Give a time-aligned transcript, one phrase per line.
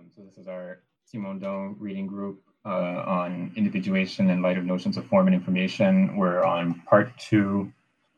[0.00, 0.80] Um, so this is our
[1.12, 6.16] Simondon reading group uh, on individuation in light of notions of form and information.
[6.16, 7.70] We're on part two,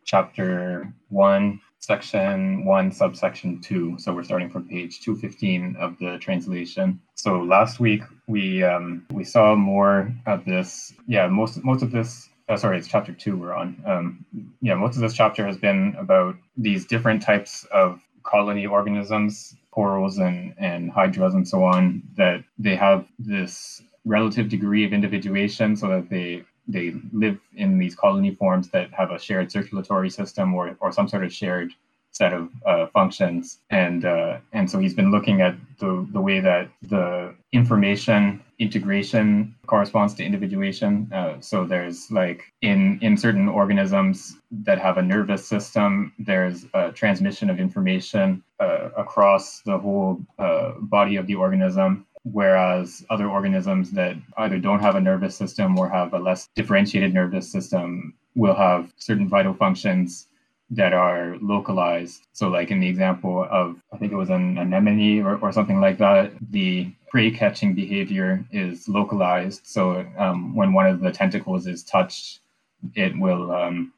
[0.04, 3.96] chapter one, section one, subsection two.
[3.98, 7.00] So we're starting from page 215 of the translation.
[7.16, 10.94] So last week we um, we saw more of this.
[11.08, 12.28] Yeah, most most of this.
[12.48, 13.82] Uh, sorry, it's chapter two we're on.
[13.86, 14.24] Um,
[14.60, 20.18] yeah, most of this chapter has been about these different types of colony organisms, corals
[20.18, 25.88] and, and hydras and so on, that they have this relative degree of individuation so
[25.88, 30.77] that they they live in these colony forms that have a shared circulatory system or,
[30.80, 31.73] or some sort of shared
[32.12, 33.59] set of uh, functions.
[33.71, 39.55] And uh, and so he's been looking at the, the way that the information integration
[39.66, 41.11] corresponds to individuation.
[41.12, 46.93] Uh, so there's like in in certain organisms that have a nervous system, there's a
[46.93, 52.07] transmission of information uh, across the whole uh, body of the organism.
[52.24, 57.13] Whereas other organisms that either don't have a nervous system or have a less differentiated
[57.13, 60.29] nervous system will have certain vital functions
[60.71, 62.27] that are localized.
[62.32, 65.81] So, like in the example of, I think it was an anemone or, or something
[65.81, 69.62] like that, the prey catching behavior is localized.
[69.65, 72.41] So, um, when one of the tentacles is touched,
[72.94, 73.93] it will um,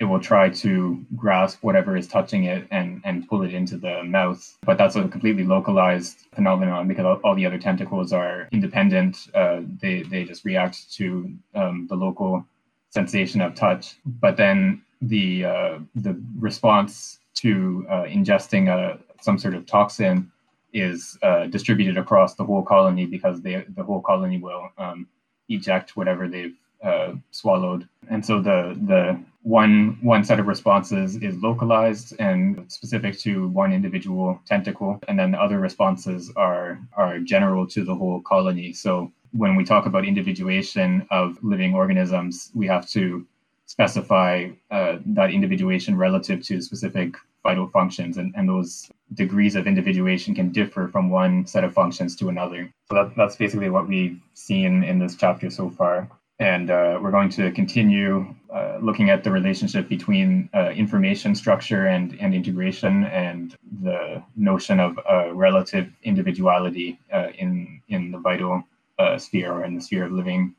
[0.00, 4.02] it will try to grasp whatever is touching it and and pull it into the
[4.02, 4.58] mouth.
[4.62, 9.28] But that's a completely localized phenomenon because all, the other tentacles are independent.
[9.34, 12.44] Uh, they they just react to um, the local
[12.88, 13.96] sensation of touch.
[14.04, 20.30] But then the uh, the response to uh, ingesting a, uh, some sort of toxin
[20.72, 25.06] is uh, distributed across the whole colony because they, the whole colony will um,
[25.48, 27.88] eject whatever they've uh, swallowed.
[28.08, 33.72] And so the the one one set of responses is localized and specific to one
[33.72, 38.72] individual tentacle, and then the other responses are are general to the whole colony.
[38.72, 43.26] So when we talk about individuation of living organisms, we have to
[43.70, 47.14] specify uh, that individuation relative to specific
[47.44, 52.16] vital functions, and, and those degrees of individuation can differ from one set of functions
[52.16, 52.68] to another.
[52.88, 56.08] So that, that's basically what we've seen in this chapter so far.
[56.40, 61.86] And uh, we're going to continue uh, looking at the relationship between uh, information structure
[61.86, 68.64] and, and integration and the notion of uh, relative individuality uh, in, in the vital
[68.98, 70.56] uh, sphere or in the sphere of living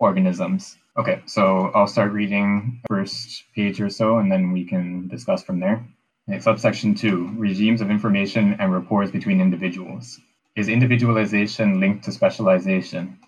[0.00, 0.76] organisms.
[0.96, 5.60] Okay, so I'll start reading first page or so, and then we can discuss from
[5.60, 5.86] there.
[6.28, 10.18] Okay, subsection two, regimes of information and rapports between individuals.
[10.56, 13.18] Is individualization linked to specialization?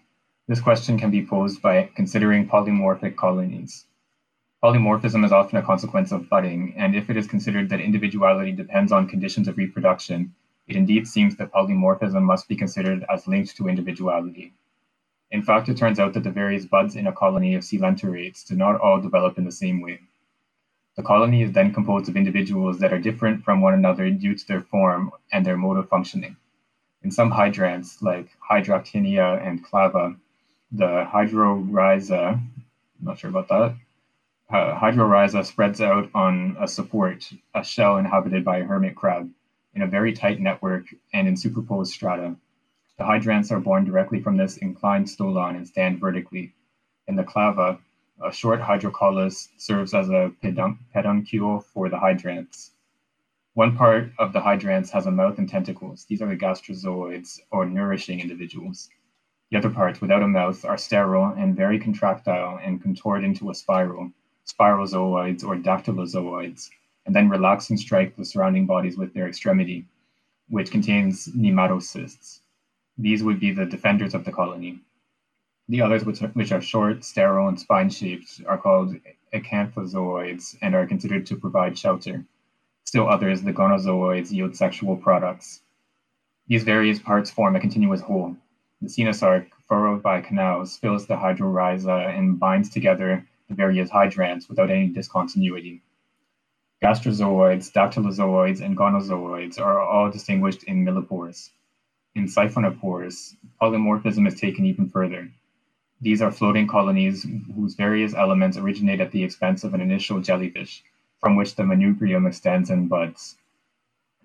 [0.49, 3.84] This question can be posed by considering polymorphic colonies.
[4.62, 8.93] Polymorphism is often a consequence of budding, and if it is considered that individuality depends
[8.93, 10.34] on conditions of reproduction,
[10.69, 14.53] it indeed seems that polymorphism must be considered as linked to individuality.
[15.32, 18.54] In fact, it turns out that the various buds in a colony of coelenterate do
[18.54, 19.98] not all develop in the same way.
[20.94, 24.47] The colony is then composed of individuals that are different from one another due to
[24.47, 26.37] their form and their mode of functioning.
[27.03, 30.19] In some hydranths, like Hydractinia and Clava,
[30.71, 32.38] the hydrorhiza,
[33.00, 33.75] not sure about that,
[34.50, 39.31] uh, hydrorhiza spreads out on a support, a shell inhabited by a hermit crab,
[39.75, 40.84] in a very tight network
[41.15, 42.37] and in superposed strata.
[43.02, 46.54] The hydranths are born directly from this inclined stolon and stand vertically.
[47.08, 47.80] In the clava,
[48.22, 52.70] a short hydrocaulus serves as a peduncule for the hydranths.
[53.54, 56.04] One part of the hydranths has a mouth and tentacles.
[56.04, 58.88] These are the gastrozoids, or nourishing individuals.
[59.50, 63.54] The other parts, without a mouth, are sterile and very contractile and contort into a
[63.56, 64.12] spiral,
[64.46, 66.70] spirozooids or dactylozooids,
[67.06, 69.86] and then relax and strike the surrounding bodies with their extremity,
[70.48, 72.42] which contains nematocysts.
[72.98, 74.80] These would be the defenders of the colony.
[75.69, 78.97] The others, which are, which are short, sterile, and spine shaped, are called
[79.32, 82.26] acanthozooids and are considered to provide shelter.
[82.84, 85.62] Still others, the gonozoids, yield sexual products.
[86.48, 88.36] These various parts form a continuous whole.
[88.83, 94.71] The cenosarc, furrowed by canals, fills the hydrorhiza and binds together the various hydranths without
[94.71, 95.80] any discontinuity.
[96.83, 101.50] Gastrozooids, dactylozooids, and gonozooids are all distinguished in millepores.
[102.14, 105.30] In siphonophores, polymorphism is taken even further.
[105.98, 110.84] These are floating colonies whose various elements originate at the expense of an initial jellyfish,
[111.20, 113.38] from which the manubrium extends and buds.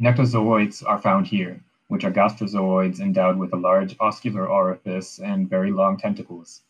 [0.01, 5.71] Nectozooids are found here, which are gastrozooids endowed with a large oscular orifice and very
[5.71, 6.63] long tentacles.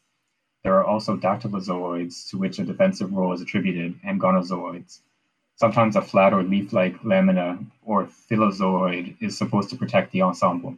[0.64, 5.00] There are also dactylozooids, to which a defensive role is attributed, and gonozooids.
[5.56, 10.78] Sometimes a flat or leaf like lamina or phyllozooid is supposed to protect the ensemble.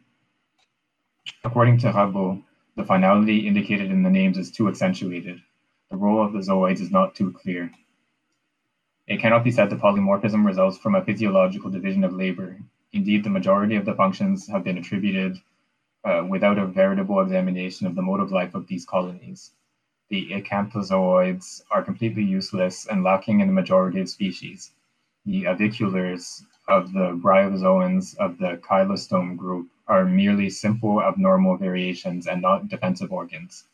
[1.44, 2.44] According to Rabaud,
[2.76, 5.42] the finality indicated in the names is too accentuated.
[5.90, 7.72] The role of the zooids is not too clear.
[9.08, 12.60] It cannot be said that polymorphism results from a physiological division of labor.
[12.94, 15.42] Indeed, the majority of the functions have been attributed
[16.04, 19.52] uh, without a veritable examination of the mode of life of these colonies.
[20.10, 24.72] The acanthozoids are completely useless and lacking in the majority of species.
[25.26, 32.42] The aviculars of the bryozoans of the cheilostome group are merely simple abnormal variations and
[32.42, 33.66] not defensive organs.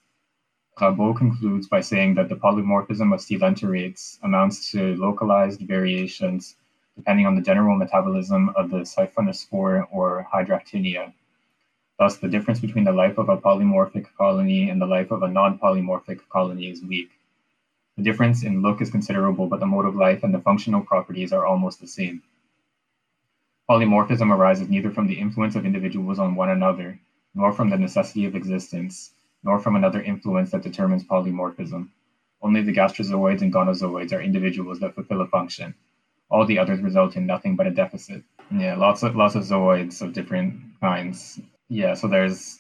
[0.80, 6.56] Rabaud concludes by saying that the polymorphism of coelenterates amounts to localized variations
[6.96, 11.14] depending on the general metabolism of the siphonophore or hydractinia.
[12.00, 15.28] Thus, the difference between the life of a polymorphic colony and the life of a
[15.28, 17.10] non polymorphic colony is weak.
[17.98, 21.32] The difference in look is considerable, but the mode of life and the functional properties
[21.32, 22.22] are almost the same.
[23.70, 27.00] Polymorphism arises neither from the influence of individuals on one another,
[27.34, 29.12] nor from the necessity of existence,
[29.44, 31.90] nor from another influence that determines polymorphism.
[32.42, 35.74] Only the gastrozoids and gonozoids are individuals that fulfill a function.
[36.30, 38.24] All the others result in nothing but a deficit.
[38.52, 41.40] Yeah, lots of lots of zooids of different kinds.
[41.68, 42.60] Yeah, so there's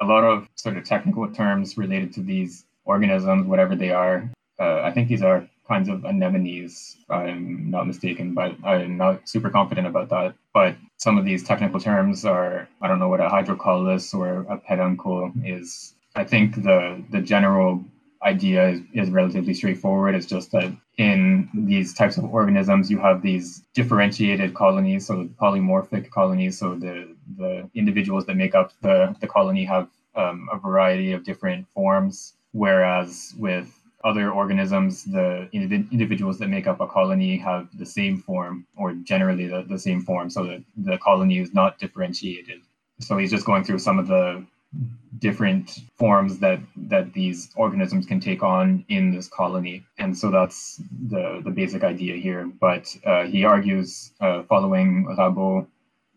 [0.00, 4.30] a lot of sort of technical terms related to these organisms, whatever they are.
[4.60, 9.50] Uh, I think these are kinds of anemones, I'm not mistaken, but I'm not super
[9.50, 10.34] confident about that.
[10.52, 14.58] But some of these technical terms are, I don't know what a hydrocaulus or a
[14.58, 15.94] peduncle is.
[16.14, 17.84] I think the the general
[18.22, 20.14] idea is, is relatively straightforward.
[20.14, 26.10] It's just that in these types of organisms, you have these differentiated colonies, so polymorphic
[26.10, 26.58] colonies.
[26.58, 31.24] So the the individuals that make up the the colony have um, a variety of
[31.24, 32.34] different forms.
[32.52, 33.68] Whereas with
[34.04, 38.92] other organisms, the indiv- individuals that make up a colony have the same form, or
[38.92, 42.60] generally the, the same form, so that the colony is not differentiated.
[43.00, 44.44] So he's just going through some of the
[45.18, 50.82] different forms that that these organisms can take on in this colony and so that's
[51.08, 55.66] the the basic idea here but uh, he argues uh, following Rabaud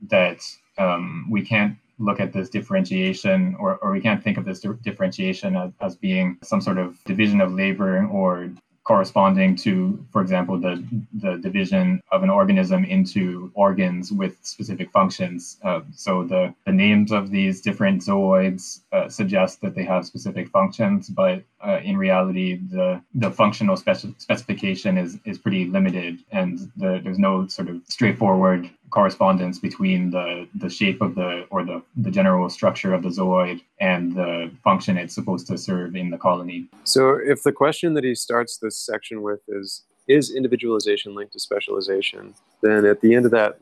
[0.10, 0.42] that
[0.78, 5.56] um, we can't look at this differentiation or, or we can't think of this differentiation
[5.56, 8.50] as, as being some sort of division of labor or
[8.88, 10.82] corresponding to, for example, the,
[11.16, 15.58] the division of an organism into organs with specific functions.
[15.62, 20.48] Uh, so the, the names of these different zooids uh, suggest that they have specific
[20.48, 26.72] functions, but uh, in reality, the, the functional speci- specification is, is pretty limited, and
[26.78, 31.82] the, there's no sort of straightforward correspondence between the, the shape of the or the,
[31.98, 36.18] the general structure of the zooid and the function it's supposed to serve in the
[36.18, 36.68] colony.
[36.84, 41.40] So, if the question that he starts this section with is is individualization linked to
[41.40, 43.60] specialization, then at the end of that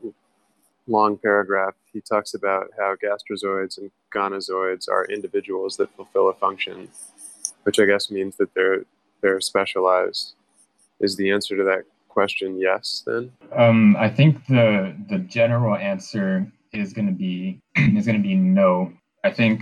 [0.86, 6.88] long paragraph, he talks about how gastrozoids and gonozoids are individuals that fulfill a function,
[7.64, 8.84] which I guess means that they're
[9.22, 10.34] they're specialized.
[10.98, 11.82] Is the answer to that
[12.16, 13.30] question yes then?
[13.62, 17.60] Um, I think the the general answer is going to be
[17.98, 18.70] is going to be no.
[19.22, 19.56] I think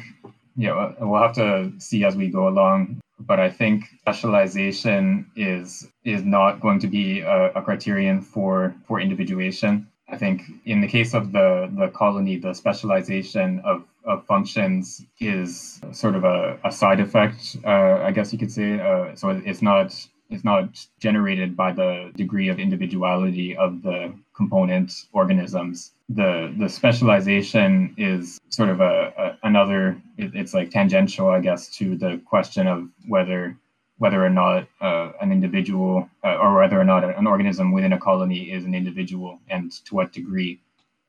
[0.61, 5.89] you know we'll have to see as we go along, but I think specialization is
[6.05, 8.53] is not going to be a, a criterion for
[8.87, 9.73] for individuation.
[10.15, 11.49] I think in the case of the
[11.81, 17.95] the colony, the specialization of of functions is sort of a, a side effect, uh,
[18.09, 18.79] I guess you could say.
[18.89, 19.89] Uh, so it's not
[20.31, 25.93] is not generated by the degree of individuality of the component organisms.
[26.09, 30.01] The the specialization is sort of a, a another.
[30.19, 33.57] It, it's like tangential, I guess, to the question of whether
[33.99, 37.99] whether or not uh, an individual uh, or whether or not an organism within a
[37.99, 40.61] colony is an individual and to what degree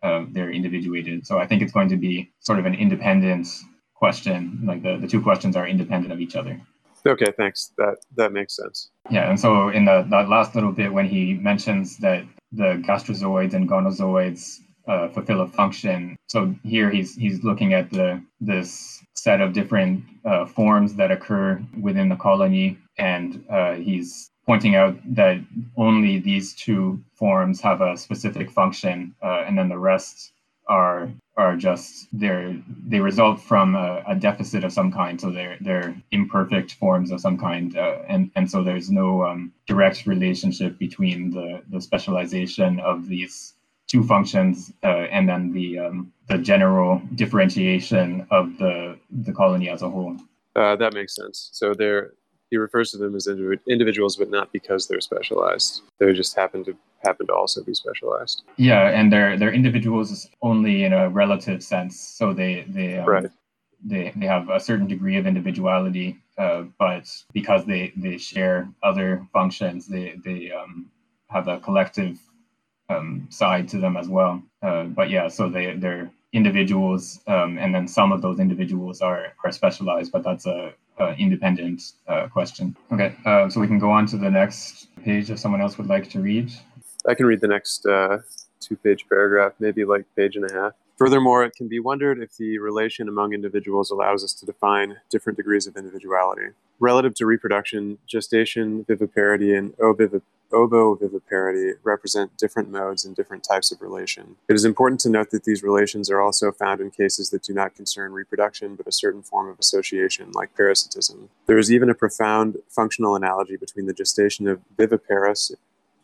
[0.04, 1.26] uh, they're individuated.
[1.26, 3.48] So I think it's going to be sort of an independent
[3.96, 4.62] question.
[4.64, 6.62] Like the, the two questions are independent of each other.
[7.08, 7.72] Okay, thanks.
[7.78, 8.90] That that makes sense.
[9.12, 13.54] Yeah, and so in the that last little bit when he mentions that the gastrozoids
[13.54, 19.40] and gonozoids uh, fulfill a function, so here he's he's looking at the this set
[19.42, 25.38] of different uh, forms that occur within the colony, and uh, he's pointing out that
[25.78, 30.32] only these two forms have a specific function, uh, and then the rest
[30.68, 32.56] are are just they're
[32.88, 37.20] they result from a, a, deficit of some kind so they're they're imperfect forms of
[37.20, 42.80] some kind uh, and and so there's no um, direct relationship between the the specialization
[42.80, 43.54] of these
[43.88, 49.82] two functions uh, and then the um, the general differentiation of the the colony as
[49.82, 50.16] a whole
[50.56, 52.14] uh, that makes sense so they're
[52.52, 53.28] he refers to them as
[53.68, 55.82] individuals, but not because they're specialized.
[56.00, 58.44] They just happen to happen to also be specialized.
[58.58, 62.00] Yeah, and they're they're individuals only in a relative sense.
[62.00, 63.32] So they they um, right.
[63.84, 69.26] they, they have a certain degree of individuality, uh, but because they, they share other
[69.32, 70.90] functions, they, they um,
[71.30, 72.20] have a collective
[72.90, 74.42] um, side to them as well.
[74.62, 79.34] Uh, but yeah, so they, they're individuals, um, and then some of those individuals are,
[79.44, 82.76] are specialized, but that's a, a independent uh, question.
[82.92, 85.88] Okay, uh, so we can go on to the next page if someone else would
[85.88, 86.52] like to read.
[87.08, 88.20] I can read the next uh,
[88.60, 90.74] two page paragraph, maybe like page and a half.
[90.98, 95.36] Furthermore, it can be wondered if the relation among individuals allows us to define different
[95.36, 96.54] degrees of individuality.
[96.80, 104.38] Relative to reproduction, gestation, viviparity, and ovoviviparity represent different modes and different types of relation.
[104.48, 107.54] It is important to note that these relations are also found in cases that do
[107.54, 111.30] not concern reproduction but a certain form of association, like parasitism.
[111.46, 115.52] There is even a profound functional analogy between the gestation of viviparous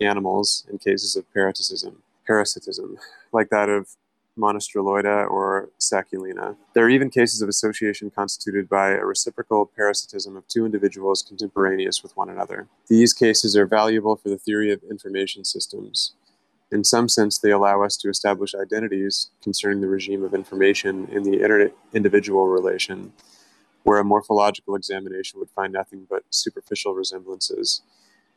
[0.02, 2.98] animals in cases of parasitism, parasitism,
[3.32, 3.96] like that of
[4.38, 6.56] Monstrilloida or Sacculina.
[6.74, 12.02] There are even cases of association constituted by a reciprocal parasitism of two individuals contemporaneous
[12.02, 12.68] with one another.
[12.88, 16.14] These cases are valuable for the theory of information systems.
[16.72, 21.24] In some sense, they allow us to establish identities concerning the regime of information in
[21.24, 23.12] the inter- individual relation,
[23.84, 27.82] where a morphological examination would find nothing but superficial resemblances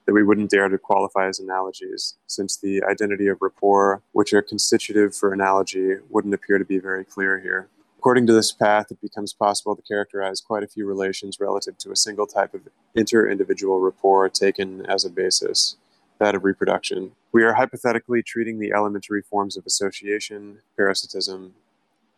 [0.07, 4.43] that we wouldn't dare to qualify as analogies, since the identity of rapport, which are
[4.43, 7.69] constitutive for analogy, wouldn't appear to be very clear here.
[7.99, 11.91] According to this path, it becomes possible to characterize quite a few relations relative to
[11.91, 12.61] a single type of
[12.95, 15.77] inter individual rapport taken as a basis,
[16.19, 17.13] that of reproduction.
[17.33, 21.55] We are hypothetically treating the elementary forms of association, parasitism,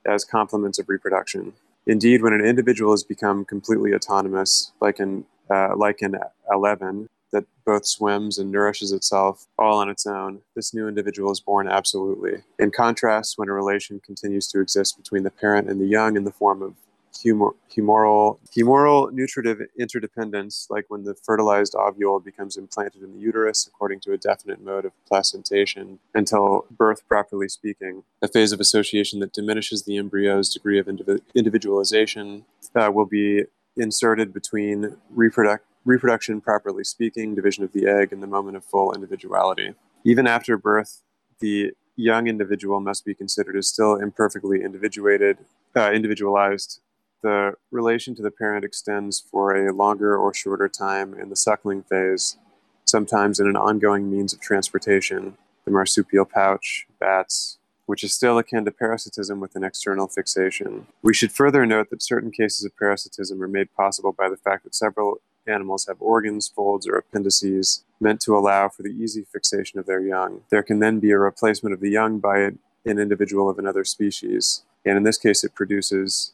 [0.04, 1.52] as complements of reproduction.
[1.86, 6.16] Indeed, when an individual has become completely autonomous, like an uh, like an
[6.50, 11.40] alevin, that both swims and nourishes itself all on its own, this new individual is
[11.40, 12.42] born absolutely.
[12.58, 16.24] In contrast, when a relation continues to exist between the parent and the young in
[16.24, 16.74] the form of
[17.22, 23.66] humor, humoral, humoral nutritive interdependence, like when the fertilized ovule becomes implanted in the uterus
[23.66, 29.20] according to a definite mode of placentation until birth, properly speaking, a phase of association
[29.20, 33.44] that diminishes the embryo's degree of indiv- individualization uh, will be
[33.76, 38.92] inserted between reproduct reproduction, properly speaking, division of the egg, and the moment of full
[38.92, 39.72] individuality.
[40.04, 41.02] Even after birth,
[41.40, 45.38] the young individual must be considered as still imperfectly individuated,
[45.74, 46.80] uh, individualized.
[47.22, 51.82] The relation to the parent extends for a longer or shorter time in the suckling
[51.82, 52.36] phase,
[52.84, 58.64] sometimes in an ongoing means of transportation, the marsupial pouch, bats, which is still akin
[58.64, 60.86] to parasitism with an external fixation.
[61.02, 64.64] We should further note that certain cases of parasitism are made possible by the fact
[64.64, 69.78] that several animals have organs, folds, or appendices meant to allow for the easy fixation
[69.78, 70.42] of their young.
[70.50, 74.62] There can then be a replacement of the young by an individual of another species,
[74.84, 76.32] and in this case, it produces,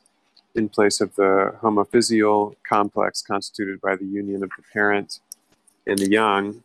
[0.55, 5.21] in place of the homophysial complex constituted by the union of the parent
[5.87, 6.63] and the young,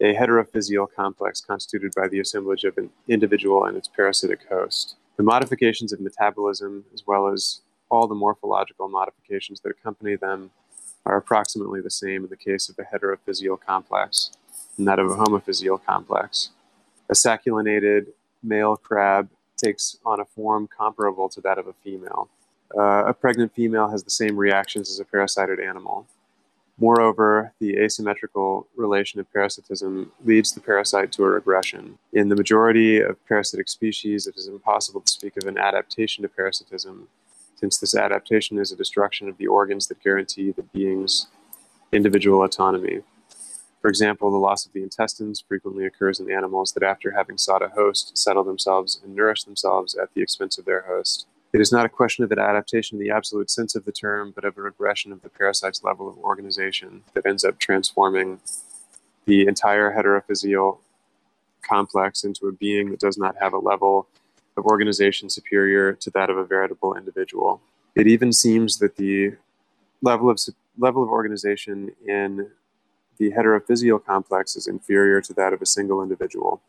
[0.00, 4.96] a heterophysial complex constituted by the assemblage of an individual and its parasitic host.
[5.16, 10.50] The modifications of metabolism, as well as all the morphological modifications that accompany them,
[11.06, 14.32] are approximately the same in the case of a heterophysial complex
[14.76, 16.50] and that of a homophysial complex.
[17.08, 18.08] A sacculinated
[18.42, 22.28] male crab takes on a form comparable to that of a female.
[22.76, 26.06] Uh, a pregnant female has the same reactions as a parasited animal.
[26.78, 31.98] Moreover, the asymmetrical relation of parasitism leads the parasite to a regression.
[32.12, 36.28] In the majority of parasitic species, it is impossible to speak of an adaptation to
[36.28, 37.08] parasitism
[37.56, 41.26] since this adaptation is a destruction of the organs that guarantee the being's
[41.92, 43.00] individual autonomy.
[43.80, 47.62] For example, the loss of the intestines frequently occurs in animals that, after having sought
[47.62, 51.26] a host, settle themselves and nourish themselves at the expense of their host.
[51.52, 54.32] It is not a question of an adaptation in the absolute sense of the term,
[54.34, 58.40] but of a regression of the parasite's level of organization that ends up transforming
[59.24, 60.78] the entire heterophysial
[61.62, 64.08] complex into a being that does not have a level
[64.56, 67.60] of organization superior to that of a veritable individual.
[67.94, 69.36] It even seems that the
[70.02, 70.38] level of
[70.78, 72.50] level of organization in
[73.18, 76.60] the heterophysial complex is inferior to that of a single individual,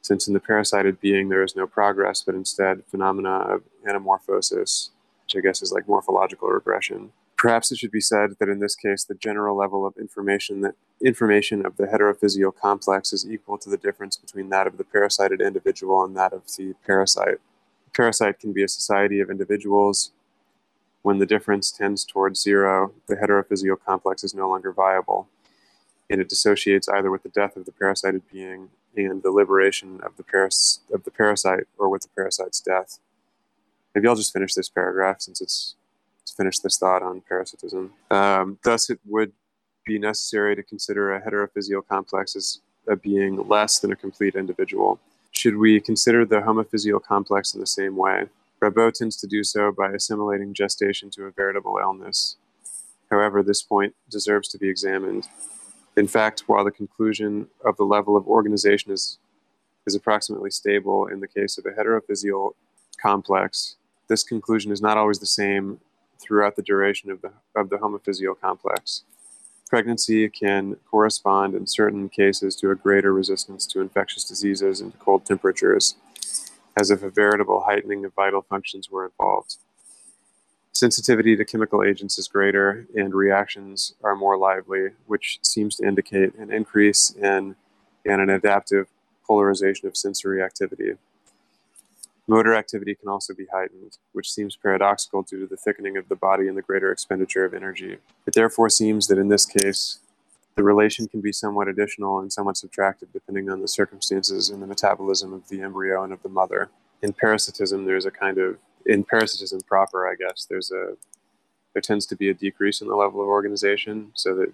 [0.00, 4.90] since in the parasited being there is no progress, but instead phenomena of anamorphosis,
[5.24, 7.12] which I guess is like morphological regression.
[7.40, 10.74] Perhaps it should be said that in this case, the general level of information that
[11.02, 15.40] information of the heterophysial complex is equal to the difference between that of the parasited
[15.40, 17.38] individual and that of the parasite.
[17.86, 20.12] The parasite can be a society of individuals.
[21.00, 25.26] When the difference tends towards zero, the heterophysial complex is no longer viable,
[26.10, 30.18] and it dissociates either with the death of the parasited being and the liberation of
[30.18, 32.98] the, paras- of the parasite or with the parasite's death.
[33.94, 35.76] Maybe I'll just finish this paragraph since it's
[36.36, 37.92] finish this thought on parasitism.
[38.10, 39.32] Um, thus, it would
[39.84, 44.98] be necessary to consider a heterophysial complex as a being less than a complete individual.
[45.32, 48.26] Should we consider the homophysial complex in the same way?
[48.60, 52.36] Rabaud tends to do so by assimilating gestation to a veritable illness.
[53.10, 55.28] However, this point deserves to be examined.
[55.96, 59.18] In fact, while the conclusion of the level of organization is,
[59.86, 62.52] is approximately stable in the case of a heterophysial
[63.00, 63.76] complex,
[64.08, 65.80] this conclusion is not always the same
[66.20, 69.04] throughout the duration of the, of the homophysial complex.
[69.68, 74.98] Pregnancy can correspond in certain cases to a greater resistance to infectious diseases and to
[74.98, 75.94] cold temperatures,
[76.76, 79.56] as if a veritable heightening of vital functions were involved.
[80.72, 86.34] Sensitivity to chemical agents is greater and reactions are more lively, which seems to indicate
[86.36, 87.54] an increase in
[88.06, 88.86] and an adaptive
[89.26, 90.92] polarization of sensory activity.
[92.30, 96.14] Motor activity can also be heightened, which seems paradoxical due to the thickening of the
[96.14, 97.98] body and the greater expenditure of energy.
[98.24, 99.98] It therefore seems that in this case,
[100.54, 104.68] the relation can be somewhat additional and somewhat subtractive depending on the circumstances and the
[104.68, 106.70] metabolism of the embryo and of the mother.
[107.02, 110.94] In parasitism, there's a kind of, in parasitism proper, I guess, there's a,
[111.72, 114.52] there tends to be a decrease in the level of organization so that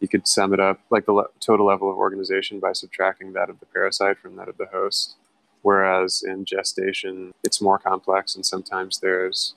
[0.00, 3.48] you could sum it up like the le- total level of organization by subtracting that
[3.48, 5.16] of the parasite from that of the host.
[5.62, 9.54] Whereas in gestation, it's more complex, and sometimes there's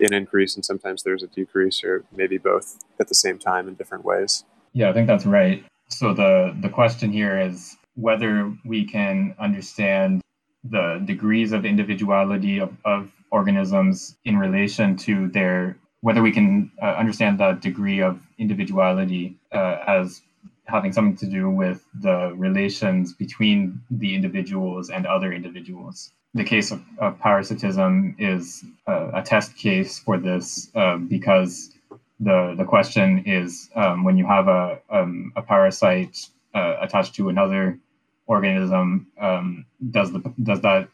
[0.00, 3.74] an increase, and sometimes there's a decrease, or maybe both at the same time in
[3.74, 4.44] different ways.
[4.72, 5.64] Yeah, I think that's right.
[5.88, 10.20] So the the question here is whether we can understand
[10.64, 16.86] the degrees of individuality of, of organisms in relation to their whether we can uh,
[16.86, 20.22] understand the degree of individuality uh, as
[20.66, 26.12] having something to do with the relations between the individuals and other individuals.
[26.34, 31.72] The case of, of parasitism is uh, a test case for this uh, because
[32.20, 37.28] the the question is um, when you have a um, a parasite uh, attached to
[37.28, 37.78] another
[38.26, 40.88] organism, um, does the does that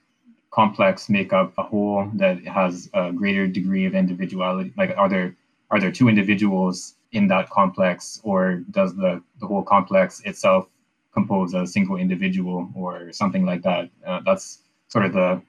[0.51, 4.73] complex make up a whole that has a greater degree of individuality?
[4.77, 5.35] Like, are there
[5.71, 10.67] are there two individuals in that complex, or does the, the whole complex itself
[11.13, 13.91] compose a single individual or something like that?
[14.07, 15.43] Uh, that's sort of the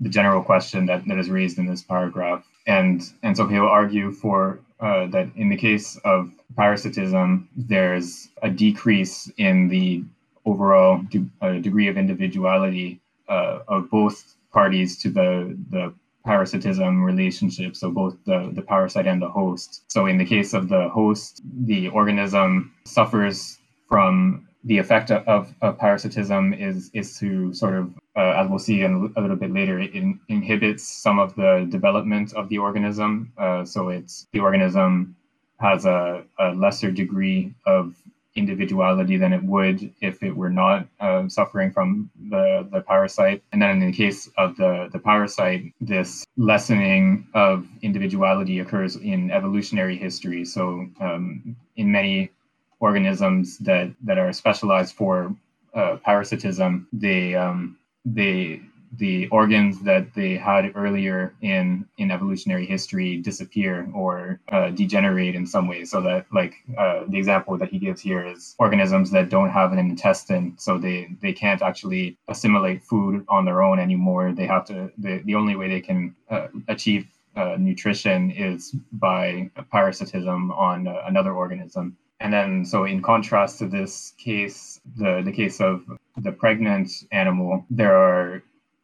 [0.00, 2.44] the general question that, that is raised in this paragraph.
[2.66, 8.50] And and so he'll argue for uh, that in the case of parasitism, there's a
[8.50, 10.04] decrease in the
[10.44, 15.94] overall de- uh, degree of individuality uh, of both parties to the the
[16.26, 19.68] parasitism relationship, so both the, the parasite and the host.
[19.88, 21.40] So in the case of the host,
[21.72, 23.58] the organism suffers
[23.88, 28.82] from the effect of, of parasitism is is to sort of, uh, as we'll see
[28.82, 33.32] in a little bit later, it in, inhibits some of the development of the organism.
[33.38, 35.14] Uh, so it's the organism
[35.60, 37.94] has a, a lesser degree of
[38.36, 43.42] individuality than it would if it were not uh, suffering from the, the parasite.
[43.52, 49.30] And then in the case of the, the parasite, this lessening of individuality occurs in
[49.30, 50.44] evolutionary history.
[50.44, 52.30] So um, in many
[52.78, 55.34] organisms that, that are specialized for
[55.74, 58.60] uh, parasitism, they, um, they
[58.98, 65.46] the organs that they had earlier in in evolutionary history disappear or uh, degenerate in
[65.46, 65.84] some way.
[65.84, 69.72] So that like uh, the example that he gives here is organisms that don't have
[69.72, 74.32] an intestine so they they can't actually assimilate food on their own anymore.
[74.32, 77.06] They have to the, the only way they can uh, achieve
[77.36, 81.96] uh, nutrition is by parasitism on uh, another organism.
[82.20, 85.84] And then, so in contrast to this case, the, the case of
[86.16, 88.42] the pregnant animal, there are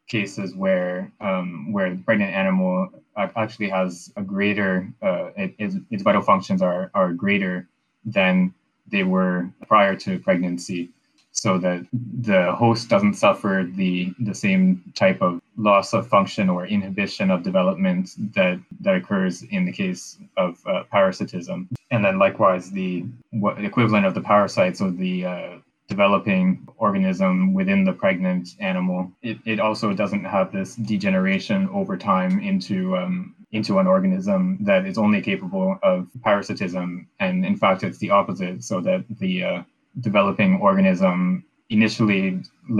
[0.08, 5.54] cases where um, where the pregnant animal actually has a greater uh, it,
[5.90, 7.68] its, vital functions are are greater
[8.04, 8.52] than
[8.88, 10.90] they were prior to pregnancy
[11.32, 16.66] so that the host doesn't suffer the the same type of loss of function or
[16.66, 21.68] inhibition of development that that occurs in the case of uh, parasitism.
[21.90, 25.58] And then likewise the what, equivalent of the parasites so the uh,
[25.94, 26.44] developing
[26.78, 28.98] organism within the pregnant animal.
[29.30, 34.82] It, it also doesn't have this degeneration over time into um, into an organism that
[34.90, 36.86] is only capable of parasitism,
[37.24, 38.64] and in fact, it's the opposite.
[38.70, 39.62] So that the uh,
[40.08, 42.24] developing organism initially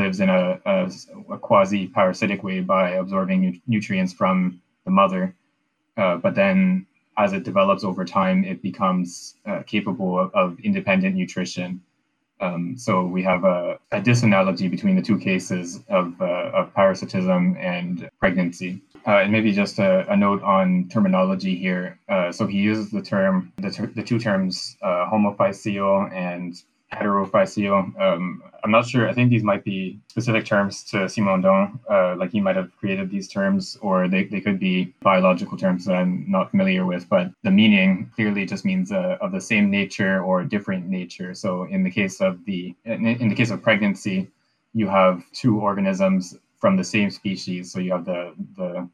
[0.02, 0.42] lives in a,
[0.74, 0.76] a,
[1.34, 4.34] a quasi parasitic way by absorbing nu- nutrients from
[4.86, 5.34] the mother,
[6.00, 6.86] uh, but then
[7.18, 11.70] as it develops over time, it becomes uh, capable of, of independent nutrition
[12.40, 17.56] Um, so we have a, a, disanalogy between the two cases of, uh, of parasitism
[17.58, 18.82] and pregnancy.
[19.06, 21.98] Uh, and maybe just a, a, note on terminology here.
[22.08, 26.62] Uh, so he uses the term, the, ter- the two terms, uh, homophyseal and
[26.92, 28.00] heterophyseal.
[28.00, 29.08] Um, I'm not sure.
[29.08, 33.10] I think these might be specific terms to Simondon, uh, like he might have created
[33.10, 37.08] these terms, or they, they could be biological terms that I'm not familiar with.
[37.08, 41.34] But the meaning clearly just means uh, of the same nature or different nature.
[41.34, 44.30] So in the case of the in the case of pregnancy,
[44.74, 47.72] you have two organisms from the same species.
[47.72, 48.88] So you have the the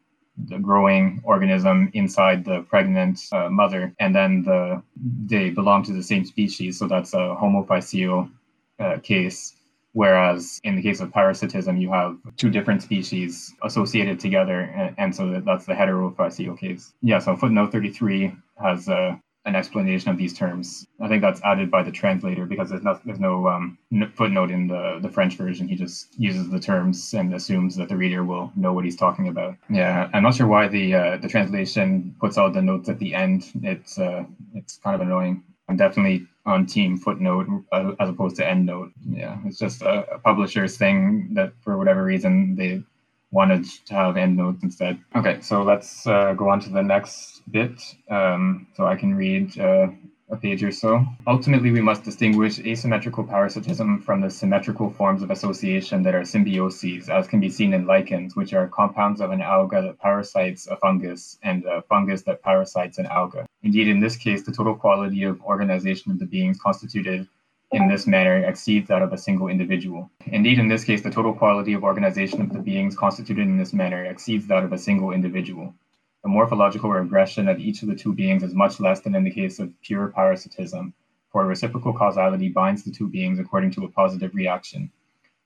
[0.47, 4.83] the growing organism inside the pregnant uh, mother, and then the
[5.27, 6.79] they belong to the same species.
[6.79, 8.31] So that's a homophyseal
[8.79, 9.55] uh, case.
[9.93, 15.17] Whereas in the case of parasitism, you have two different species associated together, and, and
[15.17, 16.93] so that's the heterophyseal case.
[17.03, 20.87] Yeah, so footnote 33 has a an explanation of these terms.
[21.01, 23.79] I think that's added by the translator because there's no, there's no um,
[24.15, 25.69] footnote in the, the French version.
[25.69, 29.29] He just uses the terms and assumes that the reader will know what he's talking
[29.29, 29.57] about.
[29.71, 33.15] Yeah, I'm not sure why the uh, the translation puts all the notes at the
[33.15, 33.51] end.
[33.63, 34.25] It's uh,
[34.55, 35.43] it's kind of annoying.
[35.69, 38.93] I'm definitely on team footnote uh, as opposed to end note.
[39.09, 42.83] Yeah, it's just a, a publisher's thing that for whatever reason they
[43.31, 44.99] wanted to have endnotes instead.
[45.15, 47.81] Okay, so let's uh, go on to the next bit.
[48.11, 49.89] Um, so I can read uh,
[50.31, 51.05] a page or so.
[51.27, 57.09] Ultimately, we must distinguish asymmetrical parasitism from the symmetrical forms of association that are symbioses,
[57.09, 60.77] as can be seen in lichens, which are compounds of an alga that parasites a
[60.77, 63.47] fungus and a fungus that parasites an alga.
[63.63, 67.27] Indeed, in this case, the total quality of organization of the beings constituted
[67.71, 70.11] in this manner exceeds that of a single individual.
[70.27, 73.75] Indeed, in this case, the total quality of organization of the beings constituted in this
[73.75, 75.75] manner exceeds that of a single individual.
[76.23, 79.31] The morphological regression of each of the two beings is much less than in the
[79.31, 80.95] case of pure parasitism,
[81.31, 84.91] for reciprocal causality binds the two beings according to a positive reaction.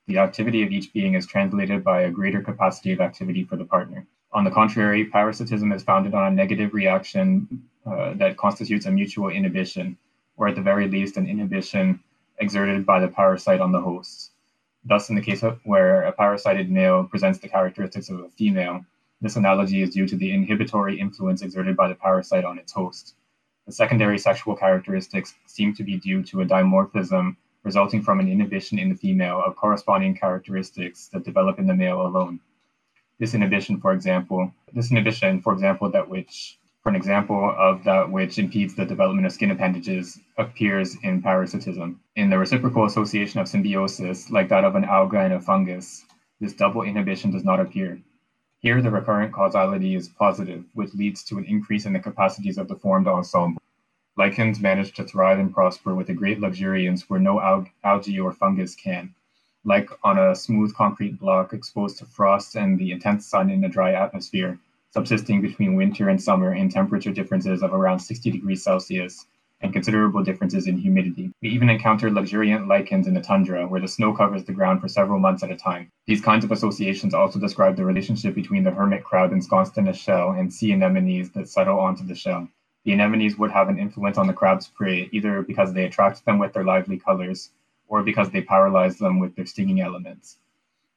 [0.06, 3.64] The activity of each being is translated by a greater capacity of activity for the
[3.64, 4.06] partner.
[4.32, 9.28] On the contrary, parasitism is founded on a negative reaction uh, that constitutes a mutual
[9.28, 9.98] inhibition,
[10.36, 12.00] or at the very least, an inhibition
[12.38, 14.32] exerted by the parasite on the host.
[14.84, 18.84] Thus, in the case where a parasited male presents the characteristics of a female,
[19.20, 23.14] this analogy is due to the inhibitory influence exerted by the parasite on its host.
[23.66, 28.78] The secondary sexual characteristics seem to be due to a dimorphism resulting from an inhibition
[28.78, 32.40] in the female of corresponding characteristics that develop in the male alone.
[33.20, 38.10] This inhibition, for example, this inhibition, for example, that which for an example of that
[38.10, 42.00] which impedes the development of skin appendages appears in parasitism.
[42.16, 46.04] In the reciprocal association of symbiosis, like that of an alga and a fungus,
[46.40, 48.00] this double inhibition does not appear.
[48.58, 52.66] Here, the recurrent causality is positive, which leads to an increase in the capacities of
[52.66, 53.62] the formed ensemble.
[54.16, 58.32] Lichens manage to thrive and prosper with a great luxuriance where no al- algae or
[58.32, 59.14] fungus can,
[59.64, 63.68] like on a smooth concrete block exposed to frost and the intense sun in a
[63.68, 64.58] dry atmosphere
[64.92, 69.26] subsisting between winter and summer in temperature differences of around 60 degrees Celsius
[69.62, 71.32] and considerable differences in humidity.
[71.40, 74.88] We even encounter luxuriant lichens in the tundra, where the snow covers the ground for
[74.88, 75.90] several months at a time.
[76.06, 79.94] These kinds of associations also describe the relationship between the hermit crab ensconced in a
[79.94, 82.48] shell and sea anemones that settle onto the shell.
[82.84, 86.38] The anemones would have an influence on the crab's prey, either because they attract them
[86.38, 87.50] with their lively colors
[87.88, 90.36] or because they paralyze them with their stinging elements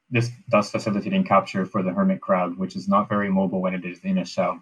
[0.10, 3.86] this thus facilitating capture for the hermit crab, which is not very mobile when it
[3.86, 4.62] is in a shell.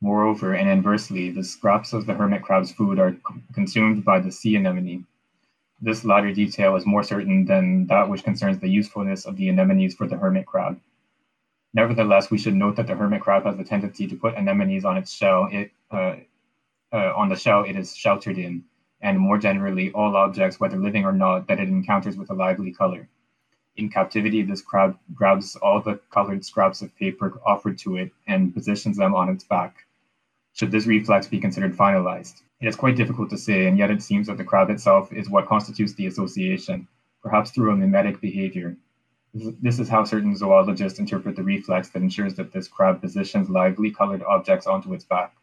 [0.00, 3.16] Moreover, and inversely, the scraps of the hermit crab's food are
[3.54, 5.06] consumed by the sea anemone.
[5.80, 9.94] This latter detail is more certain than that which concerns the usefulness of the anemones
[9.94, 10.80] for the hermit crab.
[11.74, 14.96] Nevertheless, we should note that the hermit crab has a tendency to put anemones on
[14.96, 16.16] its shell, it, uh,
[16.92, 18.64] uh, on the shell it is sheltered in,
[19.02, 22.72] and more generally, all objects, whether living or not, that it encounters with a lively
[22.72, 23.08] color.
[23.76, 28.54] In captivity, this crab grabs all the colored scraps of paper offered to it and
[28.54, 29.86] positions them on its back.
[30.54, 32.40] Should this reflex be considered finalized?
[32.58, 35.28] It is quite difficult to say, and yet it seems that the crab itself is
[35.28, 36.88] what constitutes the association,
[37.22, 38.78] perhaps through a mimetic behavior.
[39.34, 43.90] This is how certain zoologists interpret the reflex that ensures that this crab positions lively
[43.90, 45.36] colored objects onto its back.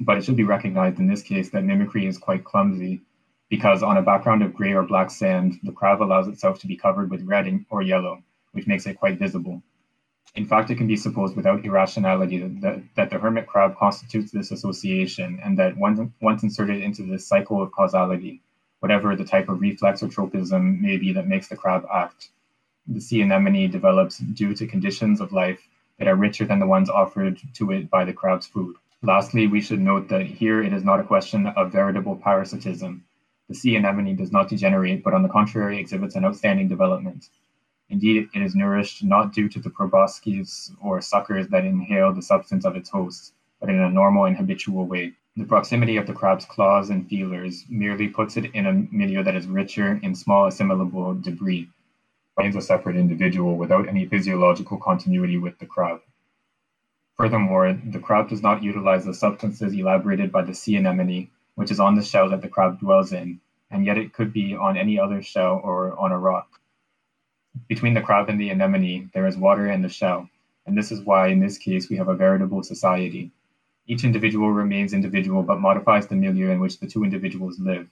[0.00, 3.02] But it should be recognized in this case that mimicry is quite clumsy
[3.52, 6.74] because on a background of gray or black sand, the crab allows itself to be
[6.74, 9.62] covered with red or yellow, which makes it quite visible.
[10.34, 14.52] In fact, it can be supposed without irrationality that, that the hermit crab constitutes this
[14.52, 18.40] association and that once, once inserted into this cycle of causality,
[18.80, 22.30] whatever the type of reflex or tropism may be that makes the crab act,
[22.86, 25.60] the sea anemone develops due to conditions of life
[25.98, 28.76] that are richer than the ones offered to it by the crab's food.
[29.02, 33.04] Lastly, we should note that here it is not a question of veritable parasitism,
[33.52, 37.28] the sea anemone does not degenerate, but on the contrary exhibits an outstanding development.
[37.90, 42.64] Indeed, it is nourished not due to the proboscis or suckers that inhale the substance
[42.64, 45.12] of its host, but in a normal and habitual way.
[45.36, 49.36] The proximity of the crab's claws and feelers merely puts it in a milieu that
[49.36, 51.68] is richer in small assimilable debris,
[52.34, 56.00] finds a separate individual without any physiological continuity with the crab.
[57.18, 61.80] Furthermore, the crab does not utilize the substances elaborated by the sea anemone, which is
[61.80, 64.98] on the shell that the crab dwells in, and yet it could be on any
[64.98, 66.60] other shell or on a rock.
[67.68, 70.28] Between the crab and the anemone, there is water in the shell,
[70.66, 73.30] and this is why, in this case, we have a veritable society.
[73.86, 77.88] Each individual remains individual but modifies the milieu in which the two individuals live.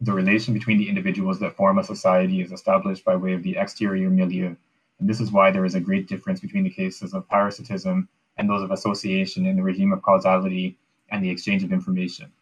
[0.00, 3.56] The relation between the individuals that form a society is established by way of the
[3.56, 4.54] exterior milieu,
[4.98, 8.48] and this is why there is a great difference between the cases of parasitism and
[8.48, 10.76] those of association in the regime of causality
[11.10, 12.32] and the exchange of information.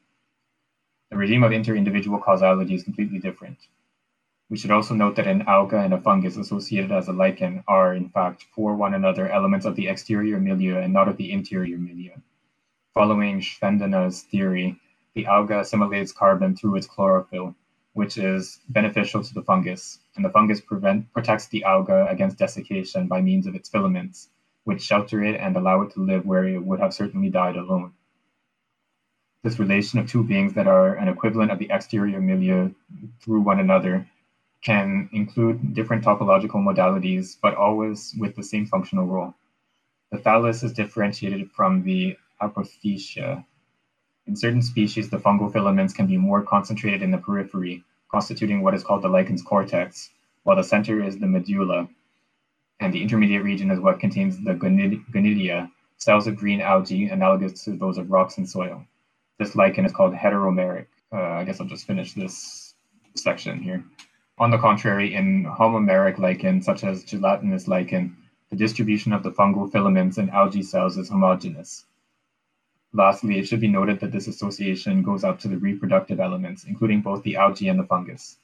[1.11, 3.59] The regime of inter-individual causality is completely different.
[4.51, 7.95] We should also note that an alga and a fungus associated as a lichen are,
[7.95, 11.79] in fact, for one another elements of the exterior milieu and not of the interior
[11.79, 12.13] milieu.
[12.93, 14.79] Following Schwendener's theory,
[15.15, 17.55] the alga assimilates carbon through its chlorophyll,
[17.95, 23.07] which is beneficial to the fungus, and the fungus prevent, protects the alga against desiccation
[23.07, 24.29] by means of its filaments,
[24.65, 27.93] which shelter it and allow it to live where it would have certainly died alone.
[29.45, 32.73] This relation of two beings that are an equivalent of the exterior milieu
[33.21, 34.09] through one another
[34.63, 39.35] can include different topological modalities, but always with the same functional role.
[40.11, 43.45] The thallus is differentiated from the apothecia,
[44.27, 48.73] in certain species, the fungal filaments can be more concentrated in the periphery, constituting what
[48.73, 50.09] is called the lichen's cortex,
[50.45, 51.91] while the center is the medulla,
[52.81, 57.77] and the intermediate region is what contains the gonidia, cells of green algae analogous to
[57.77, 58.87] those of rocks and soil.
[59.39, 60.87] This lichen is called heteromeric.
[61.13, 62.75] Uh, I guess I'll just finish this
[63.17, 63.85] section here.
[64.39, 68.17] On the contrary, in homomeric lichen, such as gelatinous lichen,
[68.51, 71.85] the distribution of the fungal filaments and algae cells is homogeneous.
[72.93, 77.01] Lastly, it should be noted that this association goes up to the reproductive elements, including
[77.01, 78.39] both the algae and the fungus.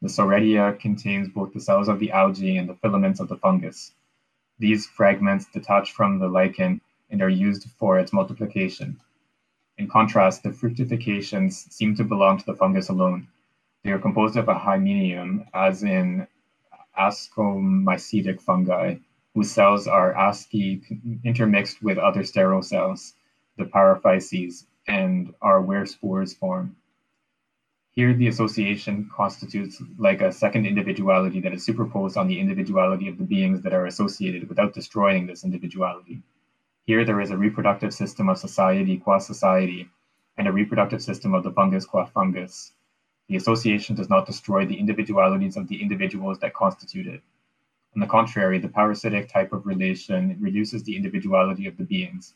[0.00, 3.94] The soredia contains both the cells of the algae and the filaments of the fungus.
[4.58, 9.00] These fragments detach from the lichen and are used for its multiplication.
[9.78, 13.28] In contrast, the fructifications seem to belong to the fungus alone.
[13.82, 16.26] They are composed of a hymenium, as in
[16.98, 18.96] ascomycetic fungi,
[19.34, 20.82] whose cells are asci
[21.24, 23.14] intermixed with other sterile cells
[23.56, 26.76] the paraphyses, and are where spores form.
[27.92, 33.18] Here, the association constitutes like a second individuality that is superposed on the individuality of
[33.18, 36.22] the beings that are associated without destroying this individuality.
[36.84, 39.88] Here, there is a reproductive system of society qua society
[40.36, 42.72] and a reproductive system of the fungus qua fungus.
[43.28, 47.22] The association does not destroy the individualities of the individuals that constitute it.
[47.94, 52.34] On the contrary, the parasitic type of relation reduces the individuality of the beings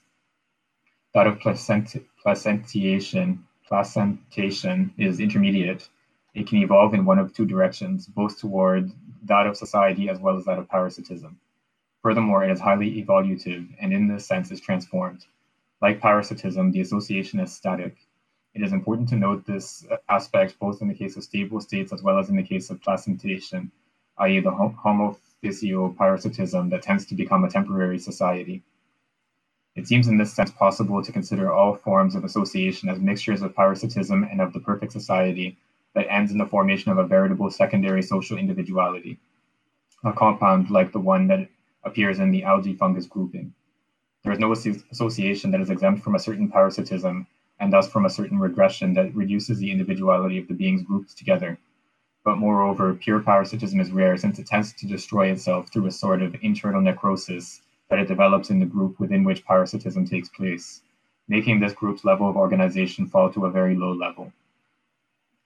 [1.16, 5.88] that of placent- placentation, placentation is intermediate.
[6.34, 10.36] It can evolve in one of two directions, both toward that of society as well
[10.36, 11.40] as that of parasitism.
[12.06, 15.26] Furthermore, it is highly evolutive and in this sense is transformed.
[15.82, 17.96] Like parasitism, the association is static.
[18.54, 22.04] It is important to note this aspect both in the case of stable states as
[22.04, 23.72] well as in the case of placentation,
[24.18, 28.62] i.e., the homophysio parasitism that tends to become a temporary society.
[29.74, 33.56] It seems in this sense possible to consider all forms of association as mixtures of
[33.56, 35.56] parasitism and of the perfect society
[35.94, 39.18] that ends in the formation of a veritable secondary social individuality,
[40.04, 41.48] a compound like the one that
[41.86, 43.54] appears in the algae fungus grouping.
[44.24, 47.26] There is no association that is exempt from a certain parasitism
[47.60, 51.58] and thus from a certain regression that reduces the individuality of the beings grouped together.
[52.24, 56.22] But moreover, pure parasitism is rare since it tends to destroy itself through a sort
[56.22, 60.82] of internal necrosis that it develops in the group within which parasitism takes place,
[61.28, 64.32] making this group's level of organization fall to a very low level.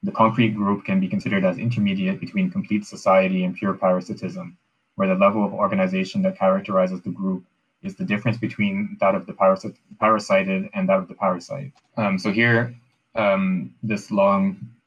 [0.02, 4.56] The concrete group can be considered as intermediate between complete society and pure parasitism,
[5.00, 7.42] where the level of organization that characterizes the group
[7.82, 11.72] is the difference between that of the parasit- parasited and that of the parasite.
[11.96, 12.74] Um, so here,
[13.14, 14.42] um, this long,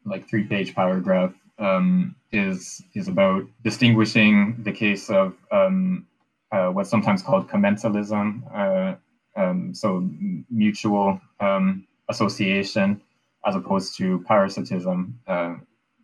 [0.05, 6.05] like three-page paragraph um, is is about distinguishing the case of um,
[6.51, 8.93] uh, what's sometimes called commensalism, uh,
[9.35, 10.07] um, so
[10.51, 13.01] mutual um, association,
[13.47, 15.55] as opposed to parasitism, uh,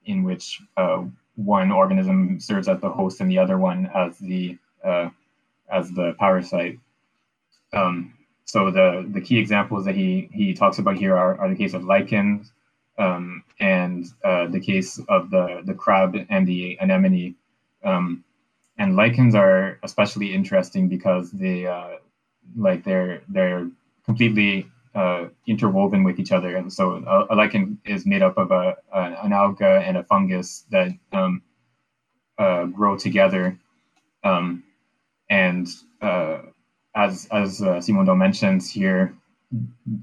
[0.06, 1.04] in which uh,
[1.46, 5.10] one organism serves as the host and the other one as the uh,
[5.72, 6.78] as the parasite.
[7.72, 8.14] Um,
[8.46, 11.74] so the the key examples that he he talks about here are, are the case
[11.74, 12.52] of lichens,
[12.98, 17.36] um, and uh, the case of the the crab and the anemone.
[17.84, 18.24] Um,
[18.78, 21.98] and lichens are especially interesting because they uh,
[22.58, 23.70] like they're they're
[24.04, 26.56] completely uh, interwoven with each other.
[26.56, 30.66] And so a, a, lichen is made up of a, an alga and a fungus
[30.72, 31.42] that um,
[32.38, 33.58] uh, grow together.
[34.24, 34.64] Um,
[35.30, 35.68] and
[36.02, 36.40] uh,
[36.96, 37.82] as as uh,
[38.16, 39.14] mentions here,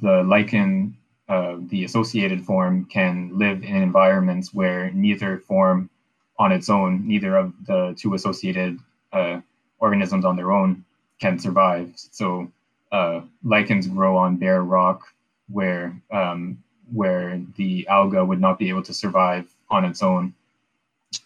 [0.01, 0.97] the lichen,
[1.29, 5.91] uh, the associated form, can live in environments where neither form
[6.39, 8.79] on its own, neither of the two associated
[9.13, 9.41] uh,
[9.79, 10.85] organisms on their own
[11.21, 11.93] can survive.
[11.95, 12.51] So
[12.93, 15.03] uh, lichens grow on bare rock
[15.49, 20.35] where um, where the alga would not be able to survive on its own.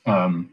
[0.07, 0.51] Um,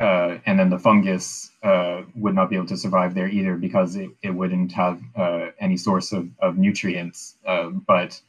[0.00, 3.94] uh, and then the fungus uh, would not be able to survive there either because
[3.94, 7.36] it, it wouldn't have uh, any source of, of nutrients.
[7.46, 8.20] Uh, but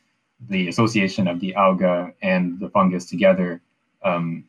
[0.49, 3.61] the association of the alga and the fungus together
[4.03, 4.45] um,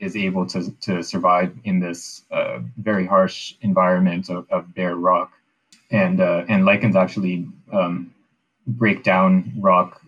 [0.00, 5.32] is able to, to survive in this uh, very harsh environment of, of bare rock.
[5.90, 8.12] And, uh, and lichens actually um,
[8.66, 10.02] break down rock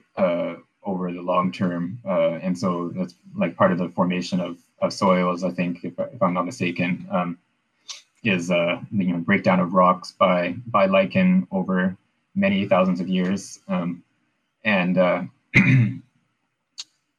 [0.83, 2.01] over the long term.
[2.05, 6.23] and so that's like part of the formation of of soils, I think, if, if
[6.23, 7.39] I'm not mistaken, um,
[8.25, 11.97] is uh, the you know, breakdown of rocks by by lichen over
[12.35, 14.03] many thousands of years, um,
[14.65, 15.23] and uh,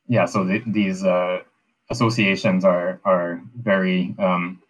[0.08, 1.40] yeah, so the, these uh,
[1.90, 4.62] associations are are very um,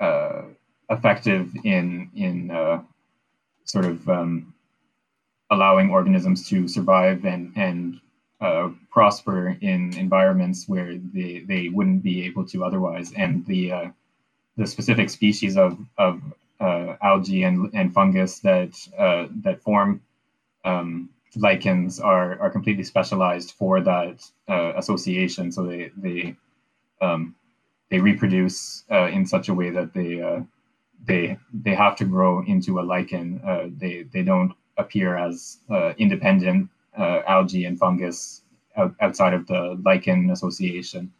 [0.00, 0.42] uh,
[0.90, 2.82] effective in in uh,
[3.64, 4.54] sort of um,
[5.50, 8.00] allowing organisms to survive and and
[8.40, 13.12] uh, prosper in environments where they, they wouldn't be able to otherwise.
[13.16, 13.88] And the uh,
[14.58, 16.20] the specific species of, of
[16.60, 20.02] uh, algae and, and fungus that uh, that form
[20.64, 25.52] um, lichens are, are completely specialized for that uh, association.
[25.52, 26.36] So they they
[27.00, 27.34] um,
[27.90, 30.20] they reproduce in such a way that they
[31.04, 33.40] they they have to grow into a lichen.
[33.78, 35.58] they they don't appear as
[35.98, 38.42] independent uh, algae and fungus
[38.76, 41.12] out, outside of the lichen association.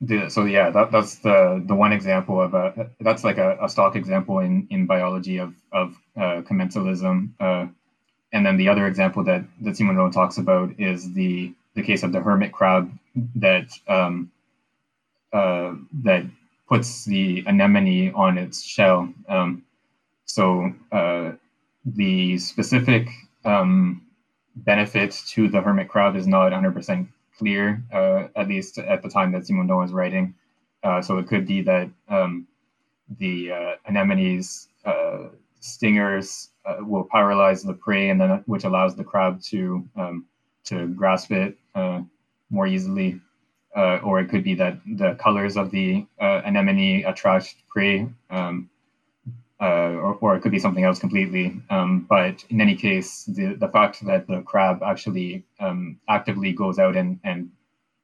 [0.00, 3.68] The, so yeah, that, that's the the one example of a that's like a, a
[3.68, 7.30] stock example in in biology of of uh, commensalism.
[7.40, 7.66] Uh,
[8.32, 12.12] and then the other example that that Simondon talks about is the the case of
[12.12, 12.96] the hermit crab
[13.34, 14.30] that um,
[15.32, 15.74] uh,
[16.04, 16.24] that
[16.68, 19.12] puts the anemone on its shell.
[19.28, 19.64] Um,
[20.24, 21.32] so uh,
[21.84, 23.08] the specific
[23.44, 24.06] um,
[24.56, 29.32] benefit to the hermit crab is not 100% clear, uh, at least at the time
[29.32, 30.34] that Simondon was writing.
[30.82, 32.46] Uh, so it could be that um,
[33.18, 35.28] the uh, anemone's uh,
[35.60, 40.26] stingers uh, will paralyze the prey, and then which allows the crab to um,
[40.64, 41.56] to grasp it
[42.50, 43.20] more easily.
[43.76, 48.68] Or it could be that the colors of the anemone attract prey, um,
[49.60, 51.60] uh, or, or, it could be something else completely.
[51.68, 56.78] Um, but in any case, the, the fact that the crab actually um, actively goes
[56.78, 57.50] out and, and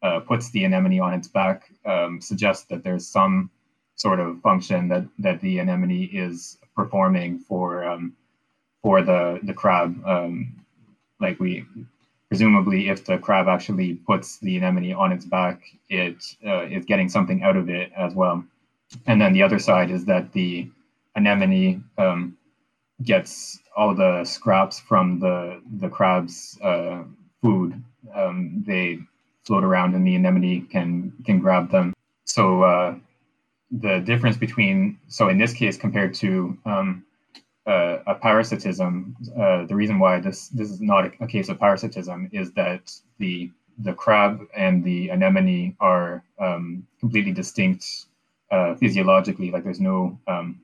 [0.03, 3.50] uh, puts the anemone on its back um, suggests that there's some
[3.94, 8.14] sort of function that, that the anemone is performing for um,
[8.83, 9.96] for the, the crab.
[10.05, 10.64] Um,
[11.20, 11.64] like we
[12.35, 17.09] presumably, if the crab actually puts the anemone on its back, it uh, is getting
[17.09, 18.44] something out of it as well.
[19.07, 20.68] And then the other side is that the
[21.14, 22.37] anemone um,
[23.05, 27.05] gets all the scraps from the the crab's uh,
[27.40, 27.81] food.
[28.12, 28.99] Um, they
[29.44, 31.94] float around, and the anemone can can grab them.
[32.25, 32.97] So uh,
[33.70, 37.05] the difference between so in this case compared to um,
[37.66, 42.29] uh, a parasitism, uh, the reason why this this is not a, case of parasitism
[42.33, 48.07] is that the the crab and the anemone are um, completely distinct
[48.50, 49.50] uh, physiologically.
[49.50, 50.61] Like there's no um,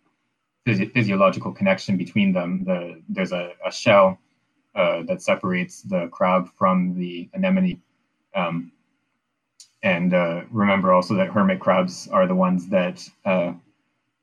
[0.66, 2.64] physi- physiological connection between them.
[2.64, 4.18] The, there's a, a shell
[4.74, 7.80] uh, that separates the crab from the anemone.
[8.34, 8.72] Um,
[9.82, 13.52] and uh, remember also that hermit crabs are the ones that uh,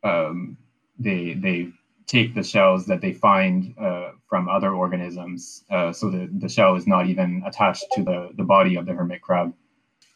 [0.03, 0.57] um,
[0.99, 1.69] they they
[2.07, 5.63] take the shells that they find uh, from other organisms.
[5.69, 8.93] Uh, so the, the shell is not even attached to the, the body of the
[8.93, 9.53] hermit crab.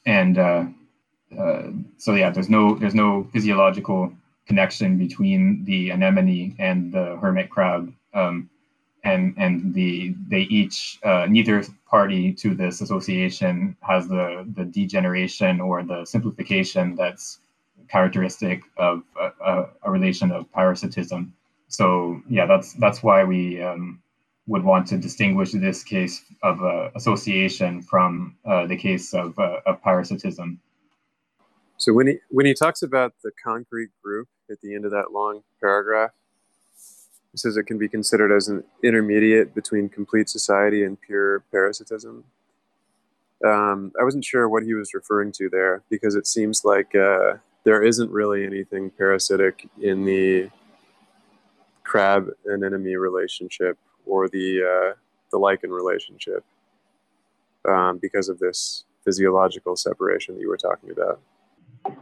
[0.06, 0.66] And uh,
[1.98, 4.12] so yeah, there's no there's no physiological
[4.48, 7.94] connection between the anemone and the hermit crab.
[8.14, 8.50] Um,
[9.04, 15.60] and and the they each uh, neither party to this association has the the degeneration
[15.60, 17.40] or the simplification that's
[17.90, 21.34] characteristic of a, a relation of parasitism.
[21.72, 24.02] So yeah, that's that's why we um,
[24.48, 29.62] would want to distinguish this case of uh, association from uh, the case of, uh,
[29.66, 30.60] of parasitism.
[31.78, 35.14] So when he when he talks about the concrete group at the end of that
[35.14, 36.12] long paragraph,
[37.32, 42.26] he says it can be considered as an intermediate between complete society and pure parasitism.
[43.46, 47.36] Um, I wasn't sure what he was referring to there because it seems like uh,
[47.64, 50.50] there isn't really anything parasitic in the
[51.84, 54.96] crab and anemone relationship or the uh,
[55.32, 56.44] the lichen relationship
[57.68, 61.20] um, because of this physiological separation that you were talking about.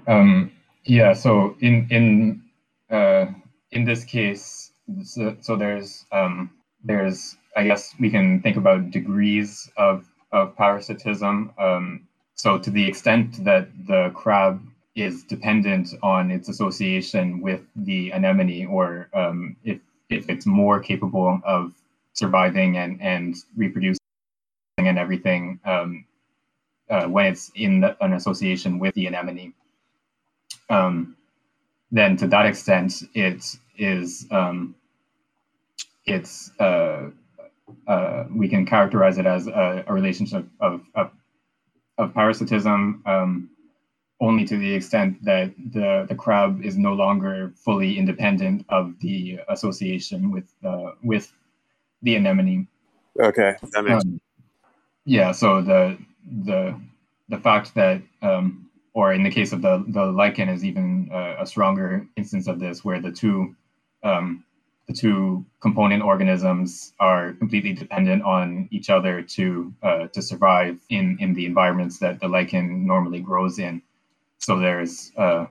[0.08, 0.52] Um,
[0.84, 1.14] yeah.
[1.14, 2.42] So in in
[2.90, 3.28] uh,
[3.72, 4.72] in this case,
[5.04, 6.52] so, so there's um,
[6.84, 11.52] there's I guess we can think about degrees of of parasitism.
[11.58, 14.62] Um, so to the extent that the crab
[15.00, 19.80] is dependent on its association with the anemone, or um, if
[20.10, 21.74] if it's more capable of
[22.14, 24.00] surviving and and reproducing
[24.78, 26.06] and everything um,
[26.90, 29.54] uh, when it's in the, an association with the anemone.
[30.70, 31.16] Um,
[31.92, 33.44] then to that extent, it
[33.78, 34.76] is um,
[36.06, 37.10] it's uh,
[37.88, 41.12] uh, we can characterize it as a, a relationship of, of,
[41.98, 43.50] of parasitism um,
[44.22, 49.40] only to the extent that the, the crab is no longer fully independent of the
[49.48, 51.32] association with uh, with
[52.02, 52.68] the anemone.
[53.20, 54.20] Okay, that makes um,
[55.06, 55.32] yeah.
[55.32, 55.98] So the
[56.44, 56.80] the
[57.30, 61.36] the fact that um, or in the case of the the lichen is even uh,
[61.40, 63.56] a stronger instance of this, where the two
[64.04, 64.44] um,
[64.88, 71.18] the two component organisms are completely dependent on each other to uh, to survive in
[71.20, 73.82] in the environments that the lichen normally grows in.
[74.40, 75.46] So there's uh,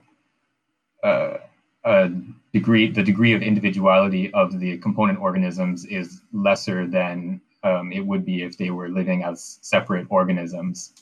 [1.03, 1.37] uh,
[1.85, 2.11] a
[2.53, 8.25] degree the degree of individuality of the component organisms is lesser than um, it would
[8.25, 10.93] be if they were living as separate organisms.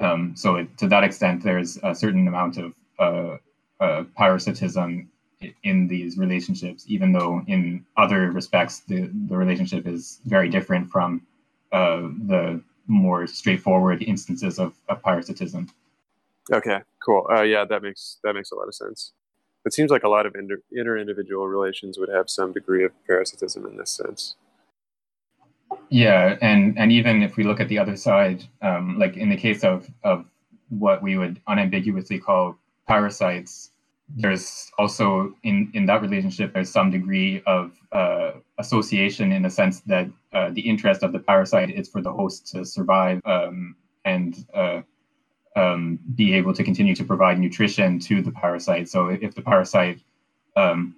[0.00, 3.36] Um, so it, to that extent, there's a certain amount of uh,
[3.80, 5.10] uh, parasitism
[5.62, 11.22] in these relationships, even though in other respects the, the relationship is very different from
[11.72, 15.68] uh, the more straightforward instances of, of parasitism.
[16.52, 17.26] Okay, cool.
[17.30, 19.12] Uh, yeah, that makes that makes a lot of sense.
[19.64, 22.92] It seems like a lot of inter, inter individual relations would have some degree of
[23.06, 24.36] parasitism in this sense.
[25.90, 29.36] Yeah, and and even if we look at the other side, um, like in the
[29.36, 30.24] case of of
[30.70, 32.56] what we would unambiguously call
[32.88, 33.70] parasites,
[34.16, 39.80] there's also in in that relationship there's some degree of uh, association in the sense
[39.80, 44.46] that uh, the interest of the parasite is for the host to survive um, and
[44.54, 44.80] uh,
[45.56, 48.88] um, be able to continue to provide nutrition to the parasite.
[48.88, 50.00] So if the parasite
[50.56, 50.96] um,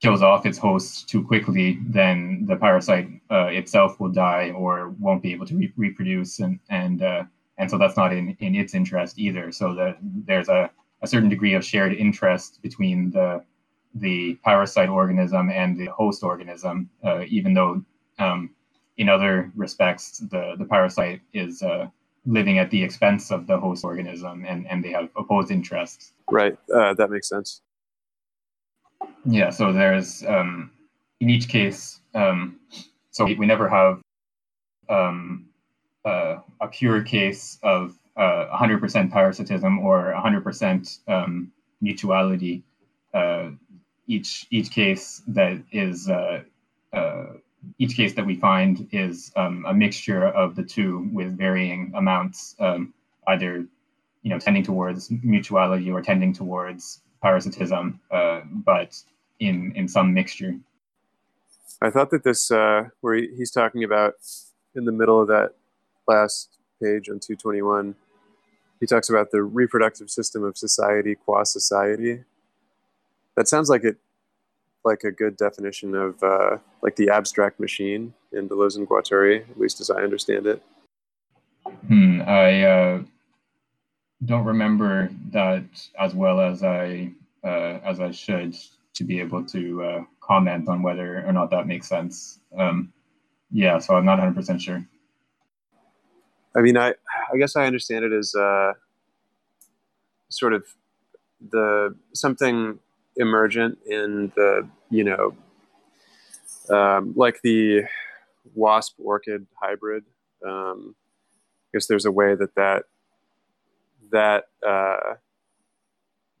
[0.00, 5.22] kills off its host too quickly, then the parasite uh, itself will die or won't
[5.22, 7.24] be able to re- reproduce, and and uh,
[7.58, 9.50] and so that's not in, in its interest either.
[9.50, 10.70] So that there's a,
[11.02, 13.44] a certain degree of shared interest between the
[13.94, 17.82] the parasite organism and the host organism, uh, even though
[18.18, 18.50] um,
[18.96, 21.88] in other respects the the parasite is uh,
[22.28, 26.12] living at the expense of the host organism, and and they have opposed interests.
[26.30, 27.62] Right, uh, that makes sense.
[29.24, 30.70] Yeah, so there's um,
[31.20, 32.60] in each case, um,
[33.10, 34.00] so we, we never have
[34.88, 35.46] um,
[36.04, 42.62] uh, a pure case of uh, 100% parasitism or 100% um, mutuality.
[43.14, 43.50] Uh,
[44.06, 46.42] each each case that is uh,
[46.92, 47.26] uh,
[47.78, 52.54] each case that we find is um, a mixture of the two with varying amounts,
[52.60, 52.94] um,
[53.28, 53.66] either
[54.22, 59.00] you know tending towards mutuality or tending towards parasitism, uh, but
[59.40, 60.54] in in some mixture.
[61.80, 64.14] I thought that this, uh, where he's talking about
[64.74, 65.52] in the middle of that
[66.08, 67.94] last page on 221,
[68.80, 72.24] he talks about the reproductive system of society qua society.
[73.36, 73.98] That sounds like it,
[74.88, 79.60] like a good definition of uh, like the abstract machine in Deleuze and Guattari, at
[79.60, 80.62] least as I understand it.
[81.86, 83.02] Hmm, I uh,
[84.24, 85.64] don't remember that
[85.98, 87.12] as well as I
[87.44, 88.56] uh, as I should
[88.94, 92.40] to be able to uh, comment on whether or not that makes sense.
[92.56, 92.92] Um,
[93.52, 94.84] yeah, so I'm not 100 percent sure.
[96.56, 96.94] I mean, I
[97.32, 98.72] I guess I understand it as uh,
[100.30, 100.64] sort of
[101.50, 102.78] the something
[103.18, 105.34] emergent in the you know
[106.70, 107.82] um, like the
[108.54, 110.04] wasp orchid hybrid.
[110.46, 110.94] Um,
[111.68, 112.84] I guess there's a way that that
[114.10, 115.14] that uh,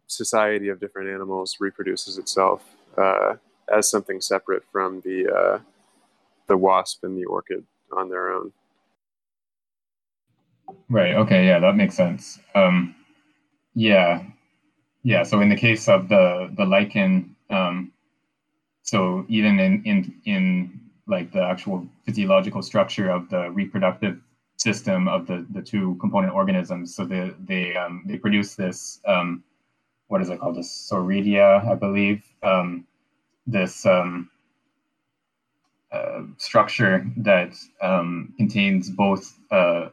[0.06, 2.64] society of different animals reproduces itself
[2.96, 3.34] uh,
[3.72, 5.58] as something separate from the uh,
[6.46, 8.52] the wasp and the orchid on their own.
[10.88, 11.14] Right.
[11.14, 11.46] Okay.
[11.46, 12.38] Yeah, that makes sense.
[12.54, 12.94] Um,
[13.74, 14.22] yeah,
[15.02, 15.22] yeah.
[15.22, 17.92] So in the case of the the lichen, um,
[18.82, 24.20] so even in in in like the actual physiological structure of the reproductive
[24.56, 29.42] system of the the two component organisms, so they they um, they produce this um,
[30.08, 30.56] what is it called?
[30.56, 32.24] This soredia, I believe.
[32.42, 32.86] Um,
[33.46, 34.30] this um,
[35.90, 39.88] uh, structure that um, contains both uh,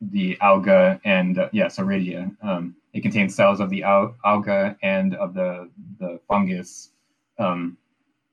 [0.00, 2.34] the alga and uh, yes, Soredia.
[2.42, 5.68] Um, it contains cells of the al- alga and of the
[5.98, 6.90] the fungus
[7.38, 7.76] um,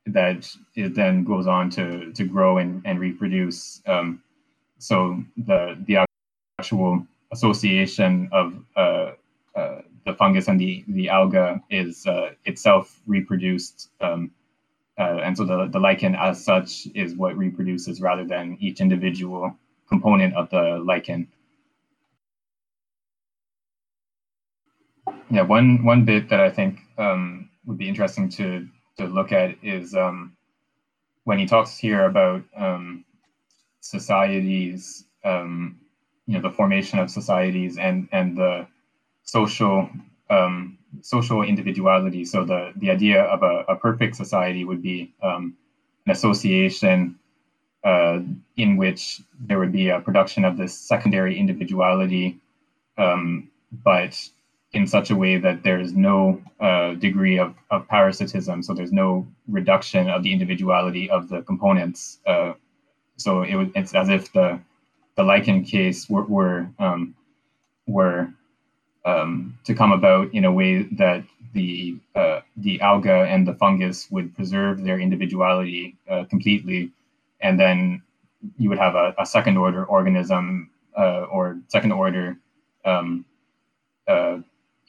[0.06, 3.82] that it then goes on to to grow and, and reproduce.
[3.88, 4.24] Um,
[4.78, 6.06] so the the
[6.60, 9.12] actual association of uh,
[9.56, 13.90] uh, the fungus and the the alga is uh, itself reproduced.
[14.00, 14.32] Um,
[15.00, 19.56] uh, and so the, the lichen as such is what reproduces rather than each individual
[19.90, 21.28] component of the lichen.
[25.32, 28.68] Yeah, one one bit that I think um, would be interesting to
[28.98, 30.34] to look at is um,
[31.26, 33.06] when he talks here about um,
[33.82, 35.80] societies, um,
[36.28, 38.68] you know, the formation of societies and and the
[39.24, 39.90] social
[40.30, 42.26] um, social individuality.
[42.26, 45.56] So the the idea of a, a perfect society would be um,
[46.06, 47.20] an association
[47.84, 48.20] uh,
[48.58, 52.40] in which there would be a production of this secondary individuality,
[53.84, 54.30] but
[54.74, 59.28] in such a way that there's no uh, degree of, of parasitism, so there's no
[59.48, 62.20] reduction of the individuality of the components.
[62.26, 62.54] Uh,
[63.18, 64.60] so it, it's as if the
[65.16, 67.14] the lichen case were were, um,
[67.86, 68.32] were
[69.06, 74.10] um, to come about in a way that the uh, the alga and the fungus
[74.10, 76.92] would preserve their individuality uh, completely,
[77.42, 78.02] and then
[78.58, 82.38] you would have a, a second order organism uh, or second order
[82.86, 83.26] um,
[84.08, 84.38] uh,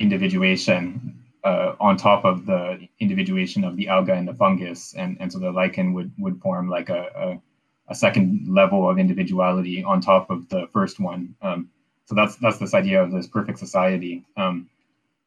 [0.02, 5.32] individuation uh, on top of the individuation of the alga and the fungus, and, and
[5.32, 10.00] so the lichen would would form like a, a, a second level of individuality on
[10.00, 11.34] top of the first one.
[11.42, 11.70] Um,
[12.06, 14.24] so that's that's this idea of this perfect society.
[14.36, 14.68] Um,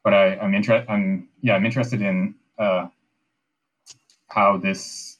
[0.03, 0.89] but I, I'm interested.
[0.89, 2.87] I'm yeah, I'm interested in uh,
[4.29, 5.17] how this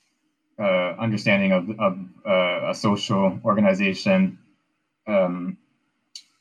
[0.60, 4.38] uh, understanding of of uh, a social organization
[5.08, 5.58] um,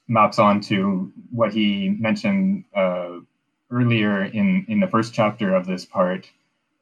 [0.09, 3.18] maps onto what he mentioned uh,
[3.70, 6.30] earlier in, in the first chapter of this part,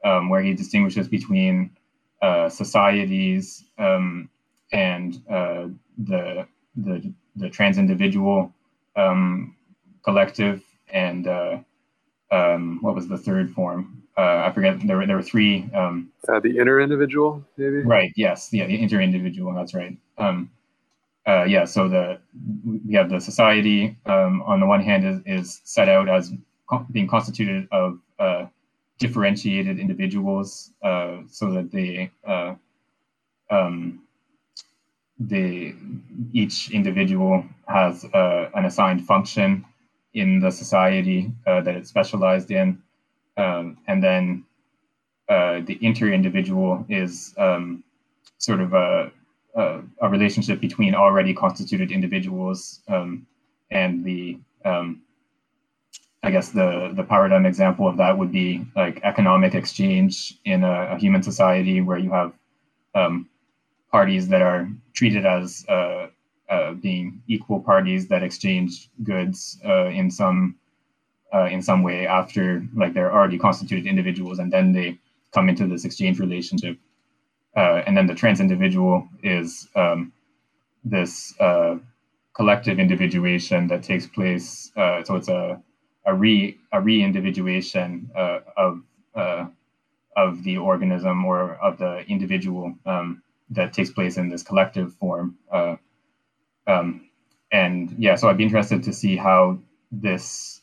[0.04, 1.70] um, where he distinguishes between
[2.20, 4.28] uh, societies um,
[4.72, 5.66] and uh,
[5.98, 6.46] the,
[6.76, 8.52] the, the trans individual
[8.96, 9.56] um,
[10.04, 10.62] collective
[10.92, 11.58] and uh,
[12.30, 14.02] um, what was the third form?
[14.16, 14.78] Uh, I forget.
[14.86, 15.70] There were there were three.
[15.74, 17.78] Um, uh, the inner individual, maybe.
[17.78, 18.12] Right.
[18.14, 18.50] Yes.
[18.52, 18.66] Yeah.
[18.66, 19.54] The inter individual.
[19.54, 19.96] That's right.
[21.26, 22.18] Uh, yeah, so the
[22.86, 26.32] we have the society um, on the one hand is, is set out as
[26.68, 28.46] co- being constituted of uh,
[28.98, 32.54] differentiated individuals, uh, so that they uh,
[33.50, 34.02] um,
[35.20, 35.74] the
[36.32, 39.64] each individual has uh, an assigned function
[40.14, 42.82] in the society uh, that it's specialized in,
[43.36, 44.44] um, and then
[45.28, 47.84] the inter-individual is um,
[48.38, 49.12] sort of a
[49.56, 53.26] uh, a relationship between already constituted individuals um,
[53.70, 55.02] and the um,
[56.22, 60.94] I guess the the paradigm example of that would be like economic exchange in a,
[60.94, 62.32] a human society where you have
[62.94, 63.28] um,
[63.90, 66.06] parties that are treated as uh,
[66.48, 70.56] uh, being equal parties that exchange goods uh, in some
[71.34, 74.98] uh, in some way after like they're already constituted individuals and then they
[75.32, 76.78] come into this exchange relationship
[77.56, 80.12] uh, and then the trans individual is um,
[80.84, 81.76] this uh,
[82.34, 84.72] collective individuation that takes place.
[84.76, 85.62] Uh, so it's a
[86.06, 88.82] a re a re-individuation uh, of
[89.14, 89.46] uh,
[90.16, 95.36] of the organism or of the individual um, that takes place in this collective form.
[95.50, 95.76] Uh,
[96.66, 97.08] um,
[97.52, 99.58] and yeah, so I'd be interested to see how
[99.92, 100.62] this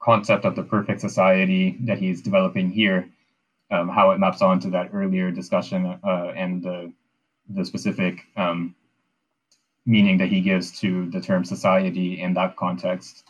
[0.00, 3.08] concept of the perfect society that he's developing here
[3.70, 6.92] um, how it maps onto that earlier discussion uh, and the
[7.50, 8.74] the specific um,
[9.86, 13.24] meaning that he gives to the term society in that context.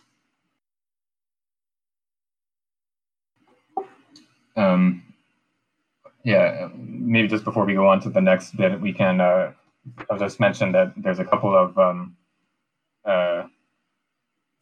[4.57, 5.05] Um,
[6.25, 9.21] yeah, maybe just before we go on to the next bit, we can.
[9.21, 9.53] Uh,
[10.11, 12.17] I'll just mention that there's a couple of um,
[13.05, 13.45] uh,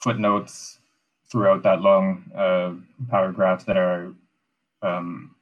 [0.01, 0.79] footnotes
[1.31, 2.74] throughout that long uh,
[3.11, 4.12] paragraph that are
[4.83, 5.35] um,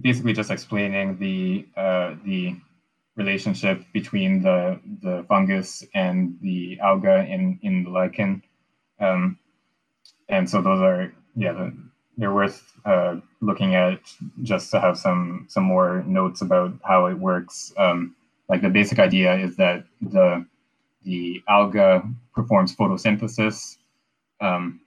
[0.00, 2.56] basically just explaining the uh, the
[3.16, 8.42] relationship between the the fungus and the alga in in the lichen.
[9.00, 9.38] Um,
[10.28, 11.70] and so those are yeah
[12.16, 14.00] they're worth uh, looking at
[14.42, 17.72] just to have some some more notes about how it works.
[17.78, 18.16] Um,
[18.48, 20.46] like the basic idea is that the
[21.04, 22.02] the alga
[22.34, 23.76] performs photosynthesis.
[24.40, 24.80] Um,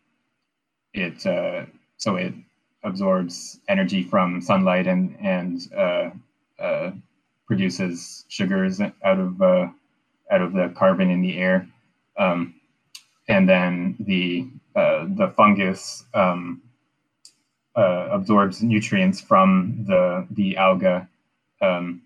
[0.93, 1.65] it uh,
[1.97, 2.33] so it
[2.83, 6.09] absorbs energy from sunlight and and uh,
[6.59, 6.91] uh,
[7.47, 9.67] produces sugars out of uh,
[10.31, 11.67] out of the carbon in the air,
[12.17, 12.55] um,
[13.27, 16.61] and then the uh, the fungus um,
[17.75, 21.07] uh, absorbs nutrients from the the alga,
[21.61, 22.01] um,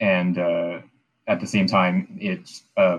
[0.00, 0.80] and uh,
[1.26, 2.50] at the same time it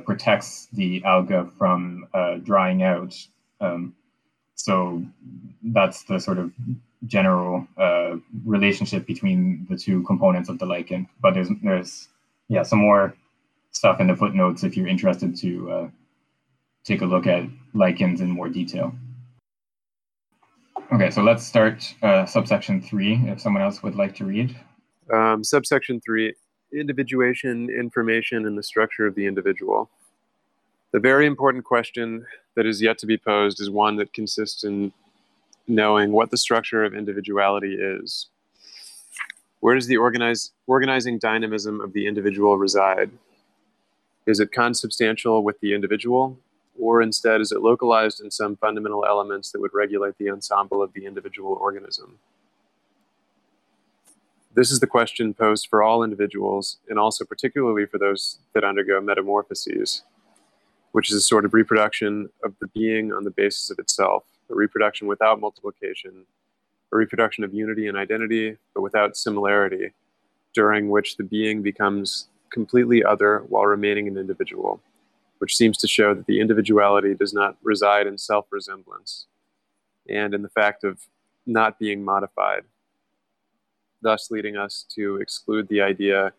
[0.05, 2.07] protects the alga from
[2.43, 3.15] drying out.
[3.61, 3.95] Um,
[4.56, 5.04] so
[5.64, 6.51] that's the sort of
[7.06, 11.08] general uh, relationship between the two components of the lichen.
[11.22, 12.10] But there's there's
[12.47, 13.14] yeah some more
[13.72, 15.89] stuff in the footnotes if you're interested to uh,
[16.84, 17.43] take a look at
[17.74, 18.93] lichens in more detail.
[20.93, 23.16] Okay, so let's start uh, subsection three.
[23.26, 24.56] If someone else would like to read.
[25.12, 26.34] Um, subsection three:
[26.72, 29.89] individuation, information, and the structure of the individual.
[30.93, 34.93] The very important question that is yet to be posed is one that consists in
[35.67, 38.27] knowing what the structure of individuality is.
[39.59, 43.09] Where does the organize, organizing dynamism of the individual reside?
[44.27, 46.37] Is it consubstantial with the individual,
[46.79, 50.93] or instead is it localized in some fundamental elements that would regulate the ensemble of
[50.93, 52.19] the individual organism?
[54.53, 59.01] This is the question posed for all individuals, and also particularly for those that undergo
[59.01, 60.03] metamorphoses
[60.93, 64.55] which is a sort of reproduction of the being on the basis of itself, a
[64.55, 66.25] reproduction without multiplication,
[66.91, 69.91] a reproduction of unity and identity, but without similarity,
[70.53, 74.79] during which the being becomes completely other while remaining an individual,
[75.39, 79.25] which seems to show that the individuality does not reside in self resemblance
[80.07, 80.99] and in the fact of
[81.47, 82.61] not being modified,
[84.03, 86.33] thus leading us to exclude the idea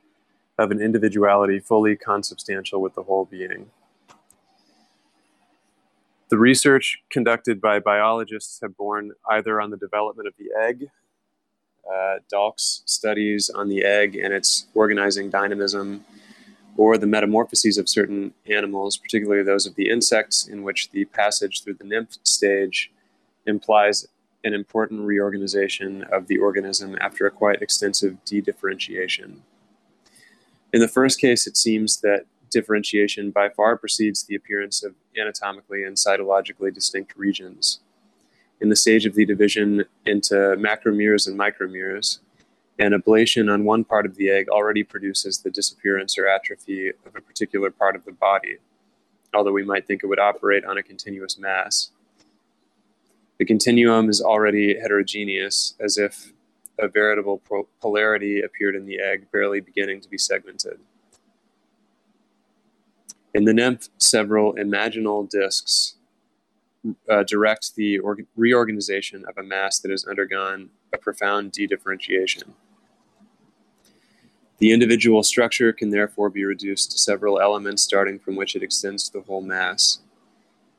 [0.59, 3.68] of an individuality fully consubstantial with the whole being.
[6.31, 10.89] The research conducted by biologists have borne either on the development of the egg,
[11.89, 16.05] uh, Dalcq's studies on the egg and its organizing dynamism,
[16.77, 21.62] or the metamorphoses of certain animals, particularly those of the insects, in which the passage
[21.62, 22.91] through the nymph stage
[23.47, 24.07] implies
[24.45, 29.43] an important reorganization of the organism after a quite extensive de-differentiation.
[30.72, 35.84] In the first case, it seems that differentiation by far precedes the appearance of anatomically
[35.84, 37.80] and cytologically distinct regions.
[38.61, 42.20] In the stage of the division into macromeres and micromeres,
[42.78, 47.14] an ablation on one part of the egg already produces the disappearance or atrophy of
[47.14, 48.57] a particular part of the body,
[49.34, 51.90] although we might think it would operate on a continuous mass.
[53.38, 56.32] The continuum is already heterogeneous, as if
[56.78, 57.42] a veritable
[57.80, 60.78] polarity appeared in the egg, barely beginning to be segmented.
[63.35, 65.97] In the nymph, several imaginal discs
[67.11, 67.99] uh, direct the
[68.37, 72.55] reorganization of a mass that has undergone a profound de-differentiation.
[74.59, 79.09] The individual structure can therefore be reduced to several elements starting from which it extends
[79.09, 79.99] to the whole mass.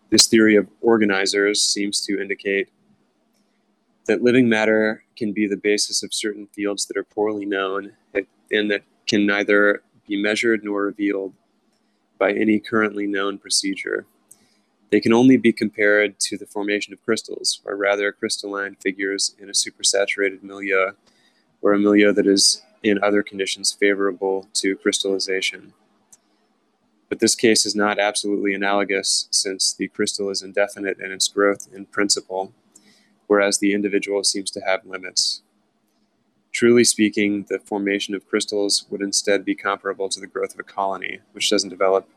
[0.10, 2.70] This theory of organizers seems to indicate
[4.06, 7.94] that living matter can be the basis of certain fields that are poorly known
[8.52, 11.34] and that can neither be measured nor revealed
[12.18, 14.06] by any currently known procedure.
[14.92, 19.50] They can only be compared to the formation of crystals, or rather crystalline figures in
[19.50, 20.92] a supersaturated milieu,
[21.62, 25.74] or a milieu that is in other conditions favorable to crystallization.
[27.10, 31.68] But this case is not absolutely analogous since the crystal is indefinite in its growth
[31.74, 32.54] in principle,
[33.28, 35.42] whereas the individual seems to have limits.
[36.56, 40.64] Truly speaking, the formation of crystals would instead be comparable to the growth of a
[40.64, 42.08] colony, which doesn't develop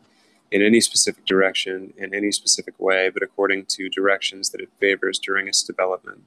[0.53, 5.18] in any specific direction in any specific way, but according to directions that it favors
[5.18, 6.22] during its development.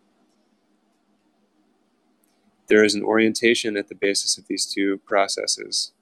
[2.67, 5.93] There is an orientation at the basis of these two processes.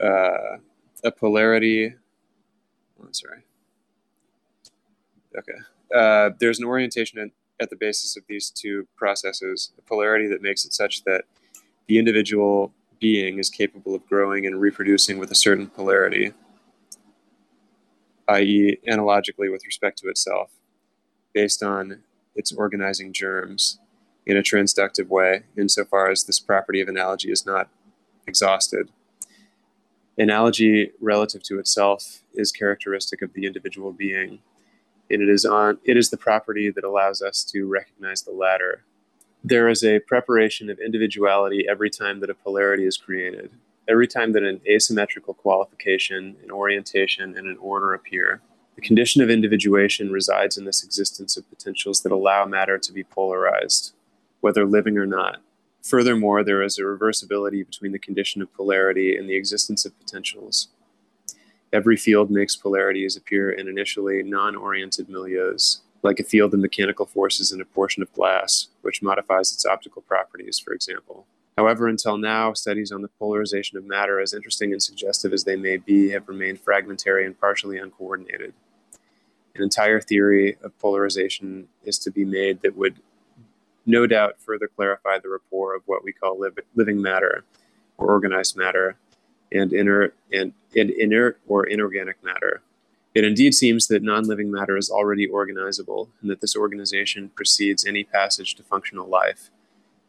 [0.00, 0.56] Uh,
[1.04, 1.94] a polarity,
[3.00, 3.44] oh, sorry.
[5.38, 5.58] Okay.
[5.94, 7.30] Uh, there's an orientation at
[7.70, 11.24] the basis of these two processes, a polarity that makes it such that
[11.86, 16.32] the individual being is capable of growing and reproducing with a certain polarity,
[18.28, 20.50] i.e., analogically with respect to itself,
[21.32, 22.02] based on
[22.34, 23.78] its organizing germs
[24.26, 27.68] in a transductive way, insofar as this property of analogy is not
[28.26, 28.88] exhausted.
[30.18, 34.40] Analogy relative to itself is characteristic of the individual being,
[35.10, 38.84] and it is on it is the property that allows us to recognize the latter.
[39.44, 43.50] There is a preparation of individuality every time that a polarity is created,
[43.88, 48.40] every time that an asymmetrical qualification, an orientation, and an order appear.
[48.74, 53.04] The condition of individuation resides in this existence of potentials that allow matter to be
[53.04, 53.94] polarized,
[54.40, 55.38] whether living or not.
[55.82, 60.68] Furthermore, there is a reversibility between the condition of polarity and the existence of potentials.
[61.76, 67.04] Every field makes polarities appear in initially non oriented milieus, like a field of mechanical
[67.04, 71.26] forces in a portion of glass, which modifies its optical properties, for example.
[71.58, 75.54] However, until now, studies on the polarization of matter, as interesting and suggestive as they
[75.54, 78.54] may be, have remained fragmentary and partially uncoordinated.
[79.54, 83.02] An entire theory of polarization is to be made that would
[83.84, 86.42] no doubt further clarify the rapport of what we call
[86.74, 87.44] living matter
[87.98, 88.96] or organized matter
[89.52, 92.62] and inert and, and inert or inorganic matter.
[93.14, 98.04] It indeed seems that non-living matter is already organizable and that this organization precedes any
[98.04, 99.50] passage to functional life,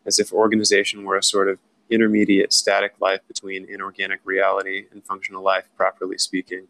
[0.05, 1.59] as if organization were a sort of
[1.89, 6.67] intermediate static life between inorganic reality and functional life, properly speaking.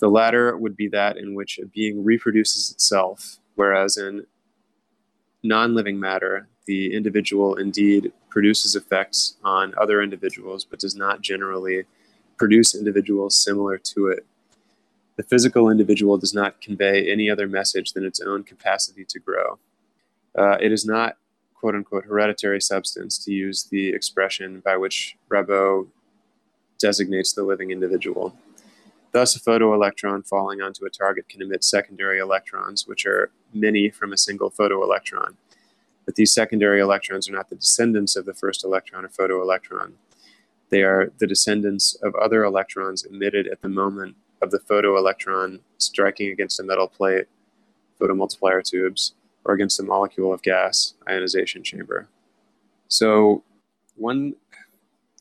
[0.00, 4.26] The latter would be that in which a being reproduces itself, whereas in
[5.42, 11.84] non living matter, the individual indeed produces effects on other individuals, but does not generally
[12.40, 14.24] produce individuals similar to it.
[15.16, 19.58] The physical individual does not convey any other message than its own capacity to grow.
[20.34, 21.18] Uh, it is not,
[21.54, 25.88] quote unquote, hereditary substance, to use the expression by which Rabaud
[26.78, 28.34] designates the living individual.
[29.12, 34.14] Thus, a photoelectron falling onto a target can emit secondary electrons, which are many from
[34.14, 35.34] a single photoelectron.
[36.06, 39.92] But these secondary electrons are not the descendants of the first electron or photoelectron.
[40.70, 46.30] They are the descendants of other electrons emitted at the moment of the photoelectron striking
[46.30, 47.26] against a metal plate,
[48.00, 49.14] photomultiplier tubes,
[49.44, 52.08] or against a molecule of gas, ionization chamber.
[52.88, 53.42] So,
[53.96, 54.34] one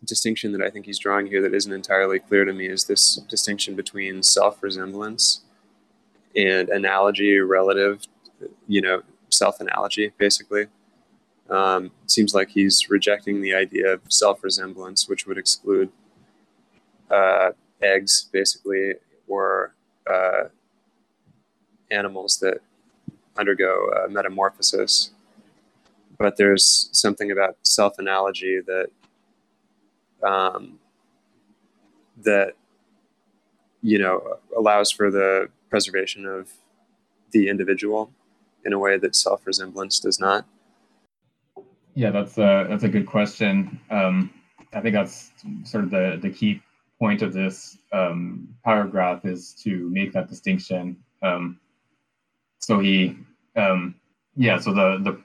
[0.05, 3.15] distinction that I think he's drawing here that isn't entirely clear to me is this
[3.27, 5.41] distinction between self resemblance
[6.35, 8.03] and analogy relative,
[8.67, 10.67] you know, self analogy, basically.
[11.49, 15.89] Um, seems like he's rejecting the idea of self resemblance, which would exclude
[17.09, 18.93] uh, eggs, basically,
[19.27, 19.73] or
[20.09, 20.43] uh,
[21.91, 22.59] animals that
[23.37, 25.11] undergo uh, metamorphosis.
[26.17, 28.89] But there's something about self analogy that
[30.21, 30.79] um,
[32.23, 32.53] that
[33.81, 36.51] you know allows for the preservation of
[37.31, 38.11] the individual
[38.65, 40.45] in a way that self resemblance does not.
[41.95, 43.79] Yeah, that's a that's a good question.
[43.89, 44.31] Um,
[44.73, 45.31] I think that's
[45.63, 46.61] sort of the the key
[46.99, 50.97] point of this um, paragraph is to make that distinction.
[51.21, 51.59] Um,
[52.59, 53.17] so he,
[53.55, 53.95] um,
[54.35, 55.21] yeah, so the the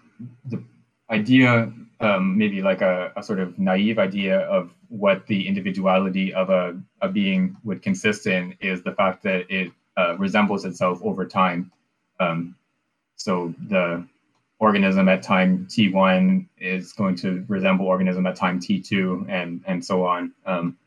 [0.56, 0.62] the
[1.10, 6.50] idea, um, maybe like a, a sort of naive idea of what the individuality of
[6.50, 11.26] a, a being would consist in is the fact that it uh, resembles itself over
[11.26, 11.70] time.
[12.20, 12.56] Um,
[13.16, 14.06] so the
[14.58, 20.06] organism at time t1 is going to resemble organism at time t2 and and so
[20.06, 20.32] on.
[20.46, 20.78] Um,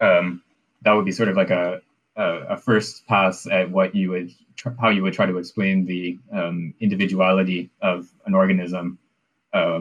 [0.00, 0.42] um,
[0.82, 1.82] that would be sort of like a,
[2.16, 5.86] a, a first pass at what you would tr- how you would try to explain
[5.86, 8.98] the um, individuality of an organism
[9.52, 9.80] uh,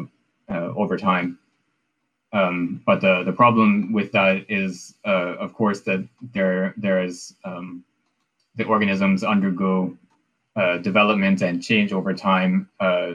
[0.50, 1.38] uh, over time.
[2.34, 7.36] Um, but the, the problem with that is, uh, of course, that there there is
[7.44, 7.84] um,
[8.56, 9.98] the organisms undergo
[10.58, 13.14] uh, development and change over time uh,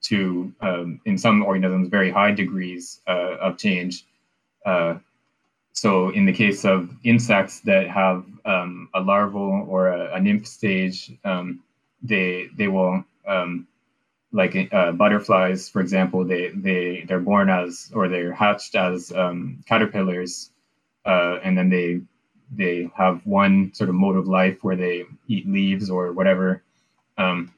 [0.00, 4.06] to, um, in some organisms, very high degrees uh, of change.
[4.64, 4.94] Uh,
[5.72, 10.46] so, in the case of insects that have um, a larval or a, a nymph
[10.46, 11.62] stage, um,
[12.02, 13.68] they they will um,
[14.32, 19.62] like uh, butterflies, for example, they they they're born as or they're hatched as um,
[19.66, 20.50] caterpillars,
[21.06, 22.00] uh, and then they
[22.50, 26.62] they have one sort of mode of life where they eat leaves or whatever
[27.18, 27.52] um,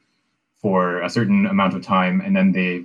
[0.60, 2.84] for a certain amount of time, and then they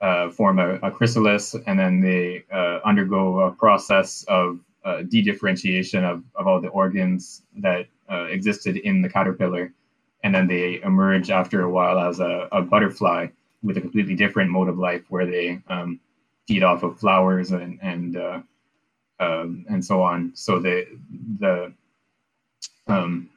[0.00, 6.04] uh, form a, a, chrysalis, and then they uh, undergo a process of uh, de-differentiation
[6.04, 9.72] of, of all the organs that uh, existed in the caterpillar.
[10.24, 13.28] And then they emerge after a while as a, a butterfly
[13.62, 16.00] with a completely different mode of life where they um,
[16.48, 18.40] feed off of flowers and and uh,
[19.20, 20.32] um, and so on.
[20.34, 20.86] So the
[21.38, 21.72] the
[22.86, 23.30] um,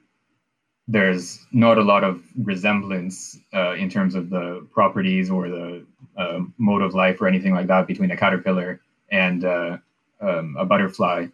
[0.88, 5.86] there's not a lot of resemblance uh, in terms of the properties or the
[6.17, 9.78] uh, mode of life or anything like that between a caterpillar and uh,
[10.21, 11.28] um, a butterfly,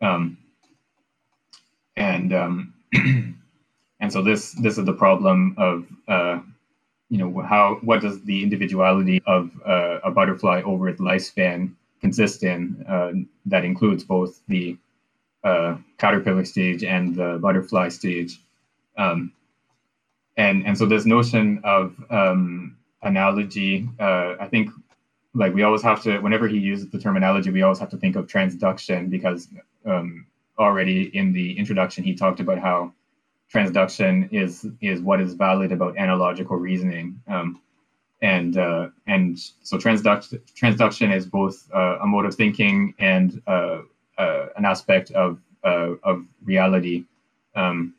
[0.00, 0.38] um,
[1.96, 2.74] and um,
[4.00, 6.40] and so this this is the problem of uh,
[7.08, 12.42] you know how what does the individuality of uh, a butterfly over its lifespan consist
[12.42, 13.12] in uh,
[13.46, 14.76] that includes both the
[15.44, 18.40] uh, caterpillar stage and the butterfly stage.
[18.96, 19.32] Um,
[20.36, 24.70] and and so this notion of um, analogy uh, i think
[25.34, 28.16] like we always have to whenever he uses the terminology we always have to think
[28.16, 29.48] of transduction because
[29.84, 30.26] um,
[30.58, 32.92] already in the introduction he talked about how
[33.52, 37.20] transduction is is what is valid about analogical reasoning.
[37.28, 37.60] Um,
[38.26, 43.78] and uh, and so transduction transduction is both uh, a mode of thinking and uh,
[44.18, 47.04] uh an aspect of uh, of reality
[47.54, 47.94] um,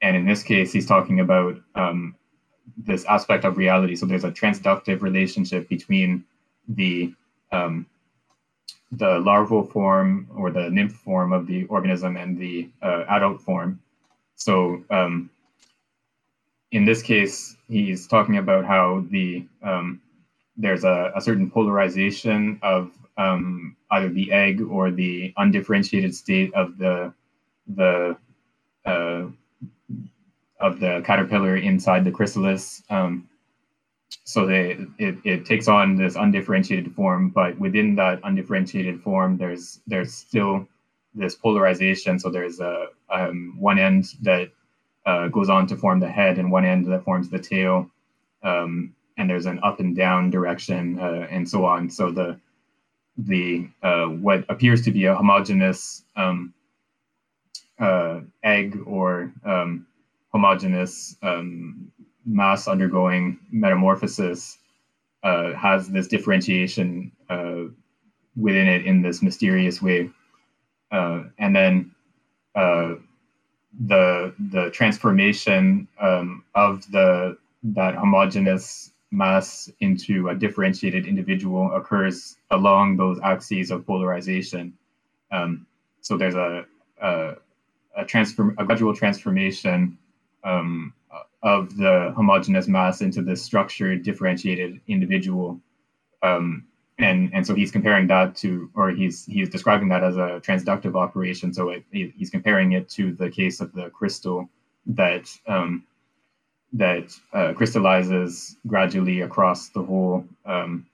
[0.00, 2.14] and in this case he's talking about um,
[2.90, 6.24] this aspect of reality so there's a transductive relationship between
[6.68, 7.12] the
[7.52, 7.86] um,
[8.92, 13.80] the larval form or the nymph form of the organism and the uh, adult form.
[14.36, 15.28] So um,
[16.76, 20.02] in this case, he's talking about how the um,
[20.58, 26.76] there's a, a, certain polarization of um, either the egg or the undifferentiated state of
[26.76, 27.14] the
[27.66, 28.14] the
[28.84, 29.24] uh,
[30.60, 32.82] of the caterpillar inside the chrysalis.
[32.90, 33.26] Um,
[34.24, 39.80] so they it, it takes on this undifferentiated form but within that undifferentiated form there's
[39.86, 40.68] there's still
[41.14, 44.50] this polarization so there's a um, one end that
[45.06, 47.88] uh, goes on to form the head and one end that forms the tail
[48.42, 52.38] um, and there's an up and down direction uh, and so on so the
[53.18, 56.52] the uh, what appears to be a homogeneous um,
[57.78, 59.86] uh, egg or um,
[60.32, 61.90] homogeneous um,
[62.24, 64.58] mass undergoing metamorphosis
[65.22, 67.64] uh, has this differentiation uh,
[68.36, 70.10] within it in this mysterious way.
[71.38, 71.94] And then
[73.86, 82.96] the the transformation um, of the that homogeneous mass into a differentiated individual occurs along
[82.96, 84.72] those axes of polarization.
[85.30, 85.66] Um,
[86.00, 86.64] so there's a,
[87.00, 87.34] a,
[87.96, 89.98] a transform a gradual transformation
[90.44, 90.92] um,
[91.42, 95.60] of the homogeneous mass into the structured, differentiated individual.
[96.22, 96.64] Um,
[96.98, 100.96] and and so he's comparing that to, or he's he's describing that as a transductive
[100.96, 101.52] operation.
[101.52, 104.48] So it, he's comparing it to the case of the crystal
[104.86, 105.84] that um,
[106.72, 110.86] that uh, crystallizes gradually across the whole um,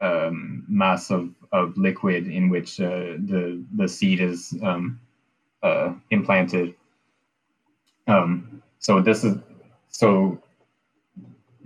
[0.00, 5.00] um, mass of, of liquid in which uh, the the seed is um,
[5.62, 6.74] uh, implanted.
[8.06, 9.36] Um, so this is
[9.90, 10.40] so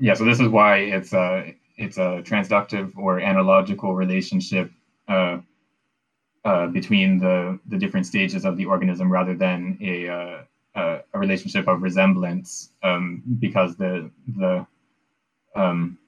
[0.01, 4.71] yeah, so this is why it's a it's a transductive or analogical relationship
[5.09, 5.39] uh,
[6.45, 10.43] uh, between the the different stages of the organism rather than a uh,
[10.75, 14.67] a relationship of resemblance um, because the the
[15.55, 15.99] um,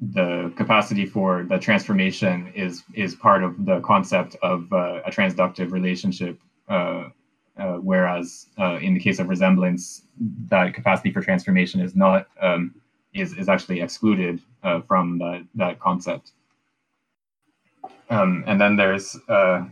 [0.00, 5.72] the capacity for the transformation is is part of the concept of uh, a transductive
[5.72, 7.08] relationship uh,
[7.56, 10.02] uh, whereas uh, in the case of resemblance,
[10.48, 12.74] that capacity for transformation is not um,
[13.14, 16.32] is is actually excluded uh, from that that concept.
[18.10, 19.64] Um, and then there's uh,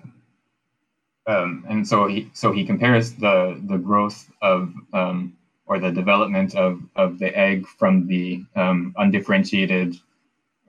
[1.27, 5.37] um, and so he so he compares the the growth of um,
[5.67, 9.97] or the development of of the egg from the um, undifferentiated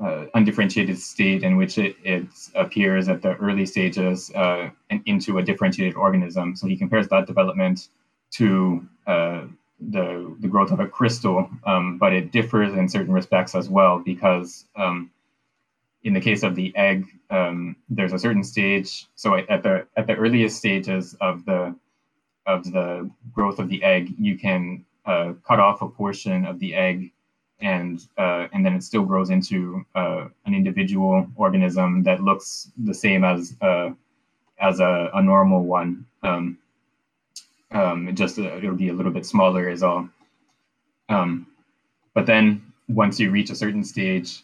[0.02, 4.70] uh, undifferentiated state in which it, it appears at the early stages uh,
[5.06, 6.56] into a differentiated organism.
[6.56, 7.90] So he compares that development
[8.32, 9.44] to uh,
[9.90, 14.00] the, the growth of a crystal, um, but it differs in certain respects as well
[14.00, 15.10] because um,
[16.04, 19.08] in the case of the egg, um, there's a certain stage.
[19.16, 21.76] So at the at the earliest stages of the
[22.46, 26.76] of the growth of the egg, you can uh, cut off a portion of the
[26.76, 27.12] egg
[27.62, 32.94] and uh, and then it still grows into uh, an individual organism that looks the
[32.94, 33.92] same as uh,
[34.60, 36.06] as a, a, normal one.
[36.24, 36.58] Um,
[37.72, 40.08] um, it just uh, it'll be a little bit smaller is all.
[41.10, 41.48] Um,
[42.14, 44.44] but then once you reach a certain stage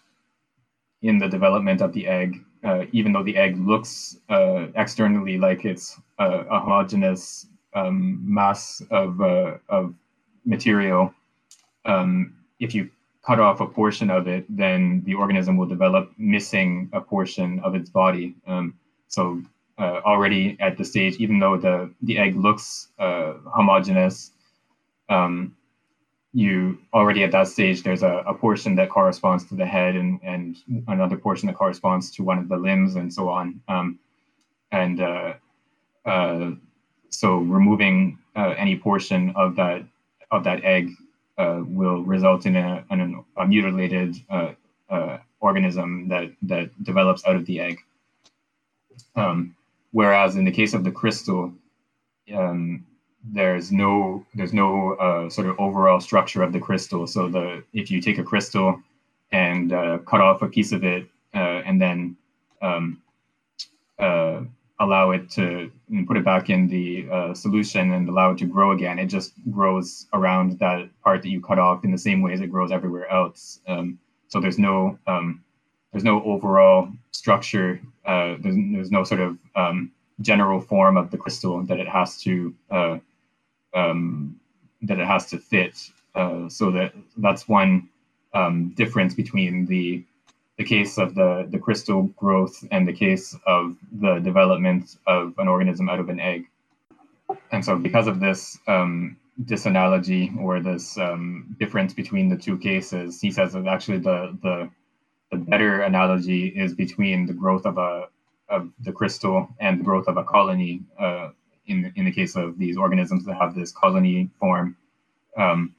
[1.02, 5.66] in the development of the egg, uh, even though the egg looks uh, externally like
[5.66, 9.94] it's a, a homogeneous um, mass of of
[10.46, 11.14] material,
[11.86, 12.90] um, if you
[13.28, 17.76] cut off a portion of it, then the organism will develop missing a portion of
[17.76, 18.34] its body.
[18.48, 18.74] Um,
[19.10, 19.42] so
[19.78, 24.32] uh, already at the stage, even though the, the egg looks uh, homogeneous,
[25.10, 25.56] um,
[26.34, 30.20] you already at that stage, there's a, a, portion that corresponds to the head and,
[30.24, 30.58] and
[30.88, 33.60] another portion that corresponds to one of the limbs and so on.
[33.68, 34.00] Um,
[34.72, 35.34] and uh,
[36.06, 36.52] uh,
[37.10, 39.86] so removing uh, any portion of that
[40.32, 40.92] of that egg
[41.38, 44.16] uh, will result in a, an, a mutilated
[45.40, 47.80] organism that that develops out of the egg.
[49.16, 49.56] Um,
[49.98, 51.52] whereas in the case of the crystal,
[52.32, 52.86] um,
[53.24, 57.08] there's no there's no uh, sort of overall structure of the crystal.
[57.08, 58.80] So the if you take a crystal
[59.32, 62.16] and uh, cut off a piece of it uh, and then
[62.62, 63.02] um,
[63.98, 64.42] uh,
[64.80, 65.72] allow it to
[66.08, 69.34] put it back in the uh, solution and allow it to grow again, it just
[69.50, 72.72] grows around that part that you cut off in the same way as it grows
[72.72, 73.62] everywhere else.
[73.68, 75.44] Um, so there's no um,
[75.92, 77.82] there's no overall structure.
[78.06, 82.22] Uh, there's, there's no sort of um, general form of the crystal that it has
[82.22, 82.98] to uh,
[83.74, 84.40] um,
[84.82, 85.90] that it has to fit.
[86.16, 87.88] Uh, so that that's one
[88.34, 90.04] um, difference between the
[90.58, 95.48] the case of the the crystal growth and the case of the development of an
[95.48, 96.48] organism out of an egg.
[97.52, 102.58] And so, because of this um, this analogy or this um, difference between the two
[102.58, 104.70] cases, he says that actually the the
[105.32, 108.08] the better analogy is between the growth of a
[108.50, 110.82] of the crystal and the growth of a colony.
[111.00, 111.30] Uh,
[111.68, 114.76] in in the case of these organisms that have this colony form,
[115.38, 115.76] um,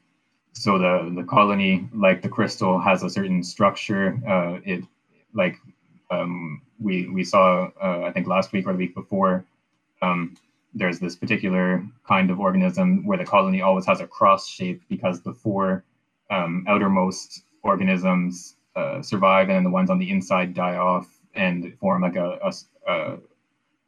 [0.52, 4.18] so the the colony, like the crystal, has a certain structure.
[4.28, 4.84] Uh, it
[5.32, 5.56] like
[6.10, 9.44] um, we we saw uh, I think last week or the week before.
[10.02, 10.36] Um,
[10.74, 15.22] there's this particular kind of organism where the colony always has a cross shape because
[15.22, 15.84] the four
[16.30, 21.76] um, outermost organisms uh, survive and then the ones on the inside die off and
[21.80, 22.52] form like a, a,
[22.92, 23.18] a,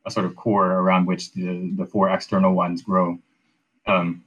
[0.07, 3.19] a sort of core around which the, the four external ones grow.
[3.87, 4.25] Um,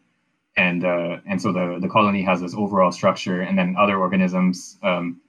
[0.56, 4.78] and uh, and so the, the colony has this overall structure, and then other organisms,
[4.84, 5.20] um,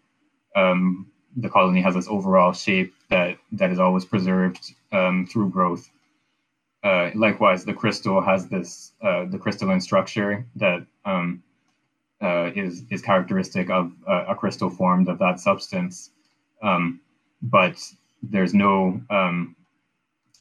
[0.54, 5.90] um, the colony has this overall shape that that is always preserved um, through growth.
[6.82, 11.42] Uh, likewise, the crystal has this uh, the crystalline structure that um,
[12.22, 16.10] uh, is is characteristic of a crystal formed of that substance.
[16.62, 17.00] Um,
[17.42, 17.76] but
[18.22, 19.56] there's no um,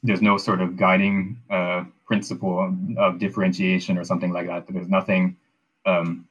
[0.04, 4.66] there's no sort of guiding uh, principle of differentiation or something like that.
[4.68, 5.38] There's nothing
[5.86, 6.28] um,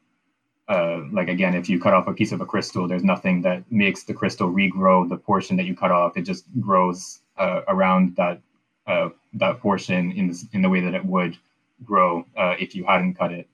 [0.69, 3.63] uh, like again, if you cut off a piece of a crystal, there's nothing that
[3.71, 6.17] makes the crystal regrow the portion that you cut off.
[6.17, 8.41] It just grows uh, around that
[8.87, 11.37] uh, that portion in this, in the way that it would
[11.85, 13.49] grow uh, if you hadn't cut it.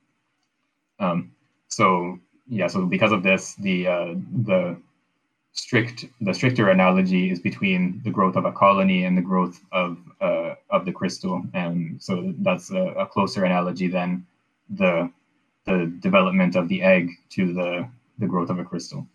[1.00, 1.32] Um,
[1.68, 4.14] so yeah, so because of this, the uh,
[4.44, 4.76] the
[5.52, 9.98] strict the stricter analogy is between the growth of a colony and the growth of
[10.20, 14.26] uh, of the crystal, and so that's a, a, closer analogy than
[14.70, 15.10] the
[15.64, 17.88] the development of the egg to the
[18.18, 19.06] the growth of a crystal.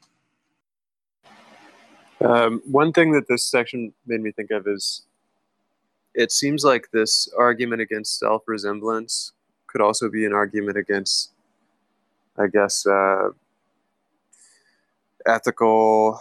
[2.22, 5.06] Um, one thing that this section made me think of is
[6.14, 9.34] it seems like this argument against self resemblance
[9.68, 11.33] could also be an argument against,
[12.38, 13.30] I guess, uh,
[15.26, 16.20] ethical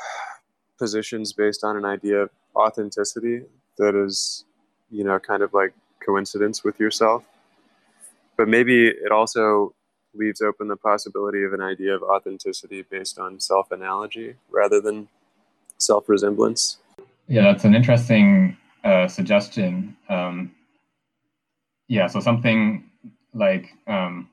[0.78, 3.42] positions based on an idea of authenticity
[3.78, 4.44] that is,
[4.90, 5.72] you know, kind of like
[6.04, 7.24] coincidence with yourself.
[8.36, 9.74] But maybe it also
[10.14, 15.08] leaves open the possibility of an idea of authenticity based on self analogy rather than
[15.78, 16.78] self resemblance.
[17.28, 19.96] Yeah, that's an interesting uh, suggestion.
[20.08, 20.52] Um,
[21.88, 22.90] yeah, so something
[23.34, 24.28] like um,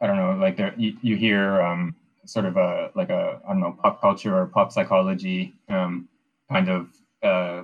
[0.00, 1.94] I don't know, like there you, you hear um,
[2.26, 6.08] sort of a like a I don't know pop culture or pop psychology um,
[6.50, 6.88] kind of
[7.22, 7.62] uh,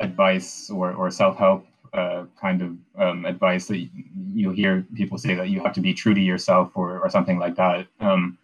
[0.00, 3.88] advice or or self help uh, kind of um, advice that
[4.34, 7.38] you hear people say that you have to be true to yourself or or something
[7.38, 8.38] like that, um,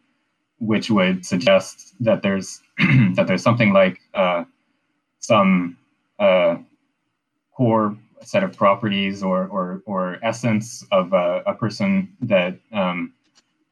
[0.58, 2.60] which would suggest that there's
[3.14, 4.44] that there's something like uh,
[5.20, 5.76] some
[6.18, 6.56] uh,
[7.52, 13.12] core set of properties or or, or essence of a, a person that um,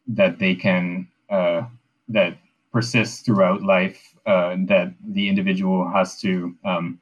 [0.08, 1.62] that they can uh,
[2.08, 2.36] that
[2.72, 7.00] persists throughout life uh, that the individual has to um,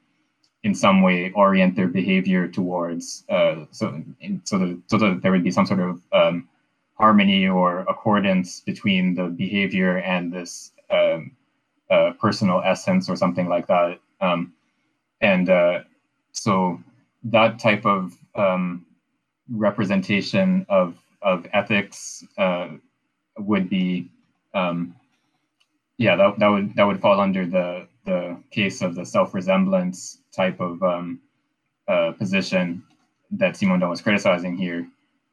[0.63, 4.01] in some way orient their behavior towards uh, so
[4.43, 6.47] so that so that there would be some sort of um,
[6.95, 11.31] harmony or accordance between the behavior and this um,
[11.89, 13.99] uh, personal essence or something like that.
[14.21, 14.53] Um,
[15.21, 15.79] and uh,
[16.31, 16.81] so
[17.25, 18.85] that type of um,
[19.51, 22.69] representation of of ethics uh,
[23.37, 24.09] would be
[24.53, 24.95] um,
[25.97, 30.19] yeah that, that would that would fall under the the case of the self resemblance
[30.31, 31.19] type of um,
[31.87, 32.83] uh, position
[33.31, 34.87] that Simondon was criticizing here.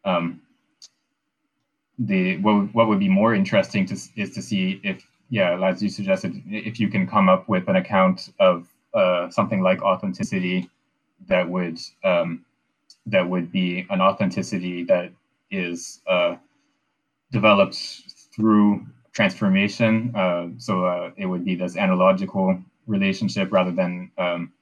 [0.05, 0.41] Um,
[1.99, 5.89] the what, what would be more interesting to, is to see if yeah as you
[5.89, 10.69] suggested if you can come up with an account of uh, something like authenticity
[11.29, 12.45] that would um,
[13.07, 15.13] that would be an authenticity that
[15.51, 16.37] is uh,
[17.33, 17.77] developed
[18.35, 20.15] through transformation.
[20.15, 24.53] Uh, so uh, it would be this analogical relationship rather than um,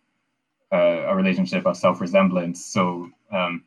[0.72, 2.64] uh, a relationship of self-resemblance.
[2.64, 3.64] So um,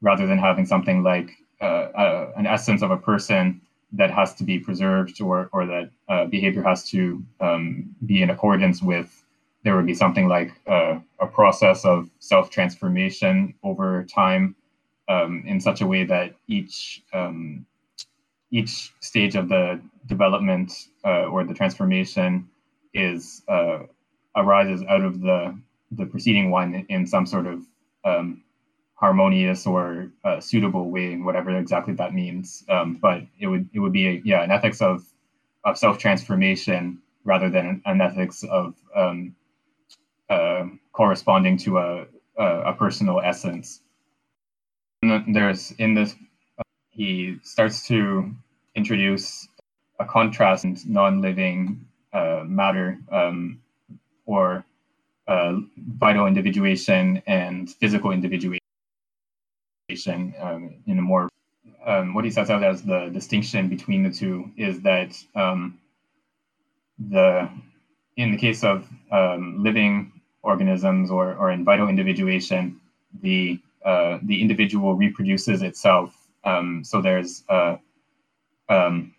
[0.00, 1.30] rather than having something like
[1.60, 3.60] uh, an essence of a person
[3.92, 8.30] that has to be preserved or, or that uh, behavior has to um, be in
[8.30, 9.24] accordance with,
[9.64, 14.54] there would be something like uh, a process of self transformation over time
[15.08, 17.66] um, in such a way that each um,
[18.50, 20.72] each stage of the development
[21.04, 22.48] uh, or the transformation
[22.94, 23.80] is uh,
[24.36, 25.58] arises out of the
[25.92, 27.62] the preceding one in some sort of
[28.04, 28.42] um,
[28.94, 32.64] harmonious or uh, suitable way, whatever exactly that means.
[32.68, 35.04] Um, but it would it would be a, yeah an ethics of
[35.64, 39.34] of self transformation rather than an ethics of um,
[40.30, 42.06] uh, corresponding to a,
[42.38, 43.80] a, a personal essence.
[45.02, 46.14] And there's in this
[46.98, 48.30] he starts to
[48.74, 49.48] introduce
[50.00, 53.60] a contrast in non-living uh, matter um,
[54.26, 54.64] or
[55.28, 58.60] uh, vital individuation and physical individuation
[60.40, 61.28] um, in a more
[61.86, 65.78] um, what he sets out as the distinction between the two is that um,
[66.98, 67.48] the
[68.16, 72.80] in the case of um, living organisms or, or in vital individuation,
[73.22, 76.17] the uh, the individual reproduces itself.
[76.48, 77.76] Um, so there's uh,
[78.68, 79.14] um,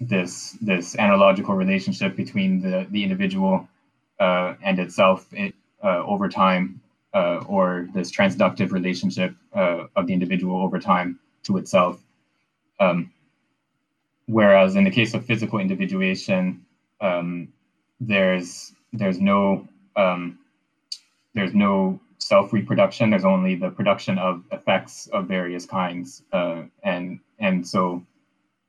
[0.00, 3.68] this this analogical relationship between the the individual
[4.18, 5.54] uh, and itself it,
[5.84, 6.80] uh, over time
[7.14, 12.00] uh, or this transductive relationship uh, of the individual over time to itself.
[12.80, 13.12] Um,
[14.26, 16.64] whereas in the case of physical individuation,
[17.00, 17.52] um,
[18.00, 20.38] there's there's no um,
[21.34, 23.10] there's no self reproduction.
[23.10, 28.02] There's only the production of effects of various kinds, uh, and and so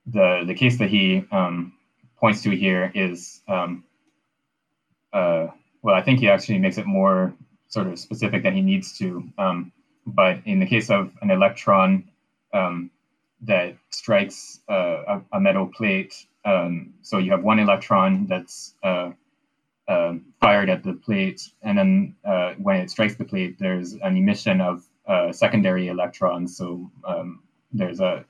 [0.05, 1.73] the the case that he um,
[2.17, 3.85] points to here is um,
[5.13, 5.47] uh,
[5.81, 7.33] well, I think he actually makes it more
[7.69, 9.23] sort of specific than he needs to.
[9.37, 9.71] Um,
[10.05, 12.09] but in the case of an electron
[12.53, 12.91] um,
[13.41, 18.75] that strikes uh, a, a, metal plate, um, so you have one electron that's
[19.87, 24.17] uh, fired at the plate, and then uh, when it strikes the plate, there's an
[24.17, 26.57] emission of uh, secondary electrons.
[26.57, 28.25] So um, there's a,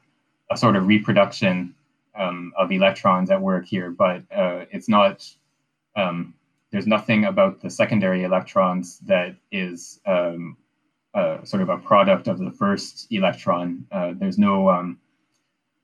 [0.51, 1.73] a sort of reproduction
[2.15, 5.27] um, of electrons at work here, but uh, it's not
[5.95, 6.33] um,
[6.71, 10.57] there's nothing about the secondary electrons that is um,
[11.13, 13.85] uh, sort of a product of the first electron.
[13.91, 14.99] Uh, there's no um,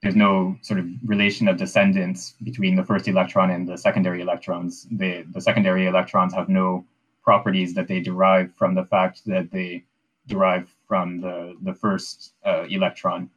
[0.02, 4.88] there's no sort of relation of descendants between the first electron and the secondary electrons.
[4.92, 6.86] The the secondary electrons have no
[7.24, 9.84] properties that they derive from the fact that they
[10.28, 13.30] derive from the the first uh, electron.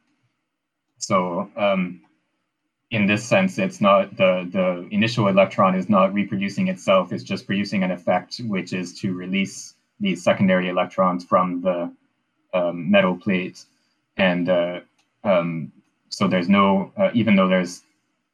[0.97, 2.01] So um,
[2.89, 7.45] in this sense, it's not the the initial electron is not reproducing itself; it's just
[7.45, 11.91] producing an effect, which is to release these secondary electrons from the
[12.55, 13.65] um, metal plate,
[14.17, 14.79] and uh,
[15.23, 15.71] um,
[16.15, 17.83] so there's no uh, even though there's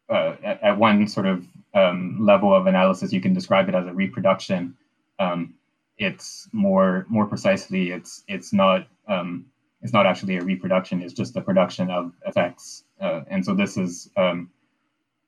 [0.07, 3.87] uh, at, at, one sort of um, level of analysis, you can describe it as
[3.87, 4.77] a reproduction.
[5.17, 5.55] Um,
[5.97, 9.47] it's more more precisely, it's it's not um,
[9.81, 12.83] it's not actually a reproduction; it's just the production of effects.
[12.99, 14.51] Uh, and so this is um,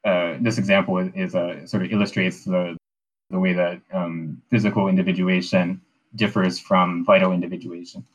[0.06, 2.78] uh, this example is, is uh, sort of illustrates the
[3.32, 5.82] the way that um, physical individuation
[6.16, 8.06] differs from vital individuation.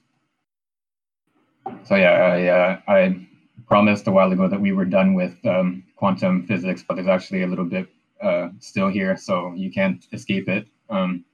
[1.84, 3.27] So yeah, I, uh, I
[3.68, 7.42] promised a while ago that we were done with um, quantum physics, but there's actually
[7.42, 7.86] a little bit
[8.22, 10.66] uh, still here, so you can't escape it.
[10.90, 11.24] Um,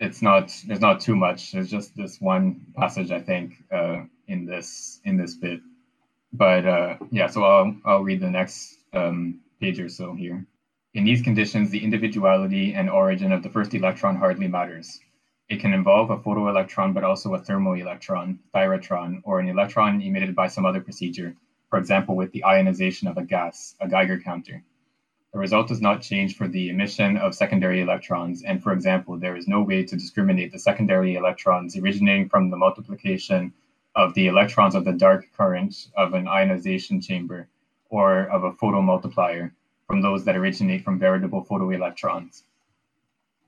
[0.00, 1.52] it's not there's not too much.
[1.52, 5.60] There's just this one passage I think uh, in this in this bit
[6.32, 10.44] but uh, yeah, so I'll, I'll read the next um, page or so here.
[10.94, 15.00] In these conditions, the individuality and origin of the first electron hardly matters.
[15.48, 20.48] It can involve a photoelectron, but also a thermoelectron, thyratron, or an electron emitted by
[20.48, 21.34] some other procedure,
[21.70, 24.62] for example, with the ionization of a gas, a Geiger counter.
[25.32, 29.36] The result does not change for the emission of secondary electrons, and for example, there
[29.36, 33.52] is no way to discriminate the secondary electrons originating from the multiplication
[33.94, 37.48] of the electrons of the dark current of an ionization chamber
[37.90, 39.52] or of a photomultiplier
[39.86, 42.44] from those that originate from veritable photoelectrons.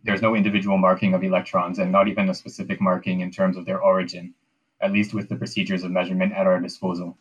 [0.03, 3.65] There's no individual marking of electrons and not even a specific marking in terms of
[3.65, 4.35] their origin,
[4.81, 7.17] at least with the procedures of measurement at our disposal.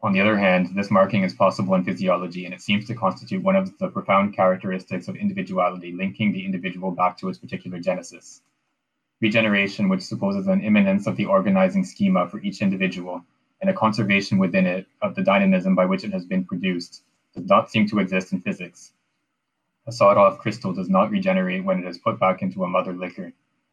[0.00, 3.42] On the other hand, this marking is possible in physiology, and it seems to constitute
[3.42, 8.42] one of the profound characteristics of individuality linking the individual back to its particular genesis.
[9.20, 13.24] regeneration, which supposes an immanence of the organizing schema for each individual
[13.60, 17.02] and a conservation within it of the dynamism by which it has been produced,
[17.34, 18.92] does not seem to exist in physics.
[19.86, 22.92] A sawed off crystal does not regenerate when it is put back into a mother
[22.92, 23.32] liquor.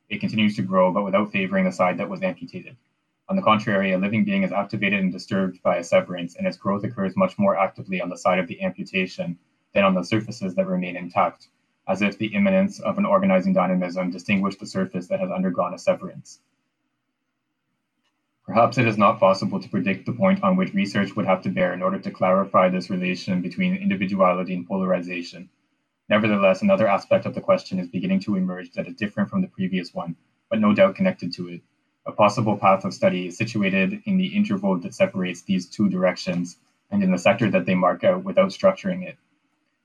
[0.10, 2.76] It continues to grow, but without favoring the side that was amputated.
[3.27, 6.57] On the contrary, a living being is activated and disturbed by a severance, and its
[6.57, 9.39] growth occurs much more actively on the side of the amputation
[9.73, 11.49] than on the surfaces that remain intact,
[11.88, 15.80] as if the immanence of an organizing dynamism distinguished the surface that has undergone a
[15.80, 16.39] severance.
[18.45, 21.49] Perhaps it is not possible to predict the point on which research would have to
[21.49, 25.49] bear in order to clarify this relation between individuality and polarization.
[26.10, 29.47] Nevertheless, another aspect of the question is beginning to emerge that is different from the
[29.47, 30.15] previous one,
[30.47, 31.61] but no doubt connected to it.
[32.07, 36.57] A possible path of study is situated in the interval that separates these two directions
[36.91, 39.18] and in the sector that they mark out without structuring it.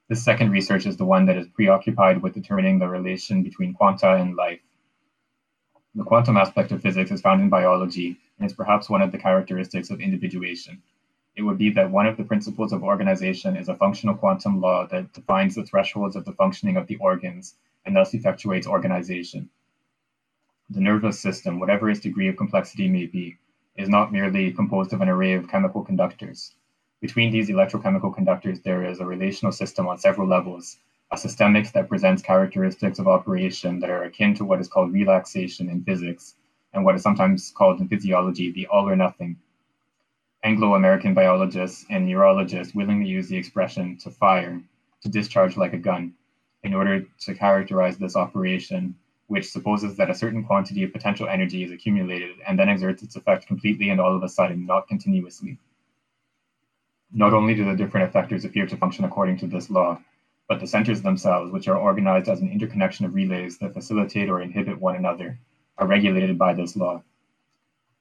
[0.09, 4.17] This second research is the one that is preoccupied with determining the relation between quanta
[4.17, 4.61] and life.
[5.95, 9.19] The quantum aspect of physics is found in biology and is perhaps one of the
[9.19, 10.83] characteristics of individuation.
[11.37, 14.87] It would be that one of the principles of organization is a functional quantum law
[14.89, 17.55] that defines the thresholds of the functioning of the organs
[17.87, 19.49] and thus effectuates organization.
[20.73, 23.37] The nervous system, whatever its degree of complexity may be,
[23.75, 26.55] is not merely composed of an array of chemical conductors.
[27.01, 30.79] Between these electrochemical conductors, there is a relational system on several levels,
[31.11, 35.69] a systemics that presents characteristics of operation that are akin to what is called relaxation
[35.69, 36.37] in physics,
[36.73, 39.37] and what is sometimes called in physiology the all or nothing.
[40.45, 44.63] Anglo American biologists and neurologists willingly use the expression to fire,
[45.01, 46.15] to discharge like a gun,
[46.63, 48.95] in order to characterize this operation,
[49.31, 53.15] which supposes that a certain quantity of potential energy is accumulated and then exerts its
[53.15, 55.57] effect completely and all of a sudden, not continuously.
[57.13, 60.01] Not only do the different effectors appear to function according to this law,
[60.49, 64.41] but the centers themselves, which are organized as an interconnection of relays that facilitate or
[64.41, 65.39] inhibit one another,
[65.79, 67.01] are regulated by this law.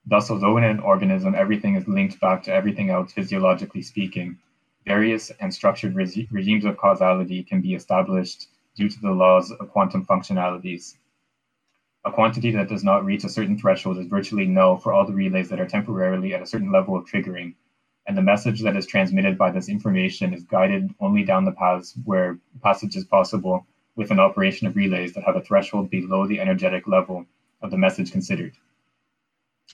[0.07, 4.39] Thus, although in an organism everything is linked back to everything else physiologically speaking,
[4.83, 10.03] various and structured regimes of causality can be established due to the laws of quantum
[10.07, 10.95] functionalities.
[12.09, 15.13] A quantity that does not reach a certain threshold is virtually null for all the
[15.13, 17.53] relays that are temporarily at a certain level of triggering,
[18.07, 21.93] and the message that is transmitted by this information is guided only down the paths
[22.05, 26.39] where passage is possible with an operation of relays that have a threshold below the
[26.39, 27.27] energetic level
[27.61, 28.53] of the message considered.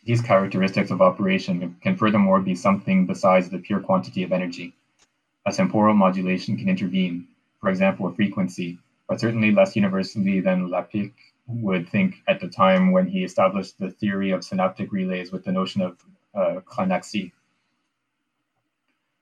[0.04, 4.74] These characteristics of operation can furthermore be something besides the pure quantity of energy.
[5.46, 7.30] A temporal modulation can intervene,
[7.62, 11.14] for example, a frequency, but certainly less universally than Lapicque
[11.48, 15.52] would think at the time when he established the theory of synaptic relays with the
[15.52, 15.98] notion of
[16.34, 16.60] uh,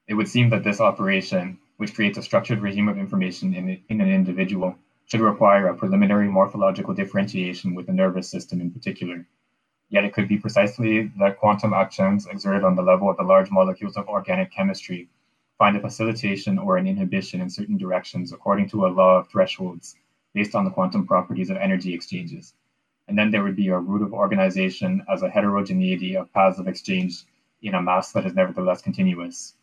[0.08, 4.02] it would seem that this operation, which creates a structured regime of information in, in
[4.02, 4.76] an individual,
[5.06, 9.26] should require a preliminary morphological differentiation with the nervous system in particular.
[9.90, 13.52] Yet it could be precisely that quantum actions exerted on the level of the large
[13.52, 15.10] molecules of organic chemistry
[15.58, 19.96] find a facilitation or an inhibition in certain directions according to a law of thresholds
[20.34, 22.54] based on the quantum properties of energy exchanges.
[23.08, 26.68] And then there would be a root of organization as a heterogeneity of paths of
[26.68, 27.24] exchange
[27.62, 29.56] in a mass that is nevertheless continuous.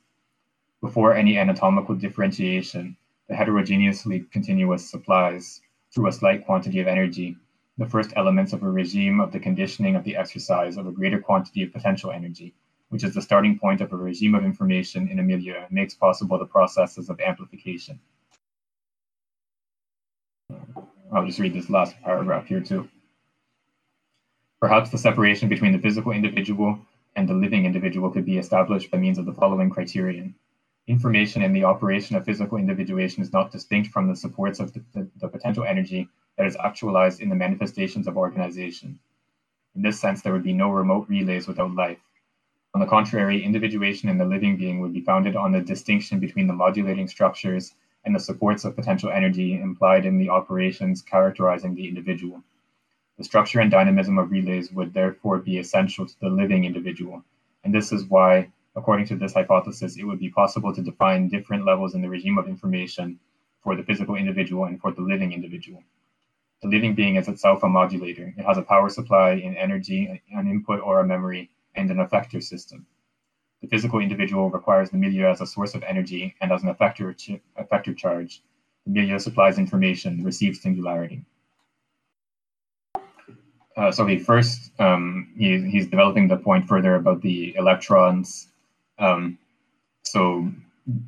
[0.81, 2.97] Before any anatomical differentiation,
[3.29, 5.61] the heterogeneously continuous supplies,
[5.93, 7.37] through a slight quantity of energy,
[7.79, 11.19] the first elements of a regime of the conditioning of the exercise of a greater
[11.19, 12.55] quantity of potential energy,
[12.91, 15.95] which is the starting point of a regime of information in a milieu and makes
[15.95, 17.99] possible the processes of amplification.
[21.12, 22.89] I'll just read this last paragraph here too.
[24.61, 26.78] Perhaps the separation between the physical individual
[27.16, 30.35] and the living individual could be established by means of the following criterion.
[30.87, 34.82] Information in the operation of physical individuation is not distinct from the supports of the,
[34.93, 38.99] the, the potential energy that is actualized in the manifestations of organization.
[39.74, 41.99] In this sense, there would be no remote relays without life.
[42.74, 46.47] On the contrary, individuation in the living being would be founded on the distinction between
[46.47, 47.74] the modulating structures
[48.05, 52.43] and the supports of potential energy implied in the operations characterizing the individual.
[53.18, 57.24] The structure and dynamism of relays would therefore be essential to the living individual,
[57.64, 61.64] and this is why According to this hypothesis, it would be possible to define different
[61.64, 63.18] levels in the regime of information
[63.62, 65.82] for the physical individual and for the living individual.
[66.62, 68.32] The living being is itself a modulator.
[68.36, 72.40] It has a power supply in energy, an input or a memory, and an effector
[72.40, 72.86] system.
[73.62, 77.16] The physical individual requires the milieu as a source of energy and as an effector,
[77.16, 78.43] ch- effector charge.
[78.87, 81.24] The milieu supplies information, receives singularity.
[83.77, 88.49] Uh, so he first um, he, he's developing the point further about the electrons
[88.99, 89.39] um,
[90.03, 90.51] so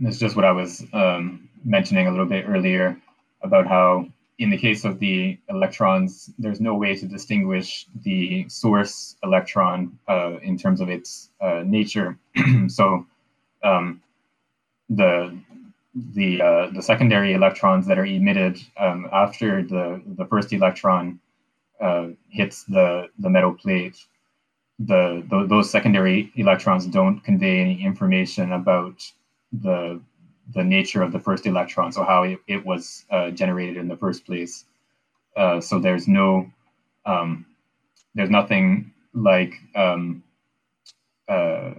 [0.01, 3.01] it's just what I was um, mentioning a little bit earlier
[3.43, 4.07] about how
[4.43, 10.36] in the case of the electrons, there's no way to distinguish the source electron uh,
[10.43, 12.19] in terms of its uh, nature.
[12.66, 13.06] so
[13.62, 14.02] um,
[14.90, 15.39] the
[15.94, 21.20] the uh, the secondary electrons that are emitted um, after the the first electron
[21.81, 23.97] uh, hits the the metal plate,
[24.81, 28.97] the, the those secondary electrons don't convey any information about
[29.52, 30.01] the
[30.55, 33.97] the nature of the first electron, so how it, it was uh, generated in the
[33.97, 34.64] first place.
[35.36, 36.51] Uh, so there's no,
[37.06, 37.47] um,
[38.14, 40.23] there's nothing like, um,
[41.28, 41.73] uh,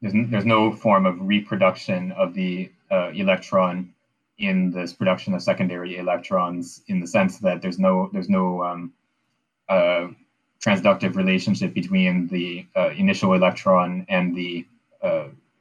[0.00, 3.92] there's, there's no form of reproduction of the uh, electron
[4.38, 8.92] in this production of secondary electrons in the sense that there's no, there's no um,
[9.68, 10.06] uh,
[10.64, 14.66] transductive relationship between the uh, initial electron and the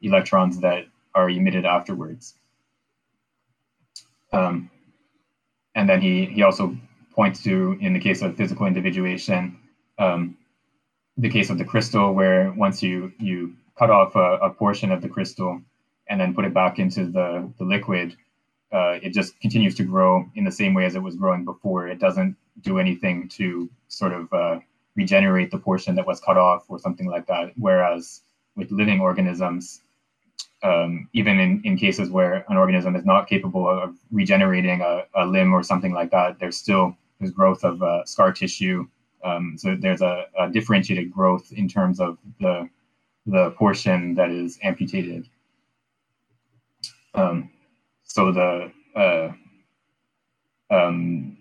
[0.01, 0.85] electrons that
[1.15, 2.35] are emitted afterwards.
[4.31, 4.69] Um,
[5.73, 6.77] and then he, he also
[7.13, 9.57] points to, in the case of physical individuation,
[9.97, 10.37] um,
[11.17, 15.01] the case of the crystal, where once you, you cut off a, a, portion of
[15.01, 15.61] the crystal
[16.09, 18.15] and then put it back into the, the liquid,
[18.73, 21.87] uh, it just continues to grow in the same way as it was growing before.
[21.87, 24.59] It doesn't do anything to sort of uh,
[24.95, 27.53] regenerate the portion that was cut off or something like that.
[27.55, 28.21] Whereas
[28.57, 29.81] with living organisms,
[30.65, 35.25] um, even in, in cases where an organism is not capable of regenerating a, a
[35.25, 38.87] limb or something like that, there's still there's growth of uh, scar tissue.
[39.23, 42.67] Um, so there's a, a, differentiated growth in terms of the
[43.27, 45.29] the portion that is amputated.
[47.13, 47.51] Um,
[48.03, 49.31] so the uh,
[50.71, 51.37] um,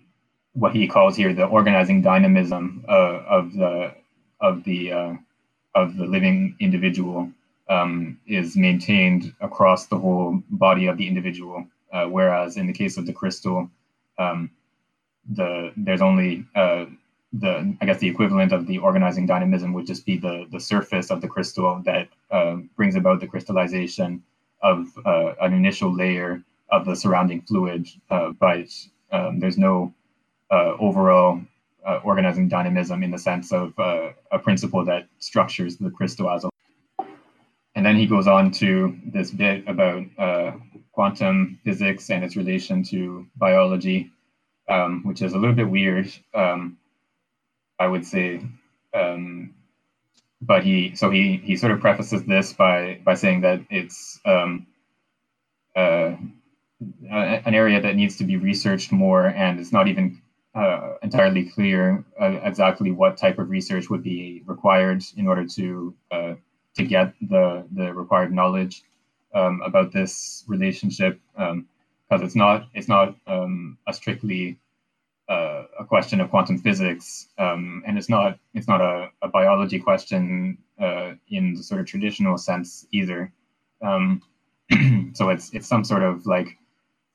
[0.53, 3.95] what he calls here the organizing dynamism uh, of the
[4.39, 5.13] of the uh,
[5.73, 7.31] of the living individual
[7.69, 11.65] um, is maintained across the whole body of the individual.
[11.91, 13.69] Uh, whereas in the case of the crystal,
[14.17, 14.51] um,
[15.29, 16.85] the there's only uh,
[17.33, 21.09] the I guess the equivalent of the organizing dynamism would just be the the surface
[21.09, 24.23] of the crystal that uh, brings about the crystallization
[24.61, 28.67] of uh, an initial layer of the surrounding fluid, uh, but
[29.11, 29.93] um, there's no
[30.51, 31.41] uh, overall
[32.03, 36.49] organizing dynamism in the sense of a principle that structures the crystal as a
[37.75, 40.51] and then he goes on to this bit about uh,
[40.93, 44.09] quantum physics and its relation to biology,
[44.69, 46.77] um, which is a little bit weird, um,
[47.77, 48.41] I would say.
[48.93, 49.53] Um,
[50.41, 54.67] but he, so he, he sort of prefaces this by by saying that it's um,
[55.75, 56.15] uh,
[57.09, 60.21] an area that needs to be researched more, and it's not even
[60.53, 65.93] uh, entirely clear uh, exactly what type of research would be required in order to
[66.11, 66.33] uh,
[66.75, 68.83] to get the the required knowledge
[69.33, 74.59] um, about this relationship because um, it's not it's not um, a strictly
[75.29, 79.79] uh, a question of quantum physics um, and it's not it's not a, a biology
[79.79, 83.31] question uh, in the sort of traditional sense either.
[85.13, 86.57] So it's it's some sort of like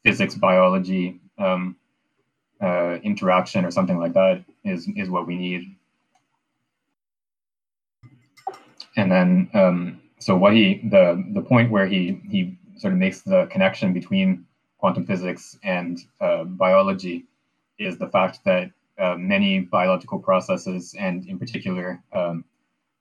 [0.04, 1.76] physics biology um,
[2.60, 5.76] uh, interaction or something like that is is what we need
[9.00, 13.22] and then um, so what he the the point where he he sort of makes
[13.22, 14.44] the connection between
[14.78, 17.24] quantum physics and uh, biology
[17.78, 22.44] is the fact that uh, many biological processes and in particular um,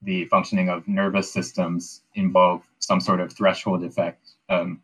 [0.01, 4.35] the functioning of nervous systems involve some sort of threshold effect.
[4.47, 4.81] Um,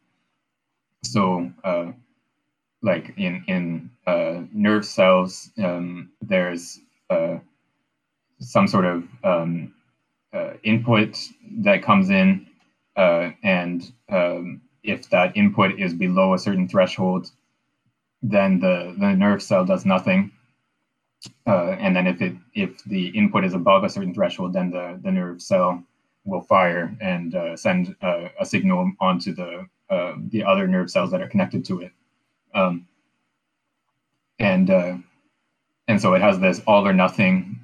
[1.04, 1.92] so uh,
[2.82, 7.38] like in in uh, nerve cells um, there's uh,
[8.40, 9.74] some sort of um,
[10.64, 11.18] input
[11.60, 12.48] that comes in,
[12.96, 17.32] uh, and um, if that input is below a certain threshold,
[18.22, 20.32] then the, the nerve cell does nothing.
[21.48, 25.00] Uh, and then if it if the input is above a certain threshold, then the,
[25.04, 25.84] the nerve cell
[26.24, 31.12] will fire and uh, send uh, a signal onto the uh, the other nerve cells
[31.12, 31.92] that are connected to it.
[32.54, 32.88] Um,
[34.40, 34.70] and
[35.88, 37.60] and so it has this all or nothing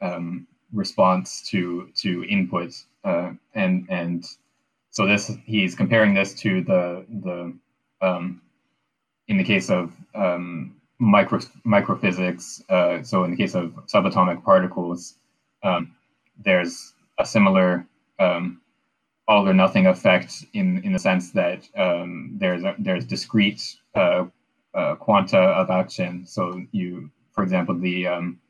[0.00, 2.72] um, response to to input
[3.04, 4.24] uh, and and
[4.90, 7.56] so this he's comparing this to the the
[8.06, 8.42] um,
[9.28, 15.14] in the case of um, micro microphysics uh, so in the case of subatomic particles
[15.62, 15.94] um,
[16.44, 17.86] there's a similar
[18.18, 18.60] um,
[19.28, 24.24] all or nothing effect in in the sense that um, there's a, there's discrete uh,
[24.74, 26.26] uh, quanta of action.
[26.26, 28.40] So you for example the um,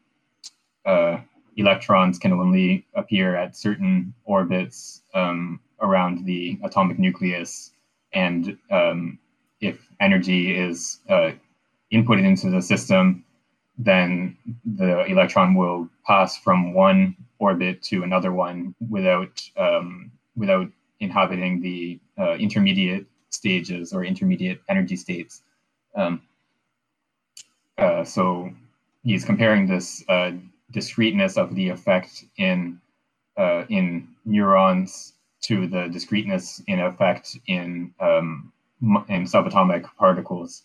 [0.86, 1.18] uh,
[1.58, 7.72] electrons can only appear at certain orbits um, around the atomic nucleus.
[8.12, 9.18] And um,
[9.60, 11.32] if energy is uh,
[11.90, 13.24] input it into the system,
[13.76, 20.68] then the electron will pass from one orbit to another one without um, without
[21.00, 25.42] inhabiting the uh, intermediate stages or intermediate energy states.
[25.94, 26.22] Um,
[27.76, 28.50] uh, so
[29.04, 30.32] he's comparing this uh,
[30.70, 32.80] discreteness of the effect in
[33.36, 38.52] uh, in neurons to the discreteness in effect in um,
[39.08, 40.62] in subatomic particles.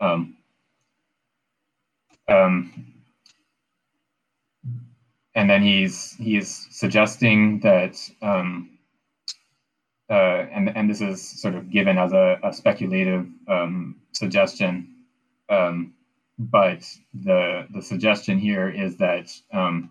[0.00, 0.36] Um,
[2.28, 2.94] um,
[5.34, 8.70] and then he's he's suggesting that um,
[10.10, 14.94] uh, and and this is sort of given as a, a speculative um, suggestion,
[15.48, 15.92] um,
[16.38, 19.90] but the the suggestion here is that um,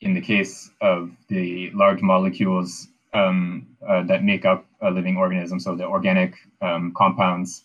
[0.00, 5.58] in the case of the large molecules um, uh, that make up a living organism,
[5.58, 7.64] so the organic um, compounds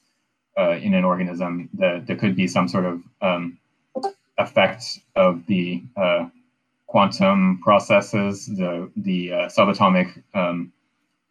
[0.57, 3.57] uh, in an organism, that there could be some sort of um,
[4.37, 6.27] effect of the uh,
[6.87, 10.71] quantum processes, the the uh, subatomic um,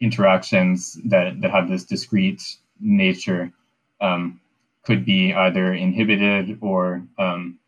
[0.01, 2.43] interactions that that have this discrete
[2.81, 3.53] nature
[4.01, 4.41] um,
[4.85, 7.59] could be either inhibited or um,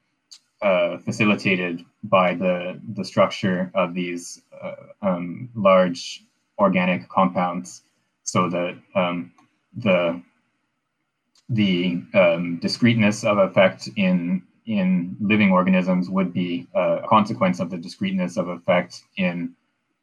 [0.62, 6.24] uh, facilitated by the the structure of these uh, um, large
[6.58, 7.82] organic compounds,
[8.22, 9.32] so that um,
[9.76, 10.22] the
[11.48, 17.68] the um, discreteness of effect in in living organisms would be uh, a consequence of
[17.70, 19.54] the discreteness of effect in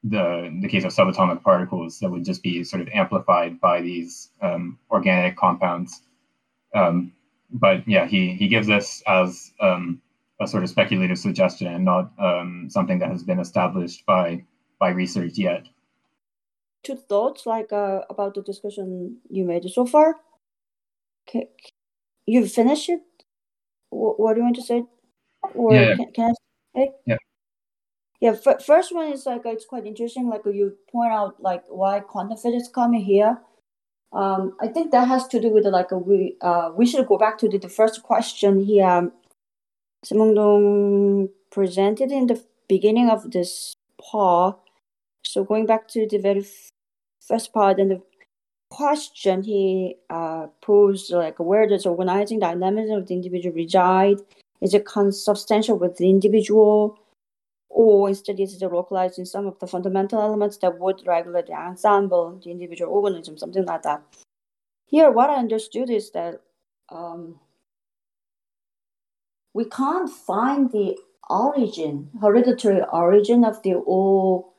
[0.03, 4.29] the the case of subatomic particles that would just be sort of amplified by these
[4.41, 6.01] um, organic compounds.
[6.73, 7.13] Um,
[7.51, 10.01] but yeah, he he gives this as um,
[10.39, 14.43] a sort of speculative suggestion and not um, something that has been established by
[14.79, 15.67] by research yet.
[16.83, 20.15] Two thoughts like uh, about the discussion you made so far.
[21.27, 21.49] Okay,
[22.25, 23.01] you finished it.
[23.89, 24.83] What, what do you want to say?
[25.53, 25.95] Or yeah.
[25.95, 26.79] Can, can I?
[26.79, 26.91] Say?
[27.05, 27.17] Yeah.
[28.21, 30.29] Yeah, f- first one is like it's quite interesting.
[30.29, 33.37] Like you point out, like why quantum physics coming here.
[34.13, 37.17] Um, I think that has to do with like a, we uh, we should go
[37.17, 39.09] back to the, the first question here.
[40.05, 44.57] Simondon presented in the beginning of this part.
[45.23, 46.45] So going back to the very
[47.25, 48.01] first part and the
[48.69, 54.17] question he uh, posed, like where does organizing dynamism of the individual reside?
[54.61, 56.97] Is it consubstantial with the individual?
[57.73, 61.53] Or instead is it localized in some of the fundamental elements that would regulate the
[61.53, 64.03] ensemble, the individual organism, something like that.
[64.85, 66.41] Here, what I understood is that
[66.89, 67.39] um,
[69.53, 70.97] we can't find the
[71.29, 74.53] origin, hereditary origin of the all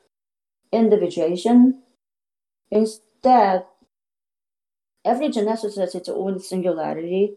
[0.71, 1.83] individuation.
[2.71, 3.65] Instead,
[5.05, 7.35] every genesis has its own singularity.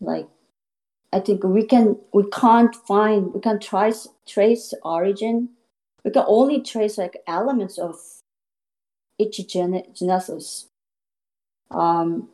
[0.00, 0.28] Like,
[1.14, 5.50] I think we can we can't find we can trace trace origin.
[6.04, 7.94] We can only trace like elements of
[9.18, 10.66] each gen- genesis.
[11.70, 12.30] Um,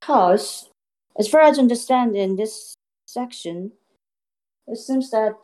[0.00, 0.70] because
[1.18, 2.74] as far as I understand in this
[3.06, 3.72] section,
[4.68, 5.36] it seems that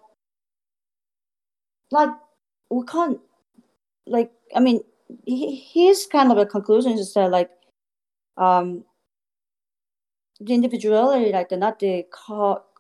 [1.91, 2.11] like
[2.71, 3.19] we can't
[4.07, 4.81] like I mean
[5.27, 7.51] his kind of a conclusion is that like
[8.37, 8.85] um
[10.41, 12.05] the individuality like not the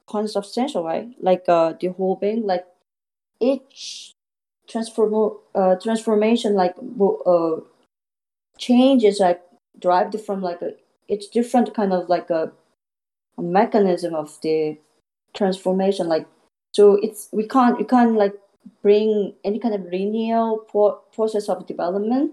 [0.06, 1.08] consubstantial right?
[1.20, 2.64] Like uh the whole being like
[3.40, 4.12] each
[4.68, 6.74] transform uh transformation like
[7.26, 7.56] uh
[8.58, 9.42] change is like
[9.78, 10.72] derived from like a
[11.08, 12.52] it's different kind of like a
[13.38, 14.78] a mechanism of the
[15.34, 16.26] transformation like
[16.72, 18.34] so it's we can't you can't like
[18.82, 22.32] bring any kind of linear pro- process of development.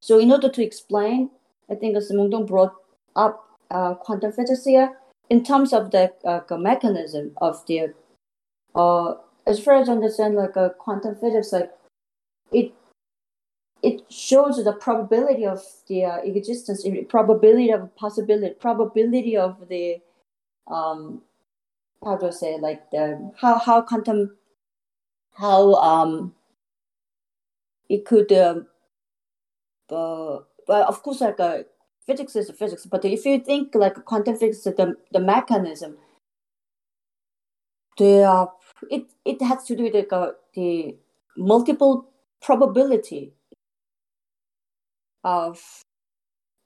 [0.00, 1.30] So in order to explain
[1.70, 2.74] i think as Mungdong brought
[3.16, 3.53] up
[3.94, 4.96] quantum physics here.
[5.30, 7.94] In terms of the uh, mechanism of the
[8.74, 9.14] uh,
[9.46, 11.70] as far as I understand like a uh, quantum physics like
[12.52, 12.72] it
[13.82, 20.00] it shows the probability of the uh, existence, probability of possibility, probability of the
[20.66, 21.20] um,
[22.02, 24.36] how do I say like the how how quantum
[25.34, 26.34] how um
[27.88, 28.60] it could uh,
[29.90, 31.58] uh but of course like uh,
[32.06, 35.96] physics is physics but if you think like quantum physics the the mechanism
[37.98, 38.46] the uh,
[38.90, 40.96] it it has to do with like, uh, the
[41.36, 42.10] multiple
[42.42, 43.32] probability
[45.22, 45.84] of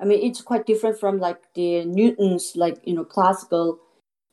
[0.01, 3.81] I mean it's quite different from like the Newton's like you know classical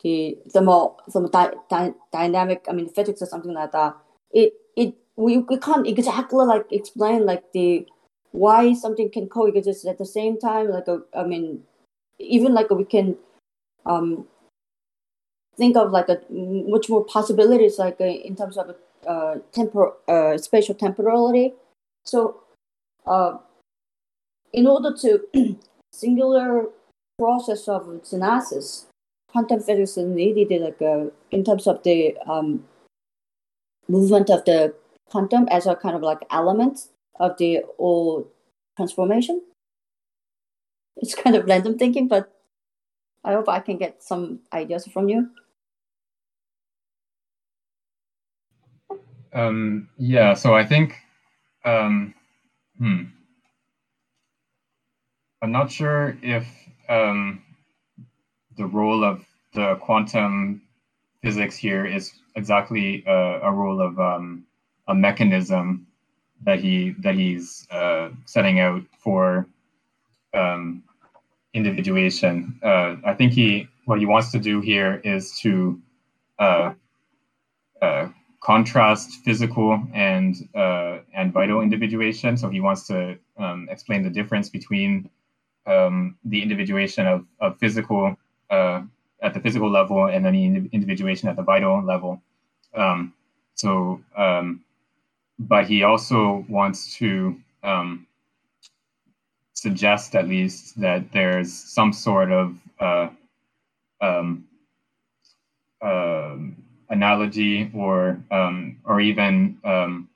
[0.02, 3.96] the thermo thermodynamic I mean physics or something like that.
[4.32, 7.88] It it we, we can't exactly like explain like the
[8.36, 11.64] why something can coexist at the same time like a, I mean
[12.20, 13.16] even like we can
[13.86, 14.28] um,
[15.58, 18.76] think of like a much more possibilities like uh, in terms of
[19.08, 21.54] uh, tempor- uh, spatial temporality.
[22.06, 22.42] So,
[23.06, 23.38] uh,
[24.54, 25.58] in order to
[25.92, 26.68] singular
[27.18, 28.86] process of synthesis,
[29.30, 32.66] quantum physics is needed like uh, in terms of the um,
[33.88, 34.74] movement of the
[35.10, 36.88] quantum as a kind of like element
[37.20, 38.30] of the old
[38.76, 39.42] transformation.
[40.98, 42.32] It's kind of random thinking, but
[43.24, 45.30] I hope I can get some ideas from you.
[49.34, 50.96] Um, yeah, so I think,
[51.66, 52.14] um,
[52.78, 53.04] hmm,
[55.42, 56.48] I'm not sure if
[56.88, 57.44] um,
[58.58, 60.62] the role of the quantum
[61.22, 64.46] physics here is exactly a, a role of um,
[64.88, 65.88] a mechanism
[66.46, 69.48] that he that he's uh, setting out for
[70.34, 70.84] um,
[71.54, 72.60] individuation.
[72.64, 75.80] Uh, I think he what he wants to do here is to
[76.40, 76.74] uh,
[77.82, 78.08] uh
[78.42, 82.38] contrast physical and uh, and vital individuation.
[82.38, 85.10] So he wants to um, explain the difference between
[85.66, 88.16] um, the individuation of, of physical
[88.50, 88.82] uh,
[89.22, 92.22] at the physical level and then the individuation at the vital level.
[92.76, 93.14] Um,
[93.56, 94.65] so, um,
[95.40, 98.08] but he also wants to um,
[99.54, 103.10] suggest at least that there's some sort of uh,
[104.02, 104.46] um,
[105.82, 106.36] uh,
[106.90, 110.10] analogy or um, or even um,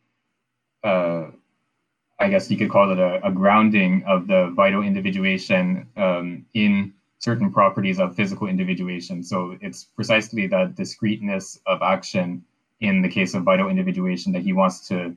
[0.84, 1.28] uh,
[2.20, 6.94] I guess you could call it a, a grounding of the vital individuation um, in
[7.20, 9.24] certain properties of physical individuation.
[9.24, 12.44] So it's precisely that discreteness of action
[12.82, 15.16] in the case of vital individuation that he wants to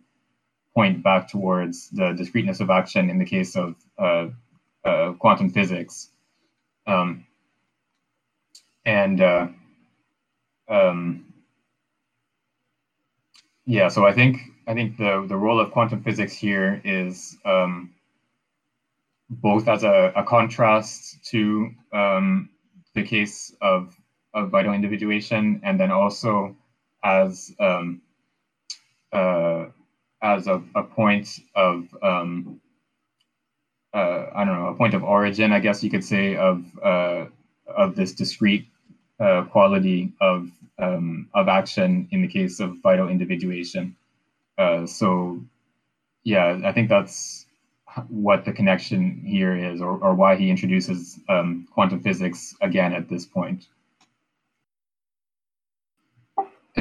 [0.75, 4.27] point back towards the discreteness of action in the case of uh,
[4.85, 6.09] uh, quantum physics.
[6.87, 7.27] Um,
[8.85, 9.49] and uh,
[10.69, 11.33] um,
[13.65, 17.95] yeah, so I think I think the the role of quantum physics here is um,
[19.31, 22.51] both as a, a contrast to um,
[22.95, 23.95] the case of
[24.35, 26.57] of vital individuation, and then also
[27.05, 28.01] as um,
[29.13, 29.67] uh,
[30.23, 32.61] as a, a point of um,
[33.95, 37.27] uh, I don't know a point of origin, I guess you could say of uh,
[37.67, 38.67] of this discrete
[39.21, 43.97] uh, quality of um, of action in the case of vital individuation.
[44.59, 45.41] Uh, so,
[46.25, 47.47] yeah, I think that's
[48.09, 53.09] what the connection here is, or, or why he introduces um, quantum physics again at
[53.09, 53.67] this point.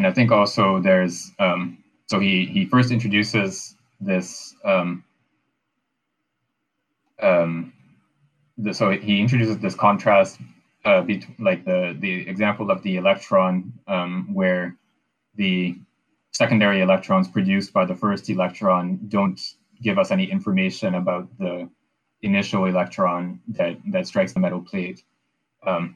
[0.01, 5.03] And I think also there's um, so he he first introduces this um,
[7.21, 7.71] um,
[8.57, 10.39] the, so he introduces this contrast
[10.85, 14.75] uh, between like the the example of the electron um, where
[15.35, 15.75] the
[16.31, 19.39] secondary electrons produced by the first electron don't
[19.83, 21.69] give us any information about the
[22.23, 25.03] initial electron that that strikes the metal plate.
[25.63, 25.95] Um,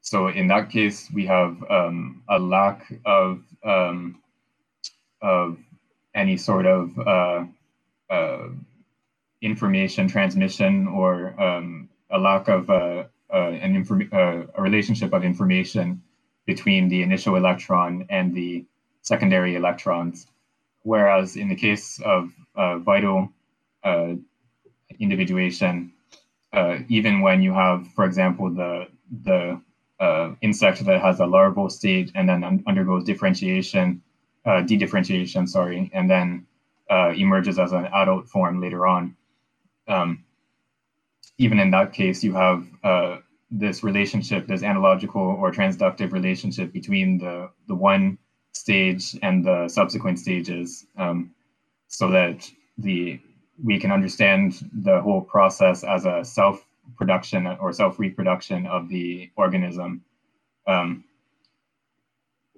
[0.00, 4.20] so in that case, we have um, a lack of um,
[5.20, 5.58] of
[6.14, 7.44] any sort of uh,
[8.08, 8.48] uh,
[9.42, 16.02] information transmission or um, a lack of uh, uh, an uh, a relationship of information
[16.46, 18.64] between the initial electron and the
[19.02, 20.26] secondary electrons.
[20.82, 23.30] Whereas in the case of uh, vital
[24.98, 25.92] individuation,
[26.88, 28.88] even when you have, for example, the
[29.24, 29.60] the
[30.00, 34.02] uh, insect that has a larval state and then un- undergoes differentiation,
[34.46, 36.46] dedifferentiation, sorry, and then
[37.16, 39.14] emerges as an adult form later on.
[39.86, 40.24] Um,
[41.38, 43.16] even in that case, you have uh,
[43.50, 48.18] this relationship, this analogical or transductive relationship between the, the one
[48.52, 51.34] stage and the subsequent stages, um,
[51.88, 52.48] so that
[52.78, 53.20] the
[53.62, 56.64] we can understand the whole process as a self
[56.96, 60.02] production or self reproduction of the organism.
[60.66, 61.04] Um,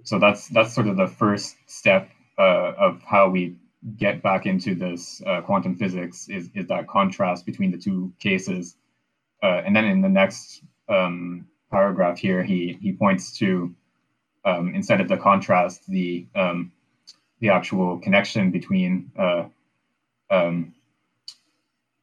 [0.04, 3.56] so that's that's sort of the first step uh, of how we
[3.96, 8.76] get back into this uh, quantum physics is, is that contrast between the two cases.
[9.42, 13.74] Uh, and then in the next um, paragraph here, he, he points to,
[14.44, 16.70] um, instead of the contrast, the, um,
[17.40, 19.44] the actual connection between uh,
[20.30, 20.72] um,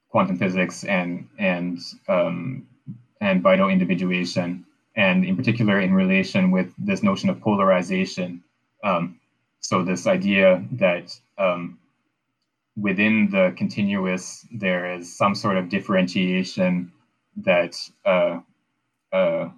[0.10, 2.68] quantum physics and, and, um,
[3.22, 4.66] and vital individuation,
[4.96, 8.44] and in particular in relation with this notion of polarization.
[8.84, 9.20] Um,
[9.60, 11.78] so this idea that um,
[12.78, 16.92] within the continuous there is some sort of differentiation
[17.38, 17.76] that
[18.06, 18.40] uh,
[19.12, 19.50] uh,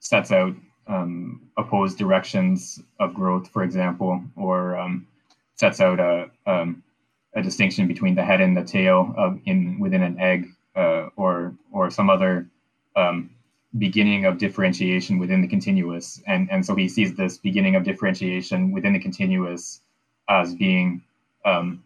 [0.00, 0.54] sets out
[0.86, 5.06] um, opposed directions of growth, for example, or um,
[5.54, 6.82] sets out a, um,
[7.34, 11.54] a distinction between the head and the tail of in within an egg, uh, or
[11.72, 12.46] or some other
[12.96, 13.30] um,
[13.78, 18.72] beginning of differentiation within the continuous, and and so he sees this beginning of differentiation
[18.72, 19.80] within the continuous
[20.28, 21.02] as being
[21.44, 21.82] um,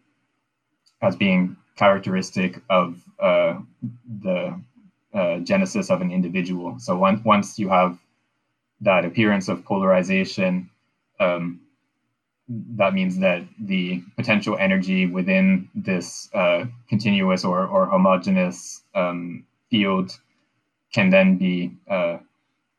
[1.01, 3.59] as being characteristic of uh,
[4.21, 4.59] the
[5.13, 6.77] uh, genesis of an individual.
[6.79, 7.97] So once once you have
[8.81, 10.69] that appearance of polarization,
[11.19, 11.61] um,
[12.49, 20.17] that means that the potential energy within this uh, continuous or, or homogeneous um, field
[20.93, 22.17] can then be uh,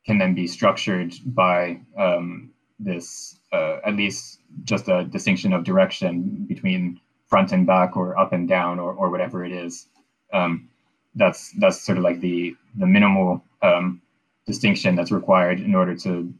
[0.05, 6.45] can then be structured by um, this uh, at least just a distinction of direction
[6.47, 9.85] between front and back or up and down or, or whatever it is.
[10.33, 10.69] Um,
[11.15, 14.01] that's that's sort of like the the minimal um,
[14.47, 16.33] distinction that's required in order to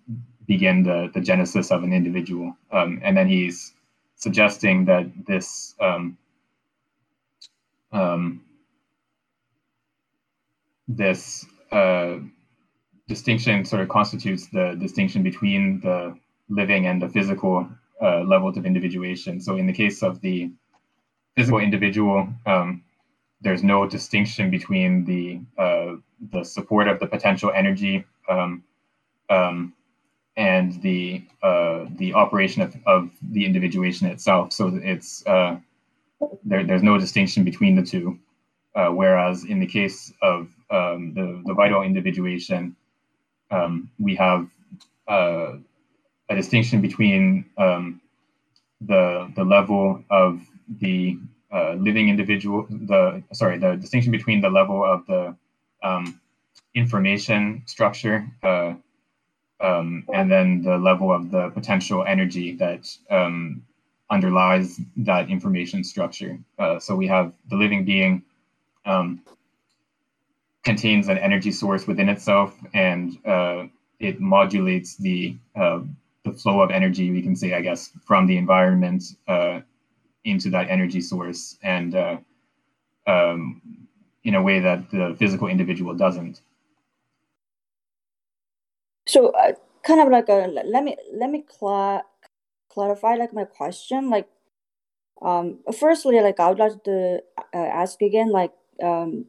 [0.49, 2.57] begin the, the genesis of an individual.
[2.71, 3.73] Um, and then he's
[4.15, 6.17] suggesting that this um,
[7.91, 8.41] um,
[10.87, 12.15] this uh,
[13.07, 16.17] distinction sort of constitutes the distinction between the
[16.49, 17.69] living and the physical
[18.01, 19.39] uh, levels of individuation.
[19.39, 20.51] So in the case of the
[21.35, 22.83] physical individual, um,
[23.41, 25.23] there's no distinction between the
[25.61, 25.97] uh,
[26.33, 28.63] the support of the potential energy um,
[29.29, 29.73] um,
[30.39, 34.53] and the uh, the operation of, of the individuation itself.
[34.53, 35.57] So it's uh,
[36.45, 38.17] there, there's no distinction between the two.
[38.73, 42.75] Uh, whereas in the case of um, the, the vital individuation,
[43.51, 44.47] um, we have
[45.07, 45.53] uh,
[46.29, 47.99] a distinction between um,
[48.79, 50.39] the the level of
[50.79, 51.17] the
[51.51, 55.35] uh, living individual, the sorry, the distinction between the level of the
[55.83, 56.21] um,
[56.75, 58.73] information structure uh,
[59.61, 63.63] um, and then the level of the potential energy that um,
[64.09, 66.37] underlies that information structure.
[66.57, 68.23] Uh, so we have the living being
[68.85, 69.21] um,
[70.63, 73.65] contains an energy source within itself, and uh,
[73.99, 75.79] it modulates the uh,
[76.23, 77.11] the flow of energy.
[77.11, 79.61] We can say, I guess, from the environment uh,
[80.25, 82.17] into that energy source, and uh,
[83.07, 83.61] um,
[84.23, 86.41] in a way that the physical individual doesn't.
[89.13, 89.53] So, uh,
[89.83, 90.37] kind of like a
[90.75, 92.05] let me let me cla-
[92.73, 94.09] clarify like my question.
[94.09, 94.27] Like,
[95.21, 97.21] um, firstly, like I would like to
[97.53, 98.53] uh, ask again, like,
[98.83, 99.27] um,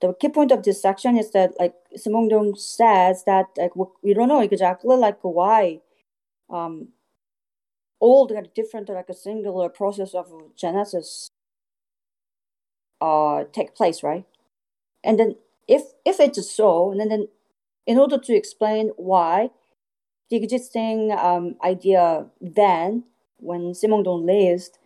[0.00, 3.72] the key point of this section is that like Simondon says that like
[4.02, 5.80] we don't know exactly like why,
[6.50, 6.88] um,
[8.00, 11.30] all the different like a singular process of genesis
[13.00, 14.24] uh take place, right?
[15.04, 15.36] And then
[15.68, 17.28] if if it's so, and then, then
[17.88, 19.50] in order to explain why
[20.28, 23.02] the existing um, idea then
[23.40, 24.78] when Simondon lived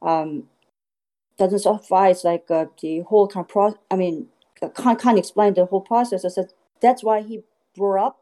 [0.00, 0.44] um,
[1.36, 4.28] doesn't suffice like uh, the whole kind of pro- I mean
[4.74, 6.24] can't, can't explain the whole process.
[6.34, 7.42] Said that's why he
[7.76, 8.18] brought up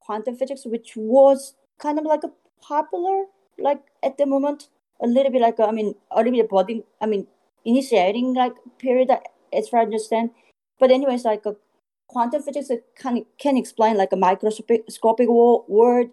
[0.00, 3.26] quantum physics, which was kind of like a popular
[3.58, 4.68] like at the moment
[5.00, 7.28] a little bit like a, I mean a little bit body I mean
[7.64, 9.08] initiating like period
[9.52, 10.30] as far as I understand.
[10.80, 11.54] But anyways, like a
[12.12, 16.10] quantum physics can can explain like a microscopic world,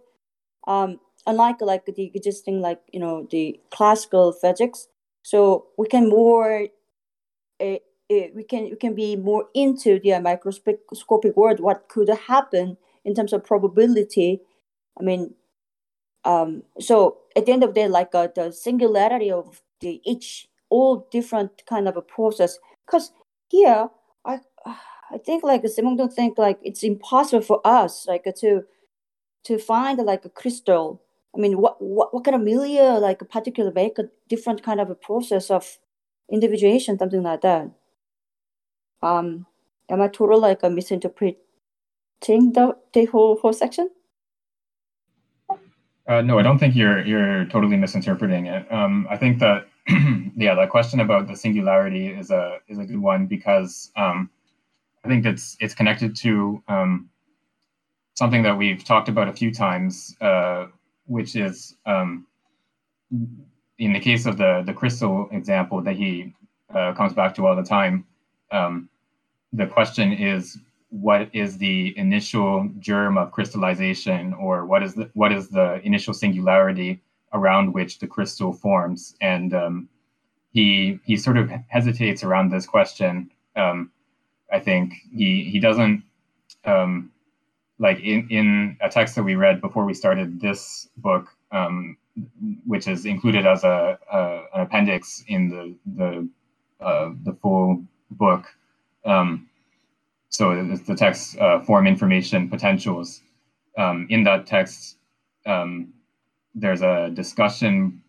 [0.68, 4.88] um, unlike like the existing like you know the classical physics.
[5.24, 6.68] So we can more,
[7.60, 7.80] uh,
[8.12, 11.60] uh, we can we can be more into the microscopic world.
[11.60, 14.42] What could happen in terms of probability?
[15.00, 15.36] I mean,
[16.24, 20.48] um, so at the end of the day, like uh, the singularity of the each
[20.70, 22.58] all different kind of a process.
[22.86, 23.12] Because
[23.50, 23.90] here,
[24.26, 24.40] I
[25.12, 28.64] I think like Simondon think like it's impossible for us like to
[29.46, 31.02] to find like a crystal.
[31.36, 34.80] I mean, what what, what kind of milieu like a particular make a different kind
[34.80, 35.80] of a process of
[36.32, 37.72] individuation, something like that.
[39.02, 39.46] Um,
[39.90, 41.36] am I totally like a misinterpreting
[42.22, 43.90] the the whole whole section?
[46.08, 48.72] Uh, no, I don't think you're you're totally misinterpreting it.
[48.72, 49.68] Um, I think that
[50.36, 54.30] yeah, the question about the singularity is a is a good one because um,
[55.04, 57.10] I think it's it's connected to um,
[58.16, 60.68] something that we've talked about a few times, uh,
[61.06, 62.28] which is um,
[63.78, 66.34] in the case of the the crystal example that he
[66.76, 68.06] uh, comes back to all the time.
[68.52, 68.90] Um,
[69.54, 70.58] the question is,
[70.90, 76.14] what is the initial germ of crystallization, or what is the what is the initial
[76.14, 77.02] singularity
[77.34, 79.16] around which the crystal forms?
[79.22, 79.90] And um,
[80.52, 83.32] he he sort of hesitates around this question.
[83.56, 83.92] Um,
[84.52, 86.04] I think he he doesn't
[86.66, 87.12] um,
[87.80, 91.98] like in, in a text that we read before we started this book, um,
[92.66, 96.30] which is included as a, a, an appendix in the the
[96.86, 98.46] uh, the full book.
[99.06, 99.48] Um,
[100.30, 103.22] so the text uh, form information potentials.
[103.78, 104.98] Um, in that text,
[105.46, 105.94] um,
[106.54, 108.02] there's a discussion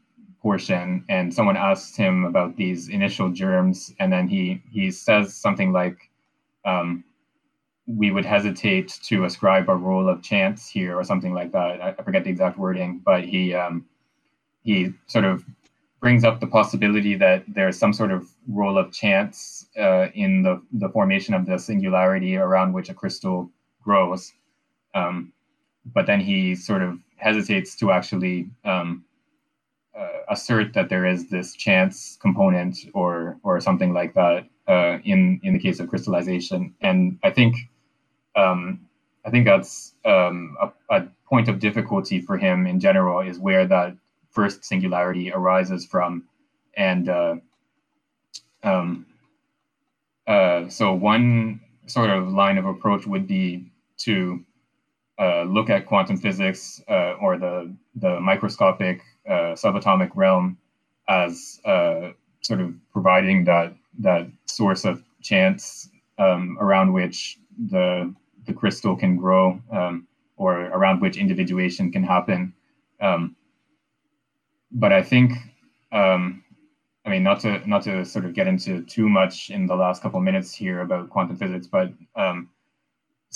[0.43, 5.73] portion, and someone asks him about these initial germs, and then he he says something
[5.73, 6.10] like,
[6.65, 7.05] um,
[7.87, 11.81] "We would hesitate to ascribe a role of chance here," or something like that.
[11.83, 13.87] I, I forget the exact wording, but he um,
[14.63, 15.45] he sort of
[16.01, 20.61] brings up the possibility that there's some sort of role of chance uh, in the,
[20.73, 23.51] the formation of the singularity around which a crystal
[23.83, 24.33] grows.
[24.95, 25.33] Um,
[25.95, 29.05] but then he sort of hesitates to actually um,
[29.99, 35.41] uh, assert that there is this chance component or or something like that uh, in
[35.43, 36.75] in the case of crystallization.
[36.81, 37.57] And I think
[38.37, 38.87] um,
[39.27, 43.67] I think that's um, a, a point of difficulty for him in general is where
[43.67, 43.97] that
[44.31, 46.25] first singularity arises from.
[46.77, 47.37] And uh,
[48.63, 49.07] um,
[50.27, 54.45] uh, so one sort of line of approach would be to
[55.19, 60.57] uh, look at quantum physics uh, or the, the microscopic subatomic realm
[61.09, 61.61] as
[62.43, 67.39] sort of providing that, that source of chance um, around which
[67.71, 68.13] the,
[68.47, 70.07] the crystal can grow um,
[70.37, 72.53] or around which individuation can happen.
[73.01, 73.37] Um,
[74.73, 75.33] but I think,
[75.93, 76.45] um,
[77.05, 80.03] I mean, not to not to sort of get into too much in the last
[80.03, 82.49] couple minutes here about quantum physics, but um,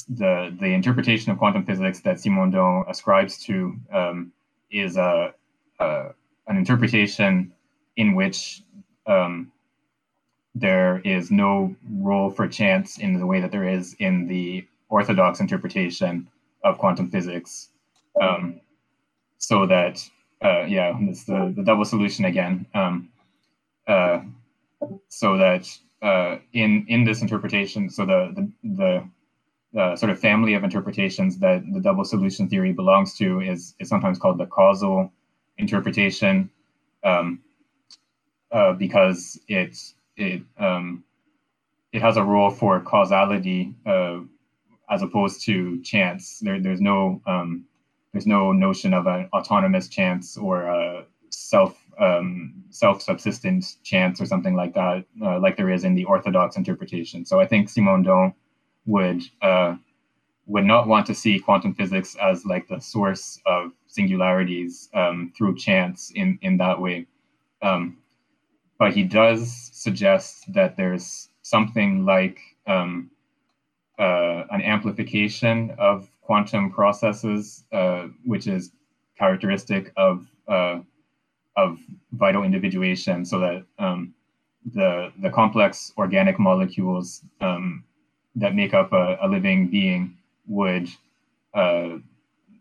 [0.09, 4.33] the the interpretation of quantum physics that Simondon ascribes to um,
[4.71, 5.33] is a,
[5.81, 6.07] a,
[6.47, 7.53] an interpretation
[7.97, 8.63] in which
[9.07, 9.51] um,
[10.55, 15.41] there is no role for chance in the way that there is in the orthodox
[15.41, 16.29] interpretation
[16.63, 17.71] of quantum physics.
[18.21, 18.61] Um,
[19.39, 20.09] so that
[20.43, 22.67] uh, yeah, it's the, the double solution again.
[22.75, 23.09] Um,
[23.87, 24.21] uh,
[25.09, 25.69] so that
[26.03, 29.09] uh, in in this interpretation, so the the,
[29.73, 33.75] the uh, sort of family of interpretations that the double solution theory belongs to is
[33.81, 35.11] is sometimes called the causal
[35.59, 36.51] interpretation,
[37.05, 37.41] um,
[38.53, 39.77] uh, because it
[40.17, 41.05] it um,
[41.93, 44.19] it has a role for causality uh,
[44.91, 46.41] as opposed to chance.
[46.41, 47.65] There, there's no um,
[48.13, 54.55] there's no notion of an autonomous chance or a self um, self-subsistent chance or something
[54.55, 57.25] like that, uh, like there is in the orthodox interpretation.
[57.25, 58.35] So I think Simondon
[58.87, 59.77] would uh,
[60.47, 65.57] would not want to see quantum physics as like the source of singularities um, through
[65.57, 67.07] chance in in that way.
[67.63, 67.99] Um,
[68.85, 73.11] but he does suggest that there's something like um,
[73.99, 78.73] uh, an amplification of quantum processes, uh, which is
[79.19, 80.81] characteristic of uh,
[81.57, 81.79] of
[82.13, 84.13] vital individuation, so that um,
[84.75, 87.85] the the complex organic molecules um,
[88.37, 90.15] that make up a, a living being
[90.47, 90.91] would
[91.55, 91.97] uh,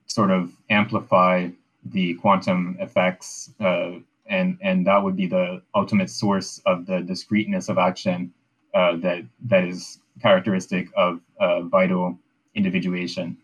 [0.05, 1.49] sort of amplify
[1.83, 3.91] the quantum effects, uh,
[4.33, 8.33] and and that would be the ultimate source of the discreteness of action
[8.73, 12.17] uh, that that is characteristic of uh, vital
[12.55, 13.37] individuation.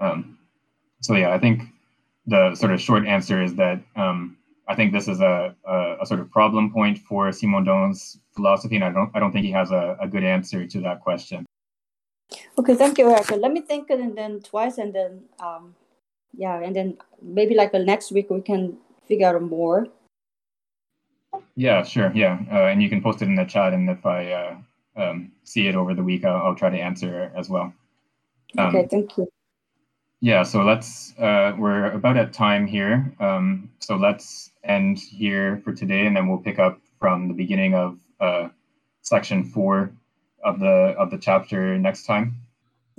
[0.00, 0.38] Um,
[1.00, 1.62] so yeah, I think
[2.26, 4.36] the sort of short answer is that um,
[4.68, 8.84] I think this is a, a, a, sort of problem point for Simondon's philosophy, and
[8.84, 11.44] I don't I don't think he has a, a good answer to that question.
[12.58, 13.34] Okay, thank you, Erica.
[13.36, 15.74] Let me think and then twice, and then um,
[16.32, 18.78] yeah, and then maybe like the next week we can
[19.08, 19.88] figure out more.
[21.56, 22.12] Yeah, sure.
[22.14, 24.56] Yeah, uh, and you can post it in the chat, and if I uh,
[24.96, 27.72] um, see it over the week, I'll, I'll, try to answer as well.
[28.58, 29.28] Um, okay, thank you
[30.22, 33.12] yeah, so let's, uh, we're about at time here.
[33.18, 37.74] Um, so let's end here for today, and then we'll pick up from the beginning
[37.74, 38.48] of uh,
[39.02, 39.92] section four
[40.44, 42.36] of the of the chapter next time.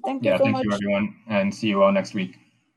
[0.03, 0.31] Thank you.
[0.31, 0.65] Yeah, so thank much.
[0.65, 2.35] you everyone, and see you all next week.